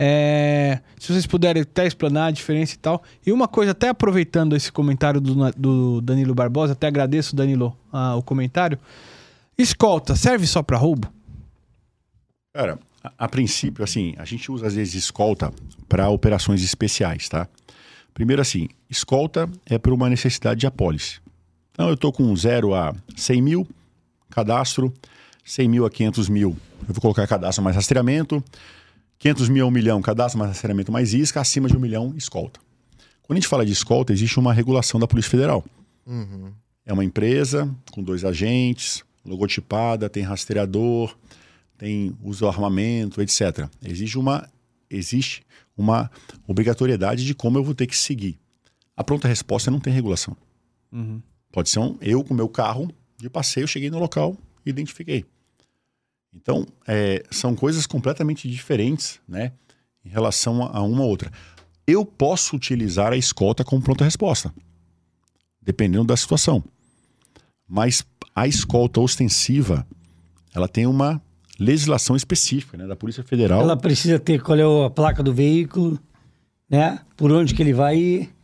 [0.00, 3.02] É, se vocês puderem até explanar a diferença e tal.
[3.26, 8.14] E uma coisa, até aproveitando esse comentário do, do Danilo Barbosa, até agradeço, Danilo, ah,
[8.14, 8.78] o comentário.
[9.56, 11.12] Escolta, serve só para roubo?
[12.54, 15.52] Cara, a, a princípio, assim, a gente usa às vezes escolta
[15.88, 17.48] para operações especiais, tá?
[18.14, 21.20] Primeiro, assim, escolta é por uma necessidade de apólice.
[21.78, 23.68] Então, eu tô com 0 a 100 mil,
[24.30, 24.92] cadastro,
[25.44, 28.42] 100 mil a 500 mil, eu vou colocar cadastro mais rastreamento,
[29.16, 32.58] 500 mil a 1 milhão, cadastro mais rastreamento mais isca, acima de 1 milhão, escolta.
[33.22, 35.64] Quando a gente fala de escolta, existe uma regulação da Polícia Federal.
[36.04, 36.50] Uhum.
[36.84, 41.16] É uma empresa com dois agentes, logotipada, tem rastreador,
[41.78, 43.68] tem uso do armamento, etc.
[43.84, 44.48] Existe uma,
[44.90, 46.10] existe uma
[46.44, 48.36] obrigatoriedade de como eu vou ter que seguir.
[48.96, 50.36] A pronta resposta não tem regulação.
[50.90, 51.22] Uhum.
[51.50, 55.24] Pode ser um, eu com meu carro de passeio, cheguei no local e identifiquei.
[56.34, 59.52] Então, é, são coisas completamente diferentes, né?
[60.04, 61.32] Em relação a, uma ou outra.
[61.86, 64.52] Eu posso utilizar a escolta como pronta resposta,
[65.60, 66.62] dependendo da situação.
[67.66, 69.86] Mas a escolta ostensiva,
[70.54, 71.20] ela tem uma
[71.58, 72.86] legislação específica, né?
[72.86, 73.60] Da Polícia Federal.
[73.60, 75.98] Ela precisa ter qual é a placa do veículo,
[76.70, 77.00] né?
[77.16, 78.37] Por onde que ele vai ir.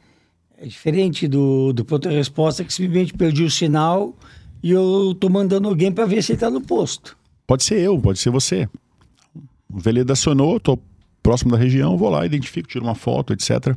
[0.59, 4.15] É diferente do, do pronto-resposta que simplesmente perdi o sinal
[4.63, 7.17] e eu tô mandando alguém para ver se ele tá no posto.
[7.47, 8.69] Pode ser eu, pode ser você.
[9.71, 10.81] O Veleda acionou, estou
[11.23, 13.77] próximo da região, vou lá, identifico, tiro uma foto, etc.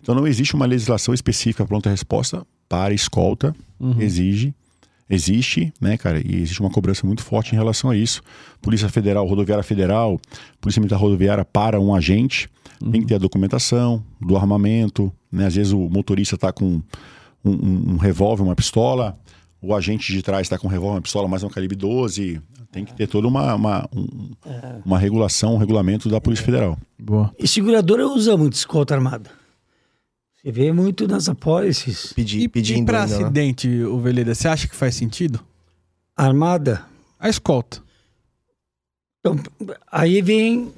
[0.00, 3.54] Então não existe uma legislação específica pronta resposta para escolta,
[3.98, 4.54] exige,
[5.08, 8.22] existe, né, cara, e existe uma cobrança muito forte em relação a isso.
[8.60, 10.20] Polícia Federal, Rodoviária Federal,
[10.60, 12.48] Polícia Militar Rodoviária para um agente,
[12.92, 15.46] tem que ter a documentação do armamento, né?
[15.46, 16.64] Às vezes o motorista está com
[17.44, 19.18] um, um, um revólver, uma pistola,
[19.60, 22.40] o agente de trás está com um revólver, uma pistola, mais um calibre 12.
[22.70, 24.30] Tem que ter toda uma, uma, um-
[24.84, 26.78] uma regulação, um regulamento da Polícia Federal.
[26.98, 27.34] Boa.
[27.38, 29.30] E seguradora usa muito escolta armada.
[30.36, 32.12] Você vê muito nas apólices.
[32.12, 33.24] Pedi, E, pedindo e ainda, né?
[33.24, 35.40] acidente, o Veleda, você acha que faz sentido?
[36.16, 36.84] Armada.
[37.18, 37.82] A escolta.
[39.20, 39.36] Então,
[39.90, 40.70] aí vem,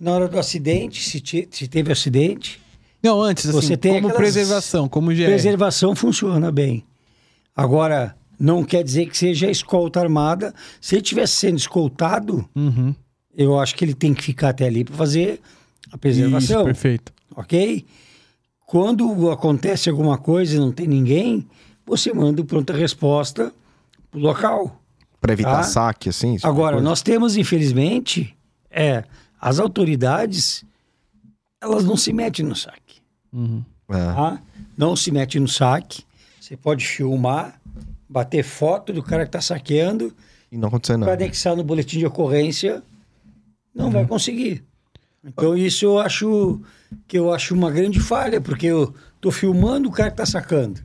[0.00, 2.60] na hora do acidente, se, te- se teve acidente,
[3.06, 5.24] Não, antes, assim, Você tem como aquelas- preservação, como GR.
[5.26, 6.84] preservação funciona bem.
[7.54, 10.52] Agora, não quer dizer que seja escolta armada.
[10.80, 12.94] Se ele estivesse sendo escoltado, Uhum.
[13.36, 15.40] eu acho que ele tem que ficar até ali para fazer
[15.86, 17.12] a Isso, preservação, perfeito.
[17.34, 17.84] ok?
[18.66, 21.46] Quando acontece alguma coisa e não tem ninguém,
[21.86, 23.52] você manda o pronta resposta
[24.10, 24.82] pro local.
[25.20, 25.62] Pra evitar Tá.
[25.62, 26.34] saque, assim?
[26.36, 26.88] tipo Agora, coisa?
[26.88, 28.36] nós temos, infelizmente,
[28.70, 29.04] é,
[29.40, 30.64] as autoridades,
[31.60, 32.85] elas não se metem no saque.
[33.36, 33.62] Uhum.
[33.90, 33.92] É.
[33.92, 34.42] tá?
[34.76, 36.02] Não se mete no saque.
[36.40, 37.60] Você pode filmar,
[38.08, 40.14] bater foto do cara que está saqueando,
[40.50, 41.24] E não aconteceu para nada.
[41.24, 42.82] anexar no boletim de ocorrência,
[43.74, 44.64] não vai conseguir.
[45.24, 46.60] Então isso eu acho
[47.06, 50.80] que eu acho uma grande falha, porque eu tô filmando o cara que tá sacando.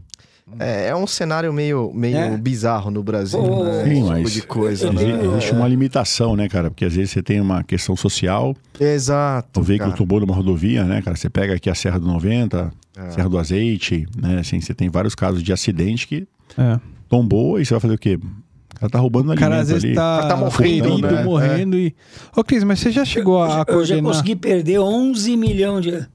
[0.60, 2.38] É, é um cenário meio, meio É.
[2.38, 3.84] bizarro no Brasil, Ô, né?
[3.86, 5.02] Sim, Esse mas- tipo de coisa, Eu né?
[5.04, 6.70] Exi- Existe uma limitação, né, cara?
[6.70, 9.98] Porque às vezes você tem uma questão social, Exato, o veículo cara.
[9.98, 11.16] tombou numa rodovia, né, cara?
[11.16, 13.12] Você pega aqui a Serra do 90, É.
[13.12, 14.40] Serra do Azeite, né?
[14.40, 16.28] Assim, você tem vários casos de acidente que
[16.58, 16.78] É.
[17.08, 18.20] tombou e você vai fazer o quê?
[18.22, 19.94] O cara tá roubando O alimento cara às vezes ali.
[19.96, 20.54] tá, tá morrendo,
[20.90, 21.24] ferido, né?
[21.24, 21.96] morrendo e...
[22.36, 24.04] Ô, Cris, mas você já chegou a, a eu já coordenar...
[24.04, 26.06] consegui perder 11 milhões de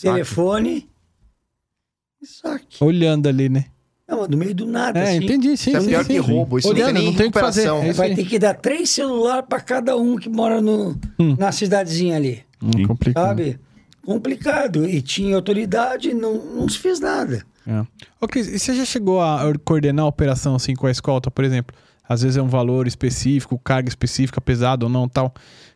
[0.00, 0.88] telefone
[2.80, 3.66] Olhando ali, né?
[4.08, 5.24] Não, mas no meio do nada, É, assim.
[5.24, 6.12] entendi, sim, Isso é sim, pior sim.
[6.12, 7.68] que roubo, isso Olhando, não tem não tem que fazer.
[7.68, 11.34] É Vai ter que dar três celulares para cada um que mora no, Hum.
[11.38, 12.42] na cidadezinha ali.
[12.62, 13.26] Hum, complicado.
[13.28, 13.58] Sabe?
[14.04, 14.86] Complicado.
[14.86, 17.44] E tinha autoridade, não, não se fez nada.
[17.66, 18.26] É.
[18.26, 21.44] Cris, e você já chegou a or- coordenar a operação assim com a escolta, por
[21.44, 21.74] exemplo?
[22.08, 25.32] Às vezes é um valor específico, carga específica, pesado ou não, tal.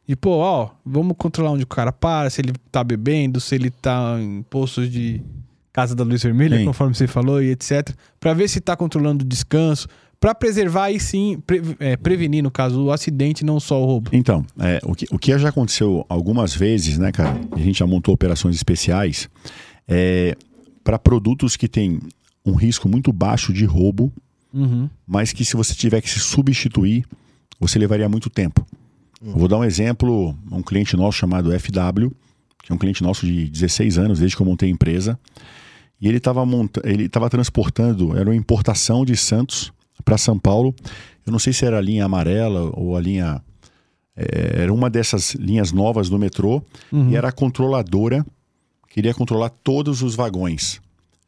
[0.07, 3.71] E, pô, ó, vamos controlar onde o cara para, se ele tá bebendo, se ele
[3.71, 5.23] tá em postos de
[5.77, 6.65] Casa da Luz Vermelha, Sim.
[6.65, 7.91] conforme você falou, e etc.
[8.19, 9.87] Pra ver se tá controlando o descanso,
[10.19, 14.09] pra preservar aí sim, pre- é, prevenir, no caso, o acidente, não só o roubo.
[14.11, 17.39] Então, é, o, que, o que já aconteceu algumas vezes, né, cara?
[17.53, 19.29] A gente já montou operações especiais
[19.87, 20.35] é,
[20.83, 22.01] para produtos que têm
[22.43, 24.11] um risco muito baixo de roubo,
[24.55, 24.89] Uhum.
[25.07, 27.05] mas que se você tiver que se substituir,
[27.61, 28.67] você levaria muito tempo.
[29.23, 32.11] Eu vou dar um exemplo, um cliente nosso chamado FW,
[32.63, 35.19] que é um cliente nosso de 16 anos, desde que eu montei a empresa.
[36.01, 39.73] E ele estava monta ele tava transportando, era uma importação de Santos
[40.05, 40.75] para São Paulo.
[41.25, 43.43] Eu não sei se era a linha amarela ou a linha.
[44.17, 46.63] é, era uma dessas linhas novas do metrô.
[46.93, 47.11] Uhum.
[47.11, 48.25] E era a controladora,
[48.89, 50.81] queria controlar todos os vagões.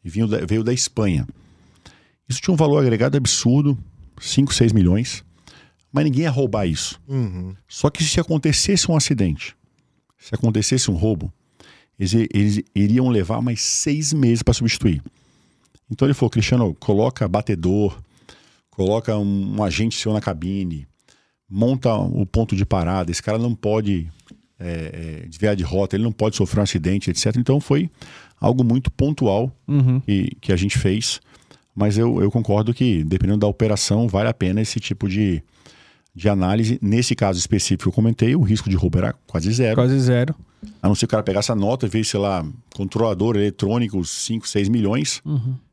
[0.05, 1.27] E veio da, veio da Espanha.
[2.29, 3.77] Isso tinha um valor agregado absurdo
[4.21, 5.25] 5, 6 milhões.
[5.93, 7.01] Mas ninguém ia roubar isso.
[7.09, 7.55] Uhum.
[7.67, 9.57] Só que se acontecesse um acidente,
[10.19, 11.33] se acontecesse um roubo,
[11.99, 15.03] eles, eles iriam levar mais seis meses para substituir.
[15.91, 17.99] Então ele falou, Cristiano, coloca batedor,
[18.71, 20.87] coloca um, um agente seu na cabine,
[21.49, 23.11] monta o ponto de parada.
[23.11, 24.07] Esse cara não pode
[24.59, 27.37] é, é, desviar de rota, ele não pode sofrer um acidente, etc.
[27.37, 27.91] Então foi
[28.41, 30.01] algo muito pontual Uhum.
[30.01, 31.21] que, que a gente fez.
[31.75, 35.41] Mas eu, eu concordo que, dependendo da operação, vale a pena esse tipo de,
[36.15, 36.77] de análise.
[36.83, 39.77] Nesse caso específico que eu comentei, o risco de roubo era quase zero.
[39.77, 40.35] Quase zero.
[40.83, 42.45] A não ser que o cara pegasse a nota e veio, sei lá,
[42.75, 45.23] controlador eletrônico, 5, 6 milhões,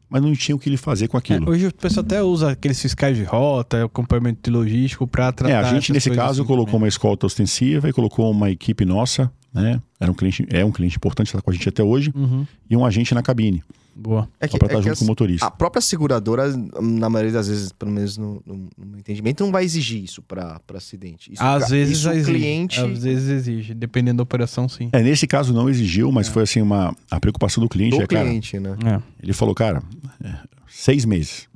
[0.10, 1.50] mas não tinha o que ele fazer com É, aquilo.
[1.50, 5.52] hoje o pessoal até usa aqueles fiscais de rota, acompanhamento de logístico para tratar.
[5.54, 6.82] É, a gente nesse caso assim colocou também.
[6.84, 9.82] uma escolta ostensiva e colocou uma equipe nossa, né?
[10.00, 12.46] Era um cliente, é um cliente importante, está com a gente até hoje, Uhum.
[12.70, 13.64] e um agente na cabine,
[13.98, 14.28] Boa.
[14.42, 15.46] É só para estar junto as- com o motorista.
[15.46, 19.52] A própria seguradora, na maioria das vezes, pelo menos no, no- no meu entendimento, não
[19.54, 21.32] vai exigir isso para acidente.
[21.32, 22.26] Isso, Às ca- vezes isso exige.
[22.32, 22.80] cliente.
[22.82, 24.90] Às vezes exige, dependendo da operação, sim.
[24.92, 28.08] É, nesse caso não exigiu, mas foi assim uma a preocupação do cliente, do é,
[28.08, 28.26] cara.
[28.26, 28.76] cliente, né?
[28.86, 29.02] É.
[29.24, 29.82] Ele falou, cara,
[30.24, 30.34] é,
[30.68, 31.48] seis meses.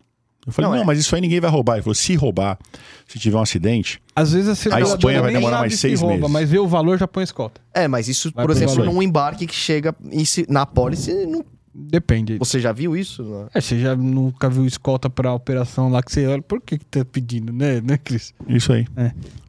[0.48, 0.86] Eu falei, Não, não, é.
[0.86, 1.74] mas isso aí ninguém vai roubar.
[1.76, 2.58] Ele falou, se roubar,
[3.06, 6.16] se tiver um acidente, Às vezes a seguradora Espanha vai demorar mais se seis rouba,
[6.16, 6.32] meses.
[6.32, 7.60] mas vê o valor já põe escolta.
[7.74, 11.44] É, mas isso, Vai por exemplo, num embarque que chega e se- na pólice, não-
[11.90, 12.38] Depende.
[12.38, 13.24] você já viu isso?
[13.24, 13.48] né?
[13.54, 16.86] É, você já nunca viu escolta pra operação lá que você olha, por que, que
[16.86, 18.34] tá pedindo, né, né, Cris?
[18.48, 18.86] isso aí.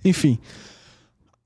[0.05, 0.39] Enfim.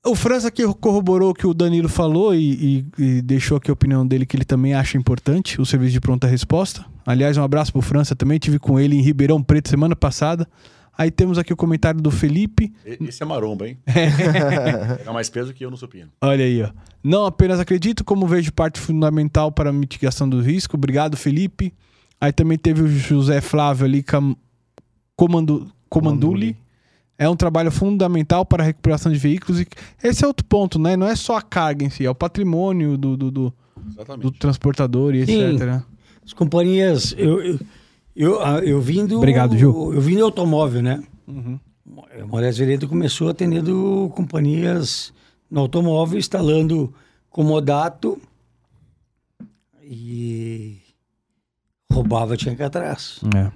[0.05, 3.73] O França aqui corroborou o que o Danilo falou e, e- e deixou aqui a
[3.73, 6.85] opinião dele que ele também acha importante o serviço de pronta resposta.
[7.03, 10.47] Aliás, um abraço pro França também, tive com ele em Ribeirão Preto semana passada.
[10.97, 12.73] Aí temos aqui o comentário do Felipe.
[12.85, 13.77] Esse é maromba, hein?
[14.97, 16.09] Pegar mais peso que eu no supino.
[16.21, 16.69] Olha aí, ó.
[17.03, 20.77] Não apenas acredito, como vejo parte fundamental para a mitigação do risco.
[20.77, 21.73] Obrigado, Felipe.
[22.19, 24.35] Aí também teve o José Flávio ali, cam...
[25.15, 25.69] Comando...
[25.89, 26.57] Comanduli.
[27.17, 29.61] É um trabalho fundamental para a recuperação de veículos.
[29.61, 29.67] E
[30.03, 30.97] esse é outro ponto, né?
[30.97, 33.53] Não é só a carga em si, é o patrimônio do, do, do,
[34.19, 35.55] do transportador e Sim.
[35.55, 35.81] etc.
[36.25, 37.59] As companhias, eu, eu,
[38.15, 39.17] eu, ah, eu vim do.
[39.17, 39.93] Obrigado, Gil.
[39.93, 41.03] Eu vim do automóvel, né?
[41.27, 41.59] Uhum.
[42.21, 45.13] A Moraes Veredo começou atendendo companhias
[45.49, 46.93] no automóvel, instalando
[47.29, 48.19] comodato
[49.81, 50.77] e
[51.91, 53.19] roubava, tinha que ir atrás.
[53.35, 53.51] É,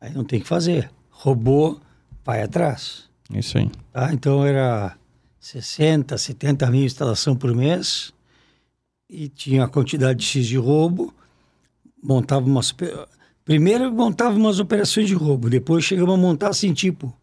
[0.00, 0.90] Aí não tem o que fazer.
[1.10, 1.80] Roubou,
[2.24, 3.08] vai atrás.
[3.34, 3.70] isso aí.
[3.92, 4.12] Tá?
[4.12, 4.96] Então era
[5.40, 8.12] 60, 70 mil instalação por mês
[9.10, 11.12] e tinha a quantidade X de roubo.
[12.02, 12.70] Montava umas.
[12.70, 12.92] ope-
[13.48, 17.16] Primeiro montava umas operações de roubo, depois chegamos a montar assim, tipo,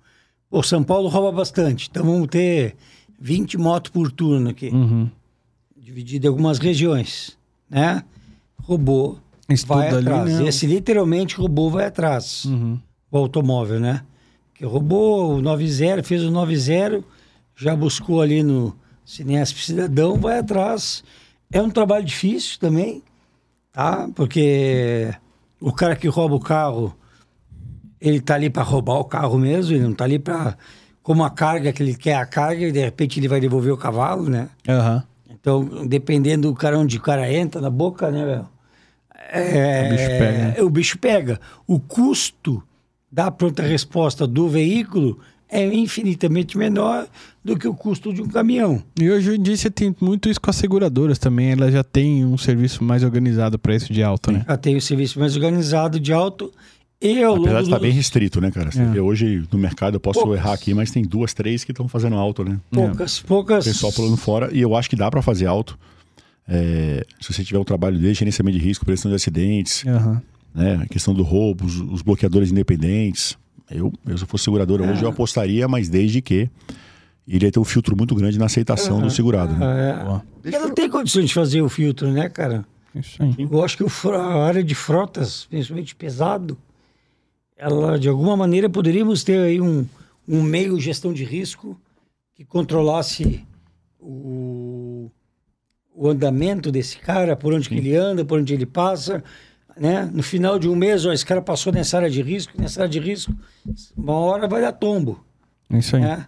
[0.49, 2.75] o São Paulo rouba bastante, então vamos ter
[3.19, 5.07] 20 motos por turno aqui, Uhum.
[5.77, 7.37] dividido em algumas regiões,
[7.69, 8.03] né?
[8.63, 10.39] Roubou, Isso vai ali, atrás.
[10.39, 10.47] né?
[10.47, 12.79] Esse literalmente roubou, vai atrás Uhum.
[13.11, 14.01] o automóvel, né?
[14.55, 17.03] Que roubou o 90, fez o 90,
[17.55, 21.03] já buscou ali no Cinesp Cidadão, vai atrás.
[21.53, 23.03] É um trabalho difícil também,
[23.71, 24.09] tá?
[24.15, 25.13] Porque
[25.65, 26.95] o cara que rouba o carro,
[27.99, 30.55] ele tá ali para roubar o carro mesmo, ele não tá ali para
[31.01, 33.77] como a carga que ele quer a carga e de repente ele vai devolver o
[33.77, 34.47] cavalo, né?
[34.69, 35.03] Aham.
[35.27, 38.47] Então, dependendo do cara onde o cara entra na boca, né, velho?
[39.31, 40.55] É, O bicho pega, né?
[40.61, 41.39] O bicho pega.
[41.65, 42.63] O custo
[43.11, 45.19] da pronta resposta do veículo
[45.49, 47.07] é infinitamente menor
[47.43, 48.81] do que o custo de um caminhão.
[48.99, 51.51] E hoje em dia você tem muito isso com as seguradoras também.
[51.51, 54.45] Elas já têm um serviço mais organizado para isso de alta, né?
[54.47, 56.51] Já tem o serviço mais organizado de alto
[57.01, 58.71] e ao Apesar de estar dos bem restrito, né, cara?
[58.71, 58.85] Você É.
[58.85, 60.39] vê hoje no mercado, eu posso Poucas.
[60.39, 62.59] errar aqui, mas tem duas, três que estão fazendo alto, né?
[62.71, 63.65] poucas, poucas.
[63.65, 64.49] Pessoal pulando fora.
[64.51, 65.77] E eu acho que dá para fazer alto.
[66.47, 70.21] É, se você tiver um trabalho de gerenciamento de risco, prevenção de acidentes, Aham.
[70.53, 70.79] né?
[70.83, 73.37] A questão do roubo, os, os bloqueadores independentes.
[73.69, 76.49] Eu, eu, se eu fosse seguradora hoje, eu apostaria, mas desde que
[77.27, 79.53] iria ter um filtro muito grande na aceitação do segurado.
[79.53, 79.89] Né?
[79.89, 82.65] É, porque não tem condições de fazer o filtro, né, cara?
[82.93, 83.35] Isso aí.
[83.39, 86.57] Eu acho que o a área de frotas, principalmente pesado,
[87.57, 89.85] ela de alguma maneira poderíamos ter aí um,
[90.27, 91.77] um meio gestão de risco
[92.35, 93.43] que controlasse
[93.99, 95.09] o,
[95.93, 99.23] o andamento desse cara, por onde que ele anda, por onde ele passa,
[99.77, 100.09] né?
[100.13, 102.89] No final de um mês, ó, esse cara passou nessa área de risco, nessa área
[102.91, 103.33] de risco,
[103.95, 105.23] uma hora vai dar tombo,
[105.69, 106.01] Isso aí.
[106.01, 106.25] né?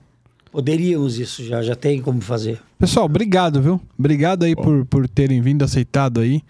[0.52, 2.60] Poderíamos isso já, já tem como fazer.
[2.80, 3.80] Pessoal, obrigado, viu?
[3.98, 6.42] Obrigado aí por, por terem vindo, aceitado aí.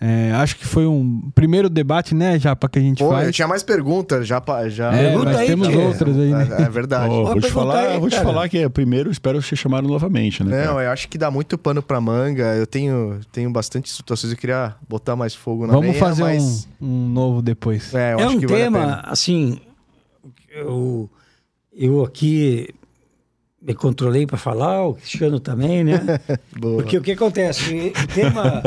[0.00, 3.26] É, acho que foi um primeiro debate, né, Japa, que a gente Pô, faz.
[3.26, 4.40] eu tinha mais perguntas, já.
[4.40, 6.48] pa- já É, Pergunta nós aí, temos que- outras aí, né?
[6.58, 7.08] É, é verdade.
[7.14, 10.42] Ó, vou te falar, aí, vou te falar que é, primeiro espero ser chamado novamente,
[10.44, 10.64] né?
[10.66, 10.86] Não, cara?
[10.86, 12.54] eu acho que dá muito pano pra manga.
[12.56, 14.32] Eu tenho, tenho bastante situações.
[14.32, 16.68] Eu queria botar mais fogo na Vamos lenha, fazer mas...
[16.80, 17.94] um, um novo depois.
[17.94, 19.00] É, eu é acho um vale tema, pena.
[19.06, 19.58] assim,
[20.54, 21.08] eu,
[21.72, 22.68] eu aqui
[23.66, 26.00] me controlei para falar, o Cristiano também, né?
[26.54, 26.82] Boa.
[26.82, 27.92] Porque o que acontece?
[28.02, 28.62] O tema,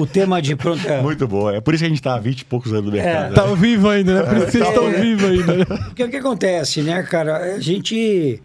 [0.00, 1.02] o tema de pronta.
[1.02, 1.50] Muito bom.
[1.50, 3.34] É por isso que a gente tá há 20 e poucos anos no mercado.
[3.34, 4.22] Tá vivo ainda, né?
[4.22, 4.98] Por isso que vocês estão bom.
[5.00, 5.56] vivos ainda.
[5.58, 5.64] né?
[5.88, 7.56] Porque o que acontece, né, cara?
[7.56, 8.40] A gente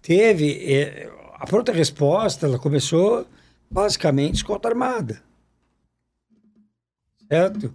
[0.00, 0.52] teve.
[0.72, 3.26] eh, a pronta resposta, ela começou
[3.68, 5.20] basicamente escolta armada.
[7.28, 7.74] Certo?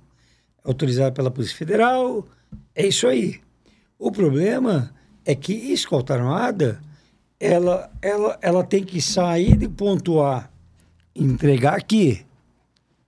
[0.64, 2.26] Autorizada pela Polícia Federal,
[2.74, 3.42] é isso aí.
[4.00, 4.94] O problema
[5.26, 6.80] é que escolta armada,
[7.46, 10.50] ela, ela, ela tem que sair de ponto A,
[11.16, 12.26] entregar aqui.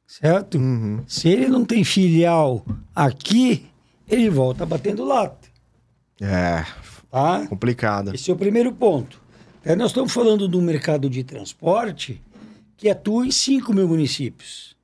[0.06, 0.58] Certo?
[0.58, 1.04] Uhum.
[1.08, 2.66] Se ele não tem filial
[2.96, 3.66] aqui,
[4.08, 5.48] ele volta batendo lata.
[6.22, 6.66] É,
[7.10, 7.46] Tá?
[7.48, 8.14] complicado.
[8.14, 9.22] Esse é o primeiro ponto.
[9.66, 12.22] Aí nós estamos falando do mercado de transporte
[12.78, 14.76] que atua em 5 mil municípios.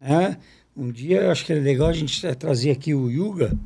[0.00, 0.38] né?
[0.76, 3.56] Um dia eu acho que era legal a gente trazer aqui o Yuga,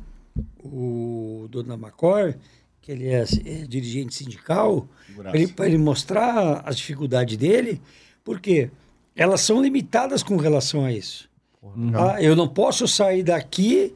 [0.63, 2.35] o dono da Macor,
[2.81, 7.81] que ele é, é dirigente sindical, para ele, ele mostrar as dificuldades dele,
[8.23, 8.69] porque
[9.15, 11.29] elas são limitadas com relação a isso.
[11.91, 12.21] tá?
[12.21, 13.93] Eu não posso sair daqui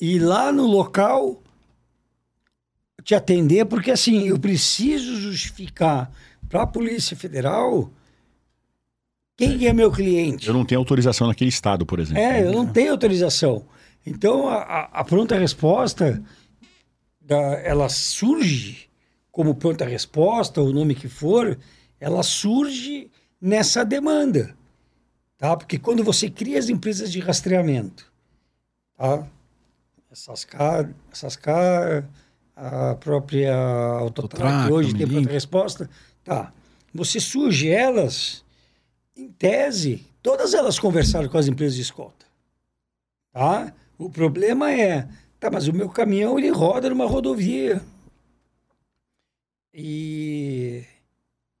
[0.00, 1.40] e ir lá no local
[3.02, 6.10] te atender, porque assim, eu preciso justificar
[6.48, 7.90] para a Polícia Federal
[9.36, 10.48] quem é meu cliente.
[10.48, 12.20] Eu não tenho autorização naquele estado, por exemplo.
[12.22, 13.64] É, eu não tenho autorização.
[14.04, 16.22] Então, a, a- a pronta resposta,
[17.20, 18.88] da- ela surge
[19.36, 21.58] como pronta resposta, o nome que for,
[22.00, 24.56] ela surge nessa demanda.
[25.36, 25.54] Tá?
[25.54, 28.10] Porque quando você cria as empresas de rastreamento,
[28.96, 29.28] tá?
[30.10, 32.08] essas car, essas car
[32.56, 35.90] a própria Autotrack, hoje tem pronta resposta,
[36.24, 36.50] tá.
[36.94, 38.42] Você surge elas,
[39.14, 42.24] em tese, todas elas conversaram com as empresas de escolta.
[43.34, 43.70] Tá?
[43.98, 45.06] O problema é,
[45.38, 47.82] tá, mas o meu caminhão ele roda numa rodovia.
[49.78, 50.82] E,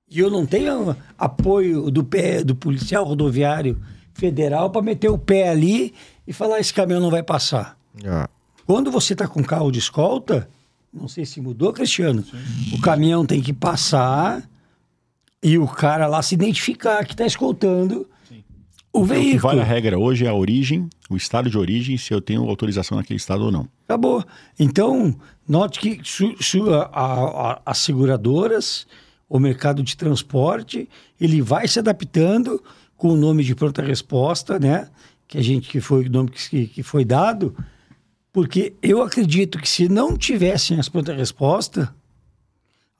[0.08, 3.78] e eu não tenho apoio do pé do policial rodoviário
[4.14, 5.92] federal para meter o pé ali
[6.26, 7.78] e falar esse caminhão não vai passar.
[8.06, 8.26] Ah,
[8.64, 10.48] Quando você está com carro de escolta,
[10.90, 12.24] não sei se mudou, Cristiano,
[12.72, 14.42] o caminhão tem que passar
[15.42, 18.08] e o cara lá se identificar que está escoltando
[19.00, 19.40] o que veículo.
[19.40, 22.96] vale a regra hoje é a origem, o estado de origem, se eu tenho autorização
[22.98, 23.68] naquele estado ou não.
[23.88, 24.24] Acabou.
[24.58, 25.14] Então,
[25.48, 28.86] note que su- su- a- a- as seguradoras,
[29.28, 30.88] o mercado de transporte,
[31.20, 32.62] ele vai se adaptando
[32.96, 34.88] com o nome de pronta resposta, né?
[35.28, 37.54] Que a gente que foi o nome que, que foi dado,
[38.32, 41.92] porque eu acredito que se não tivessem as pronta resposta,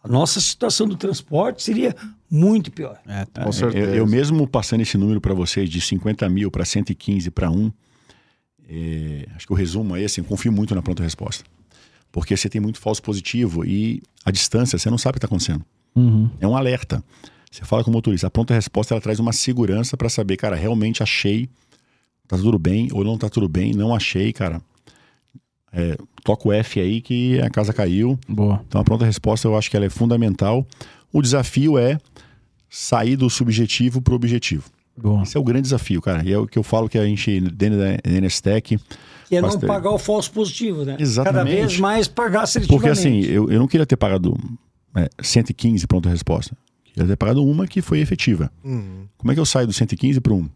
[0.06, 1.94] a nossa situação do transporte seria
[2.30, 2.98] muito pior.
[3.06, 3.42] É, tá.
[3.42, 3.90] Com É, certeza.
[3.90, 7.72] Eu, eu mesmo passando esse número para vocês de 50 mil para 115 para 1,
[8.68, 11.44] é, acho que o resumo é esse, eu confio muito na pronta resposta.
[12.10, 15.26] Porque você tem muito falso positivo e a distância, você não sabe o que está
[15.26, 15.64] acontecendo.
[15.94, 16.30] Uhum.
[16.40, 17.02] É um alerta.
[17.50, 20.56] Você fala com o motorista, a pronta resposta ela traz uma segurança para saber, cara,
[20.56, 21.48] realmente achei,
[22.26, 24.60] tá tudo bem ou não tá tudo bem, não achei, cara.
[25.78, 28.18] É, toca o F aí que a casa caiu.
[28.26, 28.62] Boa.
[28.66, 30.66] Então a pronta resposta eu acho que ela é fundamental.
[31.12, 31.98] O desafio é
[32.70, 34.64] sair do subjetivo para o objetivo.
[34.96, 35.22] Boa.
[35.22, 36.22] Esse é o grande desafio, cara.
[36.26, 38.78] E é o que eu falo que a gente, dentro da NSTEC,
[39.28, 39.66] Que é não Bastante.
[39.66, 40.92] pagar o falso positivo, né?
[40.92, 41.54] Cada Exatamente.
[41.56, 42.80] vez mais pagar assertivamente.
[42.80, 44.34] porque assim, eu, eu não queria ter pagado
[44.94, 46.56] é, 115 pronta resposta.
[46.84, 48.50] Queria ter pagado uma que foi efetiva.
[48.64, 49.04] uhum.
[49.18, 50.48] Como é que eu saio do 115 para um?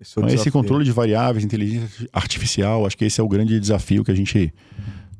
[0.00, 3.58] Esse é Então, esse controle de variáveis, inteligência artificial, acho que esse é o grande
[3.58, 4.52] desafio que a gente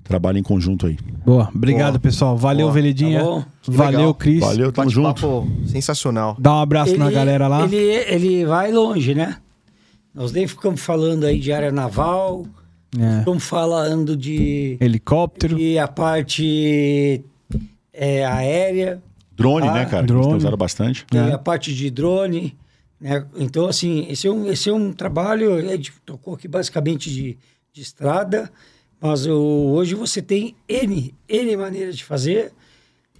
[0.04, 0.96] trabalha em conjunto aí.
[1.24, 1.50] Boa.
[1.54, 2.00] Obrigado, Boa.
[2.00, 2.36] pessoal.
[2.36, 2.74] Valeu, Boa.
[2.74, 3.20] Veledinha.
[3.24, 3.46] Tá.
[3.66, 4.14] Valeu.
[4.14, 4.40] Cris.
[4.40, 5.48] Valeu, tamo junto.
[5.66, 6.36] Sensacional.
[6.38, 7.64] Dá um abraço na galera lá.
[7.64, 9.38] Ele, ele vai longe, né?
[10.14, 12.46] Nós nem ficamos falando aí de área naval,
[12.98, 13.18] É.
[13.18, 15.56] ficamos falando de, Helicóptero.
[15.56, 17.22] de a parte
[17.92, 19.02] é, aérea,
[19.36, 20.02] Drone, Ah, né, cara?
[20.02, 20.34] Que drone.
[20.36, 21.04] usado bastante.
[21.10, 21.32] tem É.
[21.32, 22.56] a parte de drone,
[23.00, 23.26] né?
[23.36, 27.38] Então, assim, esse é um, esse é um trabalho, a gente tocou aqui basicamente de,
[27.72, 28.50] de estrada,
[29.00, 29.34] mas o-
[29.74, 32.52] hoje você tem N, N maneiras de fazer,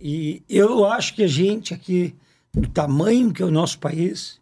[0.00, 2.14] e eu acho que a gente aqui,
[2.52, 4.40] do tamanho que é o nosso país,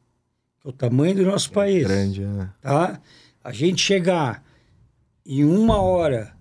[0.61, 2.51] que é o tamanho do nosso país, Grande, né?
[2.61, 3.01] tá?
[3.43, 4.43] A gente chegar
[5.27, 6.33] em uma hora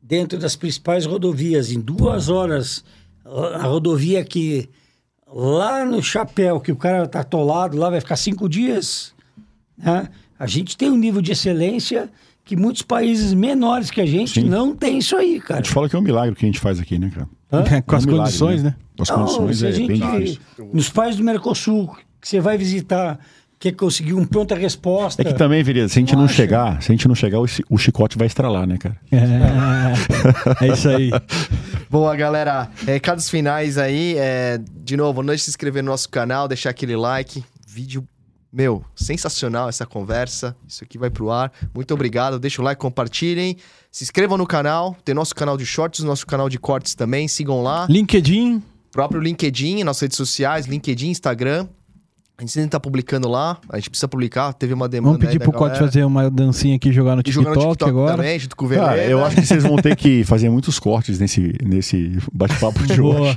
[0.00, 2.84] dentro das principais rodovias, em duas horas,
[3.24, 4.68] a rodovia aqui,
[5.32, 9.14] lá no chapéu, que o cara tá atolado lá, vai ficar cinco dias,
[9.76, 10.08] né?
[10.38, 12.10] A gente tem um nível de excelência
[12.44, 14.48] que muitos países menores que a gente Sim.
[14.48, 15.62] não tem isso aí, A cara.
[15.62, 17.28] gente fala que é um milagre o que a gente faz aqui, né, cara?
[17.86, 18.74] Com as É um milagre, condições, né?
[18.98, 20.40] As Não, condições a é gente, bem difícil.
[20.72, 23.18] nos países do Mercosul, que você vai visitar,
[23.60, 25.22] quer conseguir um pronta resposta.
[25.22, 27.38] É que também, Veredas, se a gente Não não chegar, se a gente não chegar,
[27.40, 28.96] o chicote vai estralar, né, cara?
[29.12, 31.10] É, é isso aí.
[31.92, 32.70] Boa, galera.
[32.86, 34.16] Recados finais aí.
[34.16, 37.44] é, de novo, não deixe de se inscrever no nosso canal, deixar aquele like.
[37.66, 38.02] Vídeo,
[38.50, 40.56] meu, sensacional essa conversa.
[40.66, 41.52] Isso aqui vai pro ar.
[41.74, 42.38] Muito obrigado.
[42.38, 43.58] Deixa o like, compartilhem.
[43.90, 44.96] Se inscrevam no canal.
[45.04, 47.28] Tem nosso canal de shorts, nosso canal de cortes também.
[47.28, 47.86] Sigam lá.
[47.90, 48.62] LinkedIn.
[48.90, 51.68] próprio LinkedIn, nossas redes sociais, LinkedIn, Instagram.
[52.38, 53.58] A gente sempre tá publicando lá.
[53.68, 54.52] A gente precisa publicar.
[54.54, 57.30] Teve uma demanda Vamos pedir pro Cote fazer uma dancinha aqui e jogar no E
[57.30, 58.16] jogar TikTok, no TikTok agora.
[58.16, 58.88] também, junto com o Veleda.
[58.88, 63.00] Cara, eu acho que vocês vão ter que fazer muitos cortes nesse, nesse bate-papo de
[63.00, 63.36] hoje.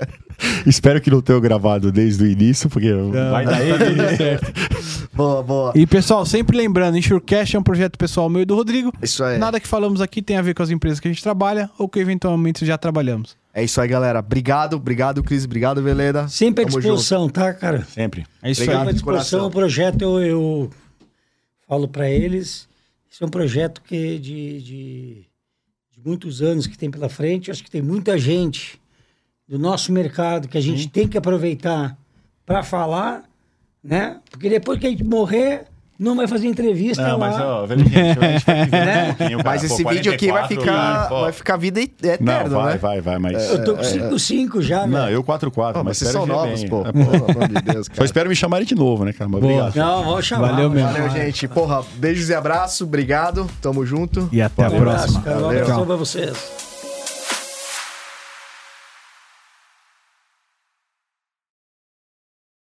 [0.66, 2.92] Espero que não tenham gravado desde o início, porque
[3.32, 4.18] vai dar ele.
[4.18, 4.52] certo.
[5.16, 5.72] Boa, boa.
[5.74, 8.92] E pessoal, sempre lembrando, Insurecast é um projeto pessoal meu e do Rodrigo.
[9.02, 9.38] Isso aí.
[9.38, 11.88] Nada que falamos aqui tem a ver com as empresas que a gente trabalha ou
[11.88, 13.38] que eventualmente já trabalhamos.
[13.58, 14.20] É isso aí, galera.
[14.20, 15.46] Obrigado, obrigado, Cris.
[15.46, 16.28] Obrigado, Veleda.
[16.28, 17.86] Sempre à Tamo disposição, tá, cara?
[17.86, 18.26] Sempre.
[18.44, 18.80] É isso Obrigado.
[18.80, 18.98] Sempre à aí.
[18.98, 19.40] de coração.
[19.40, 19.48] disposição.
[19.48, 20.70] O projeto, eu, eu
[21.66, 22.68] falo para eles,
[23.10, 25.26] isso é um projeto que de, de,
[25.90, 27.50] de muitos anos que tem pela frente.
[27.50, 28.78] Acho que tem muita gente
[29.48, 31.98] do nosso mercado que a gente tem que aproveitar
[32.46, 33.24] para falar,
[33.82, 34.20] né?
[34.30, 37.30] Porque depois que a gente morrer, não vai fazer entrevista Não, lá.
[37.30, 38.56] mas, ó, velho, gente, a
[38.86, 39.16] Né?
[39.38, 39.42] um.
[39.44, 41.22] Mas Pô, esse vídeo aqui vai 44, ficar, pô.
[41.22, 42.80] vai ficar vida et- eterno, Não, vai, né?
[42.80, 43.50] vai, vai, mas...
[43.50, 45.14] Eu tô com 5-5 já, Não, velho.
[45.16, 46.70] eu 4-4, Pô, mas mas vocês são novos, bem.
[46.70, 46.82] pô.
[46.86, 48.06] É, Pelo amor de Deus, Só cara.
[48.06, 49.30] espero me chamarem de novo, né, cara?
[49.30, 49.76] Mas obrigado.
[49.76, 50.52] Não, vamos chamar.
[50.52, 50.92] Valeu mesmo.
[50.92, 51.48] Valeu, gente.
[51.48, 52.84] Porra, beijos e abraço.
[52.84, 53.50] Obrigado.
[53.62, 54.28] Tamo junto.
[54.32, 55.20] E até a Um abraço, próxima.
[55.20, 55.50] Um Valeu.
[55.50, 55.86] abração Tchau.
[55.86, 56.75] pra vocês.